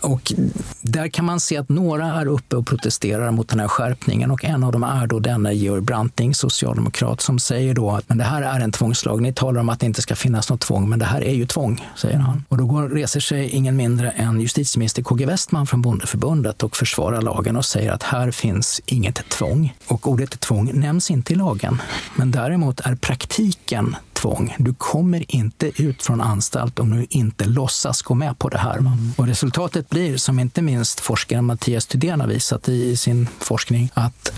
Och 0.01 0.33
där 0.81 1.09
kan 1.09 1.25
man 1.25 1.41
se 1.41 1.57
att 1.57 1.69
några 1.69 2.07
är 2.07 2.27
uppe 2.27 2.57
och 2.57 2.67
protesterar 2.67 3.31
mot 3.31 3.49
den 3.49 3.61
här 3.61 3.69
skärpningen 3.69 4.04
och 4.31 4.45
en 4.45 4.65
av 4.65 4.73
dem 4.73 4.83
är 4.83 5.07
då 5.07 5.19
denne 5.19 5.55
Georg 5.55 5.81
Branting, 5.81 6.35
socialdemokrat, 6.35 7.21
som 7.21 7.39
säger 7.39 7.75
då 7.75 7.91
att 7.91 8.09
men 8.09 8.19
det 8.19 8.25
här 8.25 8.43
är 8.43 8.61
en 8.61 8.73
tvångslag. 8.73 9.23
Ni 9.23 9.33
talar 9.33 9.61
om 9.61 9.69
att 9.69 9.81
det 9.81 9.87
inte 9.87 10.03
ska 10.03 10.17
finnas 10.17 10.51
något 10.51 10.61
tvång, 10.61 10.89
men 10.89 10.99
det 10.99 11.05
här 11.05 11.25
är 11.25 11.35
ju 11.35 11.47
tvång, 11.47 11.89
säger 11.97 12.19
han. 12.19 12.45
Och 12.49 12.57
då 12.57 12.67
går, 12.67 12.89
reser 12.89 13.21
sig 13.21 13.49
ingen 13.49 13.77
mindre 13.77 14.11
än 14.11 14.41
justitieminister 14.41 15.03
KG 15.03 15.27
Westman 15.27 15.67
från 15.67 15.83
Bondeförbundet 15.83 16.63
och 16.63 16.77
försvarar 16.77 17.23
lagen 17.23 17.57
och 17.57 17.65
säger 17.65 17.93
att 17.93 18.03
här 18.03 18.31
finns 18.31 18.81
inget 18.87 19.29
tvång. 19.29 19.75
Och 19.87 20.09
ordet 20.09 20.41
tvång 20.41 20.71
nämns 20.81 21.11
inte 21.11 21.33
i 21.33 21.37
lagen. 21.37 21.83
Men 22.17 22.31
däremot 22.31 22.81
är 22.81 22.95
praktiken 22.95 23.97
tvång. 24.25 24.55
Du 24.59 24.75
kommer 24.75 25.35
inte 25.35 25.83
ut 25.83 26.03
från 26.03 26.21
anstalt 26.21 26.79
om 26.79 26.91
du 26.91 27.07
inte 27.11 27.45
låtsas 27.45 28.03
gå 28.03 28.15
med 28.15 28.39
på 28.39 28.49
det 28.49 28.59
här. 28.59 28.77
Mm. 28.77 29.13
Och 29.17 29.27
resultatet 29.27 29.91
blir, 29.91 30.17
som 30.17 30.39
inte 30.39 30.63
minst 30.63 31.01
forskaren 31.01 31.45
Mattias 31.45 31.87
Thydén 31.87 32.21
har 32.21 32.29
visat 32.29 32.69
i 32.69 32.97
sin 32.97 33.29
forskning, 33.39 33.91
att 33.95 34.33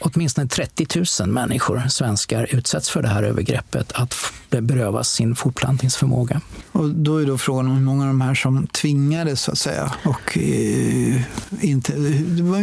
åtminstone 0.00 0.48
30 0.48 0.86
000 1.20 1.28
människor, 1.28 1.82
svenskar, 1.88 2.46
utsätts 2.50 2.90
för 2.90 3.02
det 3.02 3.08
här 3.08 3.22
övergreppet 3.22 3.92
att 3.92 4.14
berövas 4.50 5.08
sin 5.08 5.36
fortplantningsförmåga. 5.36 6.40
Och 6.72 6.88
då 6.90 7.16
är 7.16 7.26
då 7.26 7.38
frågan 7.38 7.66
om 7.66 7.76
hur 7.76 7.84
många 7.84 8.02
av 8.02 8.08
de 8.08 8.20
här 8.20 8.34
som 8.34 8.66
tvingades 8.66 9.42
så 9.42 9.52
att 9.52 9.58
säga. 9.58 9.92
Och, 10.04 10.38
eh, 10.38 11.22
inte, 11.60 11.92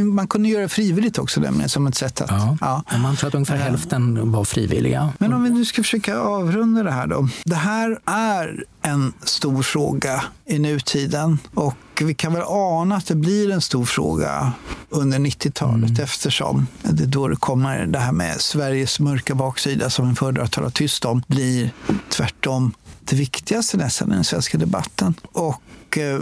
man 0.03 0.27
kunde 0.27 0.49
göra 0.49 0.61
det 0.61 0.69
frivilligt 0.69 1.17
också 1.17 1.39
nämligen 1.41 1.69
som 1.69 1.88
ett 1.88 1.95
sätt 1.95 2.21
att... 2.21 2.31
Ja, 2.61 2.83
ja. 2.91 2.97
man 2.97 3.15
tror 3.15 3.27
att 3.27 3.35
ungefär 3.35 3.57
hälften 3.57 4.31
var 4.31 4.43
frivilliga. 4.43 5.13
Men 5.17 5.33
om 5.33 5.43
vi 5.43 5.49
nu 5.49 5.65
ska 5.65 5.83
försöka 5.83 6.19
avrunda 6.19 6.83
det 6.83 6.91
här 6.91 7.07
då. 7.07 7.29
Det 7.43 7.55
här 7.55 7.99
är 8.05 8.63
en 8.81 9.13
stor 9.23 9.63
fråga 9.63 10.23
i 10.45 10.59
nutiden 10.59 11.39
och 11.53 11.73
vi 12.02 12.14
kan 12.14 12.34
väl 12.34 12.43
ana 12.48 12.95
att 12.95 13.06
det 13.06 13.16
blir 13.16 13.52
en 13.52 13.62
stor 13.62 13.86
fråga 13.86 14.52
under 14.89 15.20
90-talet 15.20 15.89
mm. 15.89 16.04
eftersom 16.04 16.68
det 16.84 17.06
då 17.06 17.36
kommer 17.36 17.86
det 17.86 18.00
här 18.00 18.12
med 18.12 18.41
Sveriges 18.41 19.00
mörka 19.00 19.36
baksida 19.36 19.89
som 19.89 20.08
en 20.08 20.16
föredrar 20.16 20.43
att 20.43 20.52
tala 20.52 20.70
tyst 20.70 21.06
om 21.06 21.24
blir 21.28 21.72
tvärtom 22.10 22.74
det 23.00 23.16
viktigaste 23.16 23.78
nästan 23.78 24.12
i 24.12 24.16
den 24.16 24.24
svenska 24.24 24.58
debatten. 24.58 25.14
Och 25.32 25.62
Eh, 25.95 26.19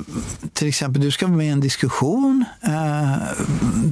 till 0.54 0.68
exempel, 0.68 1.02
du 1.02 1.12
ska 1.12 1.26
vara 1.26 1.38
med 1.38 1.46
i 1.48 1.50
en 1.50 1.60
diskussion 1.60 2.46
eh, 2.62 3.14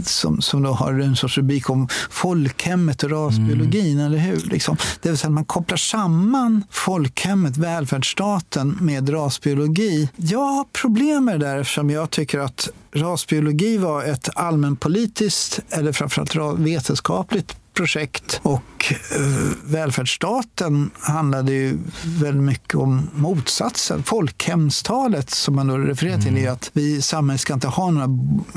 som, 0.06 0.42
som 0.42 0.64
då 0.64 0.72
har 0.72 0.94
en 0.94 1.16
sorts 1.16 1.38
rubrik 1.38 1.70
om 1.70 1.88
folkhemmet 2.10 3.04
och 3.04 3.10
rasbiologin, 3.10 4.00
mm. 4.00 4.06
eller 4.06 4.18
hur? 4.18 4.40
Liksom. 4.40 4.78
Det 5.02 5.10
vill 5.10 5.18
säga 5.18 5.28
att 5.28 5.34
man 5.34 5.46
kopplar 5.46 5.78
samman 5.78 6.64
folkhemmet, 6.70 7.58
välfärdsstaten, 7.58 8.78
med 8.82 9.14
rasbiologi. 9.14 10.10
Jag 10.16 10.40
har 10.40 10.64
problem 10.64 11.26
med 11.26 11.40
det 11.40 11.46
där 11.46 11.58
eftersom 11.58 11.90
jag 11.90 12.10
tycker 12.10 12.40
att 12.40 12.70
rasbiologi 12.96 13.78
var 13.78 14.04
ett 14.04 14.30
allmänpolitiskt, 14.36 15.60
eller 15.70 15.92
framförallt 15.92 16.60
vetenskapligt 16.60 17.56
projekt. 17.74 18.40
Och 18.44 18.62
eh, 18.92 19.58
välfärdsstaten 19.64 20.92
handlade 21.00 21.52
ju 21.52 21.78
väldigt 22.06 22.44
mycket 22.44 22.76
om 22.76 23.10
motsatsen. 23.14 24.04
Folkhemstalet 24.04 25.30
som 25.30 25.56
man 25.56 25.68
då 25.68 25.78
refererar 25.78 26.18
till 26.18 26.28
mm. 26.28 26.46
är 26.46 26.50
att 26.50 26.70
vi 26.74 26.96
i 26.96 27.02
samhället 27.02 27.42
ska 27.42 27.54
inte 27.54 27.68
ha 27.68 27.92
några 27.92 28.10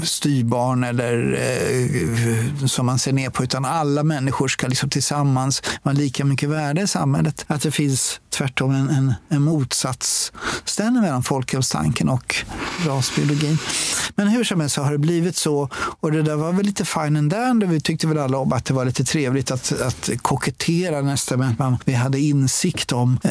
styrbarn 0.02 0.84
eller 0.84 1.38
eh, 2.60 2.66
som 2.66 2.86
man 2.86 2.98
ser 2.98 3.12
ner 3.12 3.30
på 3.30 3.44
utan 3.44 3.64
alla 3.64 4.02
människor 4.02 4.48
ska 4.48 4.66
liksom 4.66 4.90
tillsammans 4.90 5.62
vara 5.82 5.94
lika 5.94 6.24
mycket 6.24 6.48
värde 6.48 6.82
i 6.82 6.86
samhället. 6.86 7.44
Att 7.48 7.62
det 7.62 7.70
finns 7.70 8.20
tvärtom 8.30 8.70
en, 8.70 8.88
en, 8.88 9.14
en 9.28 9.42
motsatsställning 9.42 11.02
mellan 11.02 11.22
folkhemstanken 11.22 12.08
och 12.08 12.36
rasbiologin. 12.86 13.58
Men 14.14 14.28
hur 14.28 14.44
som 14.44 14.60
helst 14.60 14.74
så 14.74 14.82
har 14.82 14.92
det 14.92 14.98
blivit 14.98 15.36
så. 15.36 15.68
Och 16.00 16.12
det 16.12 16.22
där 16.22 16.36
var 16.36 16.52
väl 16.52 16.66
lite 16.66 16.84
fine 16.84 17.16
and 17.16 17.30
dandy. 17.30 17.66
Vi 17.66 17.80
tyckte 17.80 18.06
väl 18.06 18.18
alla 18.18 18.38
om 18.38 18.52
att 18.52 18.64
det 18.64 18.74
var 18.74 18.84
lite 18.84 19.04
trevligt 19.04 19.50
att, 19.50 19.80
att 19.80 20.10
kokettera 20.16 21.00
nästan 21.00 21.38
med 21.38 21.50
att 21.50 21.58
man, 21.58 21.78
vi 21.84 21.92
hade 21.92 22.20
insikt 22.20 22.92
om 22.92 23.18
eh, 23.24 23.30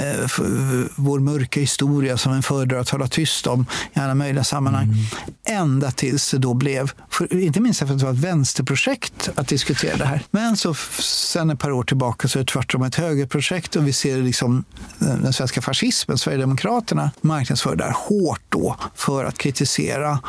vår 0.96 1.20
mörka 1.20 1.60
historia 1.60 2.18
som 2.18 2.34
en 2.34 2.44
föredrar 2.44 2.80
att 2.80 2.88
tala 2.88 3.08
tyst 3.08 3.48
om 3.48 3.66
i 3.94 4.00
alla 4.00 4.16
möjliga 4.16 4.44
sammanhang. 4.44 4.84
Mm. 4.84 5.62
Ända 5.62 5.92
tills 5.92 6.32
det 6.32 6.38
då 6.38 6.54
blev, 6.54 6.92
för, 7.10 7.34
inte 7.34 7.60
minst 7.60 7.80
för 7.80 7.86
att 7.86 8.00
det 8.00 8.06
var 8.06 8.14
ett 8.14 8.20
vänsterprojekt 8.20 9.30
att 9.36 9.48
diskutera 9.48 9.98
det 9.98 10.06
här. 10.06 10.22
Men 10.32 10.58
så 10.58 10.74
sen 11.00 11.50
ett 11.50 11.60
par 11.60 11.72
år 11.72 11.84
tillbaka 11.84 12.28
så 12.28 12.40
är 12.40 12.44
det 12.44 12.52
tvärtom 12.52 12.84
ett 12.84 12.96
högerprojekt 12.96 13.76
och 13.76 13.88
vi 13.88 13.94
ser 13.94 14.18
liksom 14.18 14.64
den 15.00 15.34
svenska 15.34 15.62
fascismen, 15.62 16.18
Sverigedemokraterna, 16.18 17.12
marknadsför 17.22 17.76
där 17.76 17.92
hårt 17.96 18.42
då 18.50 18.76
för 18.96 19.26
att 19.26 19.38
kritisera 19.38 20.20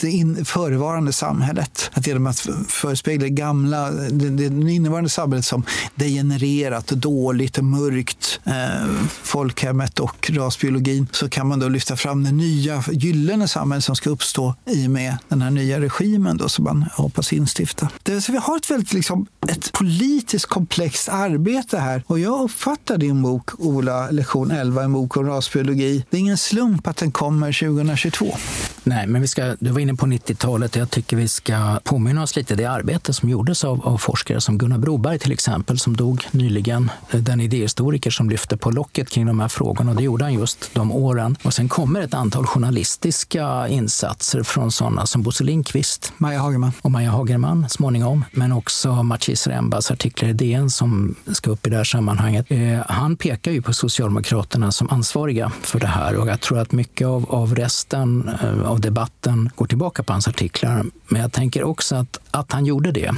det 0.00 0.10
in, 0.10 0.44
förevarande 0.44 1.12
samhället. 1.12 1.90
Att 1.92 2.06
genom 2.06 2.26
att 2.26 2.46
förespegla 2.68 3.24
det 3.24 3.30
gamla, 3.30 3.90
det, 3.90 4.30
det 4.30 4.72
innevarande 4.72 5.10
samhället 5.10 5.44
som 5.44 5.62
degenererat, 5.96 6.86
dåligt, 6.86 7.62
mörkt, 7.62 8.40
eh, 8.44 8.54
folkhemmet 9.22 10.00
och 10.00 10.30
rasbiologin, 10.30 11.06
så 11.12 11.28
kan 11.28 11.46
man 11.46 11.60
då 11.60 11.68
lyfta 11.68 11.96
fram 11.96 12.24
det 12.24 12.32
nya 12.32 12.84
gyllene 12.92 13.48
samhället 13.48 13.84
som 13.84 13.96
ska 13.96 14.10
uppstå 14.10 14.54
i 14.66 14.86
och 14.86 14.90
med 14.90 15.16
den 15.28 15.42
här 15.42 15.50
nya 15.50 15.80
regimen 15.80 16.36
då, 16.36 16.48
som 16.48 16.64
man 16.64 16.84
hoppas 16.92 17.32
instifta. 17.32 17.88
Det 18.02 18.12
vill 18.12 18.22
säga, 18.22 18.32
vi 18.32 18.46
har 18.46 18.56
ett 18.56 18.70
väldigt 18.70 18.92
liksom, 18.92 19.26
ett 19.48 19.72
politiskt 19.72 20.46
komplext 20.46 21.08
arbete 21.08 21.78
här 21.78 22.02
och 22.06 22.18
jag 22.18 22.44
uppfattar 22.44 22.98
din 22.98 23.22
bok, 23.22 23.50
Ola, 23.58 24.10
lektion 24.10 24.50
11, 24.50 24.82
en 24.82 24.92
bok 24.92 25.16
om 25.16 25.26
rasbiologi. 25.26 26.04
Det 26.10 26.16
är 26.16 26.20
ingen 26.20 26.38
slump 26.38 26.86
att 26.86 26.96
den 26.96 27.12
kommer 27.12 27.52
2022. 27.52 28.36
Nej, 28.84 29.06
men 29.06 29.20
vi 29.20 29.28
ska, 29.28 29.56
du 29.60 29.70
var 29.70 29.80
inne 29.80 29.94
på 29.94 30.06
90-talet 30.06 30.76
och 30.76 30.82
jag 30.82 30.90
tycker 30.90 31.16
vi 31.16 31.28
ska 31.28 31.80
påminna 31.84 32.22
oss 32.22 32.36
lite 32.36 32.54
det 32.54 32.64
arbete 32.64 33.12
som 33.12 33.28
gjordes 33.28 33.64
av, 33.64 33.86
av 33.86 33.98
forskare 33.98 34.40
som 34.40 34.58
Gunnar 34.58 34.78
Broberg 34.78 35.18
till 35.18 35.32
exempel, 35.32 35.78
som 35.86 35.96
dog 35.96 36.26
nyligen. 36.30 36.90
Den 37.10 37.40
idéhistoriker 37.40 38.10
som 38.10 38.30
lyfte 38.30 38.56
på 38.56 38.70
locket 38.70 39.10
kring 39.10 39.26
de 39.26 39.40
här 39.40 39.48
frågorna 39.48 39.90
och 39.90 39.96
det 39.96 40.02
gjorde 40.02 40.24
han 40.24 40.34
just 40.34 40.74
de 40.74 40.92
åren. 40.92 41.36
Och 41.42 41.54
sen 41.54 41.68
kommer 41.68 42.00
ett 42.00 42.14
antal 42.14 42.46
journalistiska 42.46 43.68
insatser 43.68 44.42
från 44.42 44.72
sådana 44.72 45.06
som 45.06 45.22
Bosse 45.22 45.44
Lindqvist. 45.44 46.12
Maja 46.16 46.40
Hagerman. 46.40 46.72
Och 46.82 46.90
Maja 46.90 47.10
Hagerman 47.10 47.68
småningom, 47.68 48.24
men 48.32 48.52
också 48.52 49.02
Maciej 49.02 49.36
Rembas 49.46 49.90
artiklar 49.90 50.28
i 50.28 50.32
DN 50.32 50.70
som 50.70 51.14
ska 51.32 51.50
upp 51.50 51.66
i 51.66 51.70
det 51.70 51.76
här 51.76 51.84
sammanhanget. 51.84 52.46
Eh, 52.48 52.80
han 52.88 53.16
pekar 53.16 53.52
ju 53.52 53.62
på 53.62 53.72
Socialdemokraterna 53.72 54.72
som 54.72 54.90
ansvariga 54.90 55.52
för 55.62 55.80
det 55.80 55.86
här 55.86 56.16
och 56.16 56.28
jag 56.28 56.40
tror 56.40 56.58
att 56.58 56.72
mycket 56.72 57.06
av, 57.06 57.30
av 57.30 57.54
resten 57.54 58.30
eh, 58.42 58.70
av 58.70 58.80
debatten 58.80 59.50
går 59.54 59.66
tillbaka 59.66 60.02
på 60.02 60.12
hans 60.12 60.28
artiklar. 60.28 60.84
Men 61.08 61.22
jag 61.22 61.32
tänker 61.32 61.64
också 61.64 61.96
att, 61.96 62.18
att 62.30 62.52
han 62.52 62.66
gjorde 62.66 62.92
det 62.92 63.14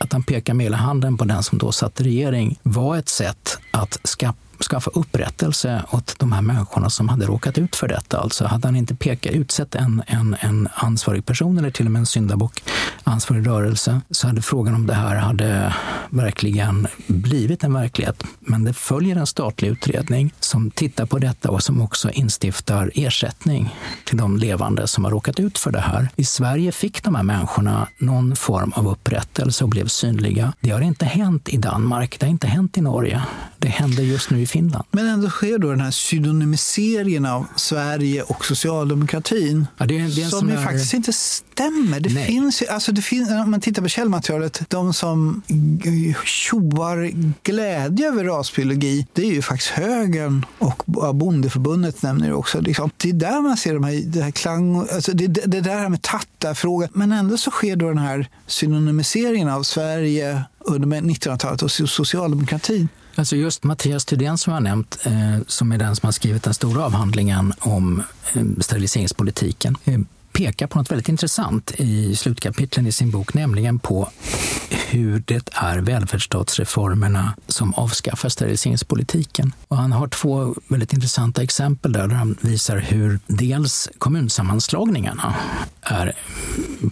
att 0.00 0.12
han 0.12 0.22
pekar 0.22 0.54
med 0.54 0.64
hela 0.64 0.76
handen 0.76 1.16
på 1.18 1.24
den 1.24 1.42
som 1.42 1.58
då 1.58 1.72
satt 1.72 2.00
i 2.00 2.04
regering 2.04 2.58
var 2.62 2.96
ett 2.96 3.08
sätt 3.08 3.58
att 3.70 3.98
skapa 4.04 4.38
skaffa 4.62 4.90
upprättelse 4.94 5.82
åt 5.90 6.14
de 6.18 6.32
här 6.32 6.42
människorna 6.42 6.90
som 6.90 7.08
hade 7.08 7.26
råkat 7.26 7.58
ut 7.58 7.76
för 7.76 7.88
detta. 7.88 8.18
Alltså 8.18 8.46
hade 8.46 8.68
han 8.68 8.76
inte 8.76 8.94
pekat, 8.94 9.32
utsett 9.32 9.74
en, 9.74 10.02
en, 10.06 10.36
en 10.40 10.68
ansvarig 10.74 11.26
person 11.26 11.58
eller 11.58 11.70
till 11.70 11.86
och 11.86 11.92
med 11.92 12.00
en 12.00 12.06
syndabock, 12.06 12.62
ansvarig 13.04 13.46
rörelse, 13.46 14.00
så 14.10 14.26
hade 14.26 14.42
frågan 14.42 14.74
om 14.74 14.86
det 14.86 14.94
här 14.94 15.16
hade 15.16 15.74
verkligen 16.10 16.86
blivit 17.06 17.64
en 17.64 17.72
verklighet. 17.72 18.24
Men 18.40 18.64
det 18.64 18.72
följer 18.72 19.16
en 19.16 19.26
statlig 19.26 19.68
utredning 19.68 20.34
som 20.40 20.70
tittar 20.70 21.06
på 21.06 21.18
detta 21.18 21.50
och 21.50 21.62
som 21.62 21.80
också 21.80 22.10
instiftar 22.10 22.90
ersättning 22.94 23.74
till 24.04 24.16
de 24.16 24.36
levande 24.36 24.86
som 24.86 25.04
har 25.04 25.10
råkat 25.10 25.40
ut 25.40 25.58
för 25.58 25.70
det 25.70 25.80
här. 25.80 26.08
I 26.16 26.24
Sverige 26.24 26.72
fick 26.72 27.02
de 27.02 27.14
här 27.14 27.22
människorna 27.22 27.88
någon 27.98 28.36
form 28.36 28.72
av 28.76 28.88
upprättelse 28.88 29.64
och 29.64 29.70
blev 29.70 29.86
synliga. 29.86 30.52
Det 30.60 30.70
har 30.70 30.80
inte 30.80 31.04
hänt 31.04 31.48
i 31.48 31.56
Danmark, 31.56 32.16
det 32.20 32.26
har 32.26 32.30
inte 32.30 32.46
hänt 32.46 32.78
i 32.78 32.80
Norge. 32.80 33.22
Det 33.58 33.68
händer 33.68 34.02
just 34.02 34.30
nu 34.30 34.42
i 34.44 34.46
Finland. 34.46 34.84
Men 34.90 35.06
ändå 35.06 35.30
sker 35.30 35.58
då 35.58 35.70
den 35.70 35.80
här 35.80 35.90
pseudonymiseringen 35.90 37.26
av 37.26 37.46
Sverige 37.56 38.22
och 38.22 38.44
socialdemokratin 38.44 39.66
ja, 39.78 39.86
det 39.86 39.98
är, 39.98 40.16
det 40.16 40.22
är 40.22 40.28
som 40.28 40.48
ju 40.48 40.54
är... 40.54 40.62
faktiskt 40.64 40.94
inte 40.94 41.12
stämmer. 41.12 42.00
Det 42.00 42.14
Nej. 42.14 42.26
finns, 42.26 42.62
alltså 42.62 42.92
det 42.92 43.02
finns, 43.02 43.30
om 43.30 43.50
man 43.50 43.60
tittar 43.60 43.82
på 43.82 43.88
källmaterialet, 43.88 44.60
de 44.68 44.94
som 44.94 45.42
tjoar 46.24 47.12
glädje 47.42 48.08
över 48.08 48.24
rasbiologi, 48.24 49.06
det 49.12 49.22
är 49.22 49.32
ju 49.32 49.42
faktiskt 49.42 49.70
högern 49.70 50.46
och 50.58 50.82
Bondeförbundet 51.14 52.02
nämner 52.02 52.28
det 52.28 52.34
också. 52.34 52.60
Liksom, 52.60 52.90
det 52.96 53.08
är 53.08 53.12
där 53.12 53.40
man 53.40 53.56
ser 53.56 53.74
de 53.74 53.84
här, 53.84 54.02
det 54.06 54.22
här 54.22 54.30
klang, 54.30 54.76
alltså 54.76 55.12
det, 55.12 55.26
det, 55.26 55.60
där 55.60 55.88
med 55.88 56.02
tattarfrågan. 56.02 56.88
Men 56.92 57.12
ändå 57.12 57.36
så 57.36 57.50
sker 57.50 57.76
då 57.76 57.88
den 57.88 57.98
här 57.98 58.28
synonymiseringen 58.46 59.48
av 59.48 59.62
Sverige 59.62 60.42
under 60.60 60.88
1900-talet 61.00 61.62
och 61.62 61.70
socialdemokratin. 61.70 62.88
Alltså 63.16 63.36
just 63.36 63.64
Mattias 63.64 64.04
Thydén 64.04 64.38
som 64.38 64.50
jag 64.50 64.56
har 64.56 64.64
nämnt, 64.64 64.98
eh, 65.02 65.38
som 65.46 65.72
är 65.72 65.78
den 65.78 65.96
som 65.96 66.06
har 66.06 66.12
skrivit 66.12 66.42
den 66.42 66.54
stora 66.54 66.84
avhandlingen 66.84 67.52
om 67.58 68.02
eh, 68.34 68.42
steriliseringspolitiken, 68.60 69.76
eh, 69.84 69.98
pekar 70.32 70.66
på 70.66 70.78
något 70.78 70.90
väldigt 70.90 71.08
intressant 71.08 71.72
i 71.76 72.16
slutkapitlen 72.16 72.86
i 72.86 72.92
sin 72.92 73.10
bok, 73.10 73.34
nämligen 73.34 73.78
på 73.78 74.10
hur 74.70 75.22
det 75.26 75.48
är 75.52 75.78
välfärdsstatsreformerna 75.78 77.34
som 77.46 77.74
avskaffar 77.74 78.28
steriliseringspolitiken. 78.28 79.52
Och 79.68 79.76
han 79.76 79.92
har 79.92 80.08
två 80.08 80.54
väldigt 80.68 80.92
intressanta 80.92 81.42
exempel 81.42 81.92
där, 81.92 82.08
där 82.08 82.16
han 82.16 82.36
visar 82.40 82.76
hur 82.76 83.20
dels 83.26 83.88
kommunsammanslagningarna 83.98 85.34
är, 85.84 86.12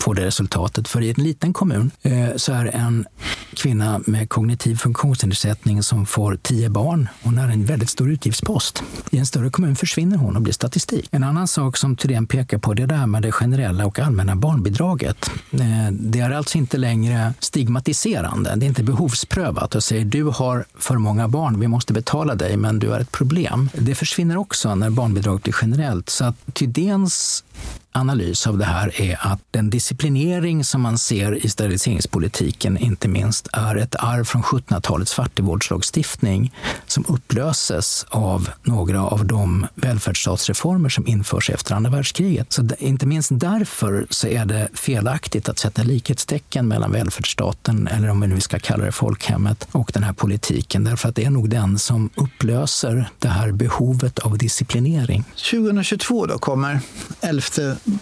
får 0.00 0.14
det 0.14 0.26
resultatet. 0.26 0.88
För 0.88 1.00
i 1.00 1.10
en 1.10 1.24
liten 1.24 1.52
kommun 1.52 1.90
eh, 2.02 2.28
så 2.36 2.52
är 2.52 2.64
en 2.64 3.06
kvinna 3.54 4.00
med 4.06 4.28
kognitiv 4.28 4.76
funktionsnedsättning 4.76 5.82
som 5.82 6.06
får 6.06 6.36
tio 6.42 6.68
barn. 6.68 7.08
Hon 7.22 7.38
är 7.38 7.48
en 7.48 7.64
väldigt 7.64 7.90
stor 7.90 8.10
utgiftspost. 8.10 8.82
I 9.10 9.18
en 9.18 9.26
större 9.26 9.50
kommun 9.50 9.76
försvinner 9.76 10.16
hon 10.16 10.36
och 10.36 10.42
blir 10.42 10.52
statistik. 10.52 11.08
En 11.10 11.24
annan 11.24 11.48
sak 11.48 11.76
som 11.76 11.96
Thydén 11.96 12.26
pekar 12.26 12.58
på 12.58 12.74
det 12.74 12.82
är 12.82 12.86
det 12.86 12.94
här 12.94 13.06
med 13.06 13.22
det 13.22 13.32
generella 13.32 13.86
och 13.86 13.98
allmänna 13.98 14.36
barnbidraget. 14.36 15.30
Eh, 15.50 15.92
det 15.92 16.20
är 16.20 16.30
alltså 16.30 16.58
inte 16.58 16.76
längre 16.76 17.34
stigmatiserande. 17.38 18.54
Det 18.56 18.66
är 18.66 18.68
inte 18.68 18.82
behovsprövat 18.82 19.74
och 19.74 19.84
säger 19.84 20.04
du 20.04 20.24
har 20.24 20.64
för 20.78 20.96
många 20.96 21.28
barn, 21.28 21.60
vi 21.60 21.68
måste 21.68 21.92
betala 21.92 22.34
dig, 22.34 22.56
men 22.56 22.78
du 22.78 22.92
är 22.92 23.00
ett 23.00 23.12
problem. 23.12 23.70
Det 23.74 23.94
försvinner 23.94 24.36
också 24.36 24.74
när 24.74 24.90
barnbidraget 24.90 25.42
blir 25.42 25.54
generellt. 25.62 26.10
Så 26.10 26.24
att 26.24 26.36
Thydéns 26.54 27.44
analys 27.92 28.46
av 28.46 28.58
det 28.58 28.64
här 28.64 29.00
är 29.00 29.18
att 29.20 29.40
den 29.50 29.70
disciplinering 29.70 30.64
som 30.64 30.80
man 30.80 30.98
ser 30.98 31.46
i 31.46 31.48
steriliseringspolitiken, 31.48 32.76
inte 32.76 33.08
minst, 33.08 33.48
är 33.52 33.76
ett 33.76 33.96
arv 33.98 34.24
från 34.24 34.42
1700-talets 34.42 35.14
fattigvårdslagstiftning 35.14 36.54
som 36.86 37.04
upplöses 37.08 38.06
av 38.08 38.48
några 38.62 39.02
av 39.02 39.26
de 39.26 39.66
välfärdsstatsreformer 39.74 40.88
som 40.88 41.06
införs 41.06 41.50
efter 41.50 41.74
andra 41.74 41.90
världskriget. 41.90 42.52
Så 42.52 42.68
inte 42.78 43.06
minst 43.06 43.30
därför 43.32 44.06
så 44.10 44.28
är 44.28 44.44
det 44.44 44.68
felaktigt 44.74 45.48
att 45.48 45.58
sätta 45.58 45.82
likhetstecken 45.82 46.68
mellan 46.68 46.92
välfärdsstaten, 46.92 47.86
eller 47.86 48.08
om 48.08 48.20
vi 48.20 48.26
nu 48.26 48.40
ska 48.40 48.58
kalla 48.58 48.84
det 48.84 48.92
folkhemmet, 48.92 49.68
och 49.72 49.90
den 49.94 50.02
här 50.02 50.12
politiken. 50.12 50.84
Därför 50.84 51.08
att 51.08 51.16
det 51.16 51.24
är 51.24 51.30
nog 51.30 51.50
den 51.50 51.78
som 51.78 52.10
upplöser 52.14 53.10
det 53.18 53.28
här 53.28 53.52
behovet 53.52 54.18
av 54.18 54.38
disciplinering. 54.38 55.24
2022 55.50 56.26
då 56.26 56.38
kommer 56.38 56.80
11 57.20 57.42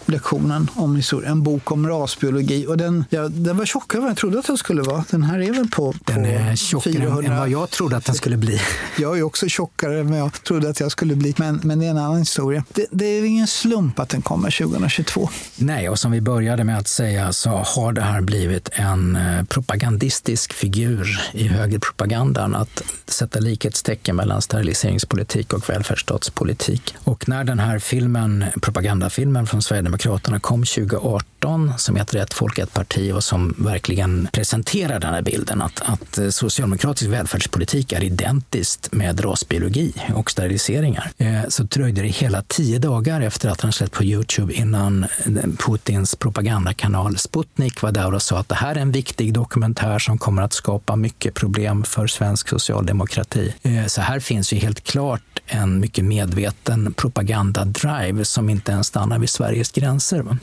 lektionen 0.05 0.67
om 0.75 0.95
historia. 0.95 1.29
En 1.29 1.43
bok 1.43 1.71
om 1.71 1.87
rasbiologi. 1.87 2.67
Och 2.67 2.77
den, 2.77 3.05
ja, 3.09 3.27
den 3.27 3.57
var 3.57 3.65
tjockare 3.65 3.99
än 3.99 4.03
vad 4.03 4.09
jag 4.09 4.17
trodde 4.17 4.39
att 4.39 4.47
den 4.47 4.57
skulle 4.57 4.81
vara. 4.81 5.03
Den 5.09 5.23
här 5.23 5.39
är 5.39 5.51
väl 5.51 5.67
på, 5.67 5.91
på 5.91 5.97
Den 6.05 6.25
är 6.25 6.55
tjockare 6.55 6.93
400. 6.93 7.31
än 7.31 7.39
vad 7.39 7.49
jag 7.49 7.69
trodde 7.69 7.97
att 7.97 8.05
den 8.05 8.15
skulle 8.15 8.37
bli. 8.37 8.61
Jag 8.97 9.17
är 9.17 9.23
också 9.23 9.47
tjockare 9.47 9.99
än 9.99 10.09
vad 10.09 10.19
jag 10.19 10.43
trodde 10.43 10.69
att 10.69 10.79
jag 10.79 10.91
skulle 10.91 11.15
bli. 11.15 11.33
Men, 11.37 11.61
men 11.63 11.79
det 11.79 11.85
är 11.85 11.89
en 11.89 11.97
annan 11.97 12.19
historia. 12.19 12.63
Det, 12.73 12.85
det 12.91 13.05
är 13.05 13.23
ingen 13.23 13.47
slump 13.47 13.99
att 13.99 14.09
den 14.09 14.21
kommer 14.21 14.51
2022. 14.51 15.29
Nej, 15.55 15.89
och 15.89 15.99
som 15.99 16.11
vi 16.11 16.21
började 16.21 16.63
med 16.63 16.77
att 16.77 16.87
säga 16.87 17.33
så 17.33 17.49
har 17.49 17.93
det 17.93 18.01
här 18.01 18.21
blivit 18.21 18.69
en 18.73 19.15
eh, 19.15 19.43
propagandistisk 19.43 20.53
figur 20.53 21.21
i 21.31 21.47
högerpropagandan. 21.47 22.55
Att 22.55 22.83
sätta 23.07 23.39
likhetstecken 23.39 24.15
mellan 24.15 24.41
steriliseringspolitik 24.41 25.53
och 25.53 25.69
välfärdsstatspolitik. 25.69 26.95
Och 27.03 27.29
när 27.29 27.43
den 27.43 27.59
här 27.59 27.79
filmen, 27.79 28.45
propagandafilmen 28.61 29.47
från 29.47 29.61
Sverigedemokraterna 29.71 30.39
kom 30.39 30.63
2018 30.63 31.73
som 31.77 31.95
heter 31.95 32.17
Ett 32.17 32.33
folk, 32.33 32.57
ett 32.57 32.73
parti 32.73 33.13
och 33.13 33.23
som 33.23 33.55
verkligen 33.57 34.27
presenterar 34.33 34.99
den 34.99 35.13
här 35.13 35.21
bilden 35.21 35.61
att, 35.61 35.81
att 35.81 36.17
eh, 36.17 36.29
socialdemokratisk 36.29 37.11
välfärdspolitik 37.11 37.91
är 37.91 38.03
identiskt 38.03 38.93
med 38.93 39.25
rasbiologi 39.25 39.93
och 40.15 40.31
steriliseringar. 40.31 41.11
Eh, 41.17 41.41
så 41.49 41.63
dröjde 41.63 42.01
det 42.01 42.07
hela 42.07 42.41
tio 42.41 42.79
dagar 42.79 43.21
efter 43.21 43.49
att 43.49 43.61
han 43.61 43.71
släppt 43.71 43.93
på 43.93 44.03
Youtube 44.03 44.53
innan 44.53 45.03
eh, 45.03 45.43
Putins 45.67 46.15
propagandakanal 46.15 47.17
Sputnik 47.17 47.81
var 47.81 47.91
där 47.91 48.13
och 48.13 48.21
sa 48.21 48.39
att 48.39 48.49
det 48.49 48.55
här 48.55 48.75
är 48.75 48.79
en 48.79 48.91
viktig 48.91 49.33
dokumentär 49.33 49.99
som 49.99 50.17
kommer 50.17 50.41
att 50.41 50.53
skapa 50.53 50.95
mycket 50.95 51.33
problem 51.33 51.83
för 51.83 52.07
svensk 52.07 52.49
socialdemokrati. 52.49 53.53
Eh, 53.61 53.85
så 53.85 54.01
här 54.01 54.19
finns 54.19 54.53
ju 54.53 54.57
helt 54.57 54.83
klart 54.83 55.30
en 55.51 55.79
mycket 55.79 56.05
medveten 56.05 56.93
propagandadrive 56.93 58.25
som 58.25 58.49
inte 58.49 58.71
ens 58.71 58.87
stannar 58.87 59.19
vid 59.19 59.29
Sveriges 59.29 59.71
gränser. 59.71 60.37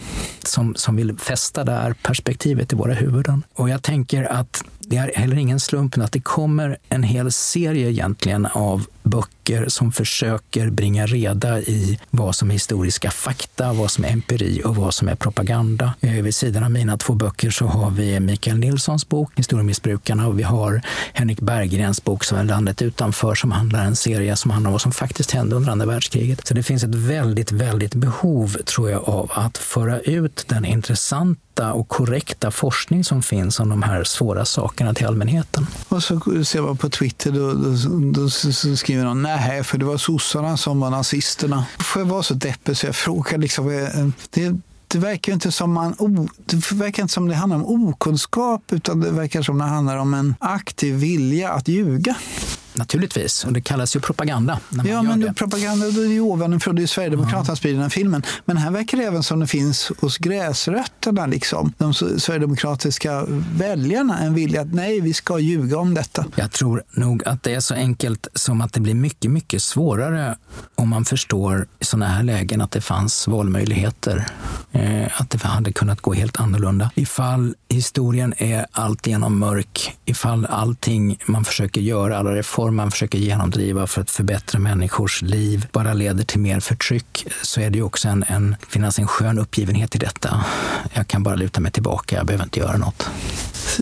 Som, 0.45 0.75
som 0.75 0.97
vill 0.97 1.19
fästa 1.19 1.65
det 1.65 1.73
här 1.73 1.93
perspektivet 1.93 2.73
i 2.73 2.77
våra 2.77 2.95
huvuden. 2.95 3.43
Och 3.55 3.69
jag 3.69 3.83
tänker 3.83 4.25
att 4.25 4.65
det 4.91 4.97
är 4.97 5.12
heller 5.14 5.36
ingen 5.36 5.61
slump 5.61 5.99
att 5.99 6.12
det 6.12 6.20
kommer 6.20 6.76
en 6.89 7.03
hel 7.03 7.32
serie 7.32 7.91
egentligen 7.91 8.47
av 8.47 8.86
böcker 9.03 9.68
som 9.68 9.93
försöker 9.93 10.70
bringa 10.70 11.07
reda 11.07 11.61
i 11.61 11.99
vad 12.11 12.34
som 12.34 12.49
är 12.51 12.53
historiska 12.53 13.11
fakta, 13.11 13.72
vad 13.72 13.91
som 13.91 14.05
är 14.05 14.09
empiri 14.09 14.62
och 14.64 14.76
vad 14.76 14.95
som 14.95 15.09
är 15.09 15.14
propaganda. 15.14 15.95
Eh, 16.01 16.12
vid 16.12 16.34
sidan 16.34 16.64
av 16.64 16.70
mina 16.70 16.97
två 16.97 17.14
böcker 17.14 17.51
så 17.51 17.66
har 17.66 17.91
vi 17.91 18.20
Mikael 18.20 18.59
Nilssons 18.59 19.09
bok 19.09 19.32
Historiemissbrukarna 19.36 20.26
och 20.26 20.39
vi 20.39 20.43
har 20.43 20.82
Henrik 21.12 21.41
Berggrens 21.41 22.05
bok 22.05 22.24
som 22.24 22.39
är 22.39 22.45
Landet 22.45 22.82
utanför 22.82 23.34
som 23.34 23.53
handlar 23.53 23.84
en 23.84 23.97
serie 23.97 24.36
som 24.36 24.51
handlar 24.51 24.68
om 24.68 24.72
vad 24.72 24.82
som 24.82 24.93
faktiskt 24.93 25.30
hände 25.30 25.57
under 25.57 25.72
andra 25.72 25.86
världskriget. 25.86 26.47
Så 26.47 26.55
det 26.55 26.62
finns 26.62 26.84
ett 26.84 26.95
väldigt, 26.95 27.53
väldigt 27.53 27.95
behov 27.95 28.57
tror 28.64 28.91
jag 28.91 29.09
av 29.09 29.30
att 29.34 29.59
föra 29.59 30.01
ut 30.01 30.45
den 30.49 30.64
intressanta 30.64 31.41
och 31.61 31.89
korrekta 31.89 32.51
forskning 32.51 33.05
som 33.05 33.23
finns 33.23 33.61
om 33.61 33.69
de 33.69 33.83
här 33.83 34.05
svåra 34.05 34.45
sakerna 34.45 34.95
till 34.95 35.07
allmänheten. 35.07 35.67
Och 35.89 36.03
så 36.03 36.21
ser 36.45 36.61
man 36.61 36.77
på 36.77 36.91
Twitter, 36.91 37.33
då, 37.33 37.53
då, 37.53 38.23
då 38.23 38.31
skriver 38.77 39.05
någon 39.05 39.23
nej, 39.23 39.65
för 39.65 39.79
det 39.79 39.85
var 39.85 39.97
sossarna 39.97 40.57
som 40.57 40.81
var 40.81 40.91
nazisterna. 40.91 41.65
Får 41.79 42.03
jag 42.03 42.07
vara 42.07 42.23
så 42.23 42.35
deppig 42.35 42.77
så 42.77 42.87
jag 42.87 42.97
frågar 42.97 43.39
liksom, 43.39 43.71
eh, 43.71 44.09
det, 44.31 44.61
det 44.89 44.99
verkar 44.99 45.33
inte 45.33 45.53
som 45.53 45.73
man, 45.73 45.95
oh, 45.99 46.27
det 46.47 46.73
verkar 46.73 47.03
inte 47.03 47.15
som 47.15 47.29
det 47.29 47.35
handlar 47.35 47.57
om 47.57 47.89
okunskap 47.89 48.63
utan 48.73 49.01
det 49.01 49.11
verkar 49.11 49.43
som 49.43 49.59
det 49.59 49.65
handlar 49.65 49.97
om 49.97 50.15
en 50.15 50.35
aktiv 50.41 50.95
vilja 50.95 51.51
att 51.51 51.69
ljuga. 51.69 52.17
Naturligtvis, 52.79 53.45
och 53.45 53.53
det 53.53 53.61
kallas 53.61 53.97
ju 53.97 54.01
propaganda. 54.01 54.61
ja, 54.85 55.03
men 55.03 55.20
det. 55.20 55.35
propaganda 55.35 55.91
det 55.91 56.01
är 56.01 56.07
ju 56.07 56.20
ovanifrån, 56.20 56.76
det 56.76 56.83
är 56.83 56.87
Sverigedemokraterna 56.87 57.57
sprider 57.57 57.81
den 57.81 57.91
filmen. 57.91 58.22
Men 58.45 58.57
här 58.57 58.70
verkar 58.70 58.99
det 58.99 59.05
även 59.05 59.22
som 59.22 59.41
det 59.41 59.47
finns 59.47 59.93
hos 59.99 60.18
gräsrötterna, 60.18 61.26
liksom, 61.26 61.72
de 61.79 61.95
sverigedemokratiska 61.95 63.24
väljarna, 63.57 64.18
en 64.18 64.35
vilja 64.35 64.61
att 64.61 64.74
nej, 64.74 65.01
vi 65.01 65.14
ska 65.14 65.39
ljuga 65.39 65.79
om 65.79 65.95
detta. 65.95 66.24
Jag 66.37 66.53
tror 66.53 66.83
nog 66.93 67.24
att 67.24 67.43
det 67.43 67.55
är 67.55 67.61
så 67.61 67.74
enkelt 67.74 68.29
som 68.35 68.61
att 68.61 68.72
det 68.72 68.81
blir 68.81 68.95
mycket, 68.95 69.31
mycket 69.31 69.62
svårare 69.62 70.37
om 70.74 70.89
man 70.89 71.05
förstår 71.05 71.66
i 71.81 71.85
sådana 71.85 72.07
här 72.07 72.22
lägen 72.22 72.61
att 72.61 72.70
det 72.70 72.81
fanns 72.81 73.29
valmöjligheter. 73.29 74.26
Eh, 74.72 75.20
att 75.20 75.31
det 75.31 75.43
hade 75.43 75.72
kunnat 75.72 76.01
gå 76.01 76.12
helt 76.12 76.41
annorlunda. 76.41 76.91
Ifall 76.95 77.55
historien 77.68 78.35
är 78.39 78.66
alltigenom 78.72 79.39
mörk, 79.39 79.99
ifall 80.05 80.47
allting 80.47 81.18
man 81.26 81.45
försöker 81.45 81.81
göra, 81.81 82.18
alla 82.18 82.35
reformer 82.35 82.68
reform 82.69 82.77
man 82.77 82.91
försöker 82.91 83.19
genomdriva 83.19 83.87
för 83.87 84.01
att 84.01 84.11
förbättra 84.11 84.59
människors 84.59 85.23
liv 85.23 85.66
bara 85.73 85.95
leder 85.95 86.25
till 86.25 86.41
mer 86.41 86.61
förtryck 86.61 87.27
så 87.43 87.61
är 87.61 87.71
det 87.71 87.79
ju 87.79 87.85
också 87.85 88.09
en, 88.09 88.25
en, 88.29 88.57
finns 88.69 88.99
en 88.99 89.07
skön 89.07 89.39
uppgivenhet 89.39 89.95
i 89.95 89.99
detta. 89.99 90.45
Jag 90.93 91.07
kan 91.09 91.23
bara 91.23 91.35
luta 91.35 91.61
mig 91.61 91.73
tillbaka, 91.73 92.16
jag 92.16 92.27
behöver 92.27 92.45
inte 92.45 92.61
göra 92.61 92.77
något. 92.77 93.11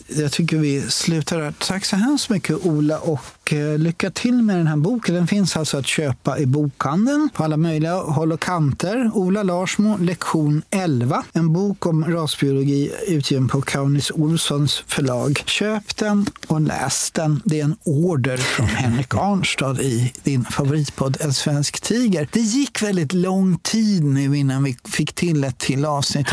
Jag 0.08 0.32
tycker 0.32 0.56
vi 0.56 0.82
slutar 0.90 1.40
där. 1.40 1.54
Tack 1.58 1.84
så 1.84 1.96
hemskt 1.96 2.30
mycket 2.30 2.56
Ola 2.66 2.98
och 2.98 3.20
och 3.46 3.52
eh, 3.52 3.78
lycka 3.78 4.10
till 4.10 4.42
med 4.42 4.56
den 4.56 4.66
här 4.66 4.76
boken. 4.76 5.14
Den 5.14 5.26
finns 5.26 5.56
alltså 5.56 5.78
att 5.78 5.86
köpa 5.86 6.38
i 6.38 6.46
bokhandeln 6.46 7.28
på 7.34 7.44
alla 7.44 7.56
möjliga 7.56 7.94
håll 7.94 8.32
och 8.32 8.40
kanter. 8.40 9.10
Ola 9.14 9.42
Larsmo, 9.42 9.96
lektion 9.96 10.62
11. 10.70 11.24
En 11.32 11.52
bok 11.52 11.86
om 11.86 12.04
rasbiologi 12.04 12.92
utgiven 13.06 13.48
på 13.48 13.60
Kaunis 13.60 14.10
Olssons 14.10 14.84
förlag. 14.86 15.42
Köp 15.46 15.96
den 15.96 16.26
och 16.46 16.60
läs 16.60 17.10
den. 17.10 17.42
Det 17.44 17.60
är 17.60 17.64
en 17.64 17.76
order 17.84 18.36
från 18.36 18.66
Henrik 18.66 19.14
Arnstad 19.14 19.80
i 19.80 20.12
din 20.22 20.44
favoritpodd 20.44 21.16
En 21.20 21.34
svensk 21.34 21.80
tiger. 21.80 22.28
Det 22.32 22.40
gick 22.40 22.82
väldigt 22.82 23.12
lång 23.12 23.58
tid 23.58 24.04
nu 24.04 24.36
innan 24.36 24.64
vi 24.64 24.76
fick 24.84 25.12
till 25.12 25.44
ett 25.44 25.58
till 25.58 25.84
avsnitt. 25.84 26.26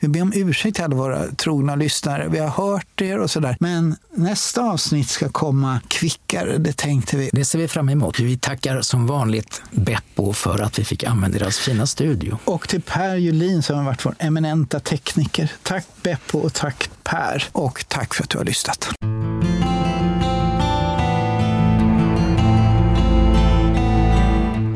Vi 0.00 0.08
ber 0.08 0.22
om 0.22 0.32
ursäkt 0.34 0.74
till 0.74 0.84
alla 0.84 0.96
våra 0.96 1.26
trogna 1.26 1.76
lyssnare. 1.76 2.28
Vi 2.28 2.38
har 2.38 2.48
hört 2.48 3.00
er 3.00 3.18
och 3.18 3.30
sådär. 3.30 3.56
Men 3.60 3.96
nästa 4.14 4.62
avsnitt 4.62 5.08
ska 5.08 5.28
komma 5.28 5.80
kvickare, 5.88 6.53
det 6.58 6.76
tänkte 6.76 7.16
vi. 7.16 7.30
Det 7.32 7.44
ser 7.44 7.58
vi 7.58 7.68
fram 7.68 7.88
emot. 7.88 8.20
Vi 8.20 8.36
tackar 8.36 8.80
som 8.80 9.06
vanligt 9.06 9.62
Beppo 9.70 10.32
för 10.32 10.58
att 10.58 10.78
vi 10.78 10.84
fick 10.84 11.04
använda 11.04 11.38
deras 11.38 11.58
fina 11.58 11.86
studio. 11.86 12.38
Och 12.44 12.68
till 12.68 12.82
Per 12.82 13.16
Julin 13.16 13.62
som 13.62 13.76
har 13.76 13.84
varit 13.84 14.06
vår 14.06 14.14
eminenta 14.18 14.80
tekniker. 14.80 15.52
Tack 15.62 15.86
Beppo 16.02 16.38
och 16.38 16.52
tack 16.52 16.90
Per. 17.02 17.44
Och 17.52 17.84
tack 17.88 18.14
för 18.14 18.22
att 18.22 18.30
du 18.30 18.38
har 18.38 18.44
lyssnat. 18.44 18.88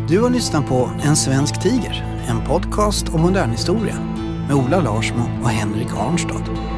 Du 0.09 0.21
har 0.21 0.31
lyssnat 0.31 0.67
på 0.67 0.91
En 1.03 1.17
svensk 1.17 1.61
tiger, 1.61 2.25
en 2.29 2.45
podcast 2.45 3.09
om 3.09 3.21
modern 3.21 3.51
historia 3.51 4.01
med 4.49 4.57
Ola 4.57 4.81
Larsmo 4.81 5.43
och 5.43 5.51
Henrik 5.51 5.89
Arnstad. 5.97 6.78